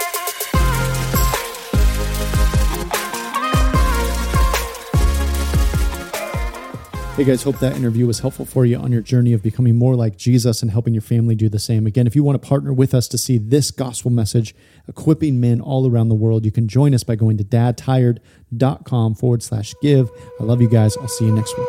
Hey 7.18 7.24
guys, 7.24 7.42
hope 7.42 7.58
that 7.58 7.74
interview 7.74 8.06
was 8.06 8.20
helpful 8.20 8.44
for 8.44 8.64
you 8.64 8.76
on 8.76 8.92
your 8.92 9.00
journey 9.00 9.32
of 9.32 9.42
becoming 9.42 9.74
more 9.74 9.96
like 9.96 10.16
Jesus 10.16 10.62
and 10.62 10.70
helping 10.70 10.94
your 10.94 11.00
family 11.00 11.34
do 11.34 11.48
the 11.48 11.58
same. 11.58 11.84
Again, 11.84 12.06
if 12.06 12.14
you 12.14 12.22
want 12.22 12.40
to 12.40 12.48
partner 12.48 12.72
with 12.72 12.94
us 12.94 13.08
to 13.08 13.18
see 13.18 13.38
this 13.38 13.72
gospel 13.72 14.12
message 14.12 14.54
equipping 14.86 15.40
men 15.40 15.60
all 15.60 15.90
around 15.90 16.10
the 16.10 16.14
world, 16.14 16.44
you 16.44 16.52
can 16.52 16.68
join 16.68 16.94
us 16.94 17.02
by 17.02 17.16
going 17.16 17.36
to 17.38 17.42
dadtired.com 17.42 19.16
forward 19.16 19.42
slash 19.42 19.74
give. 19.82 20.08
I 20.38 20.44
love 20.44 20.62
you 20.62 20.68
guys. 20.68 20.96
I'll 20.96 21.08
see 21.08 21.24
you 21.24 21.32
next 21.32 21.58
week. 21.58 21.66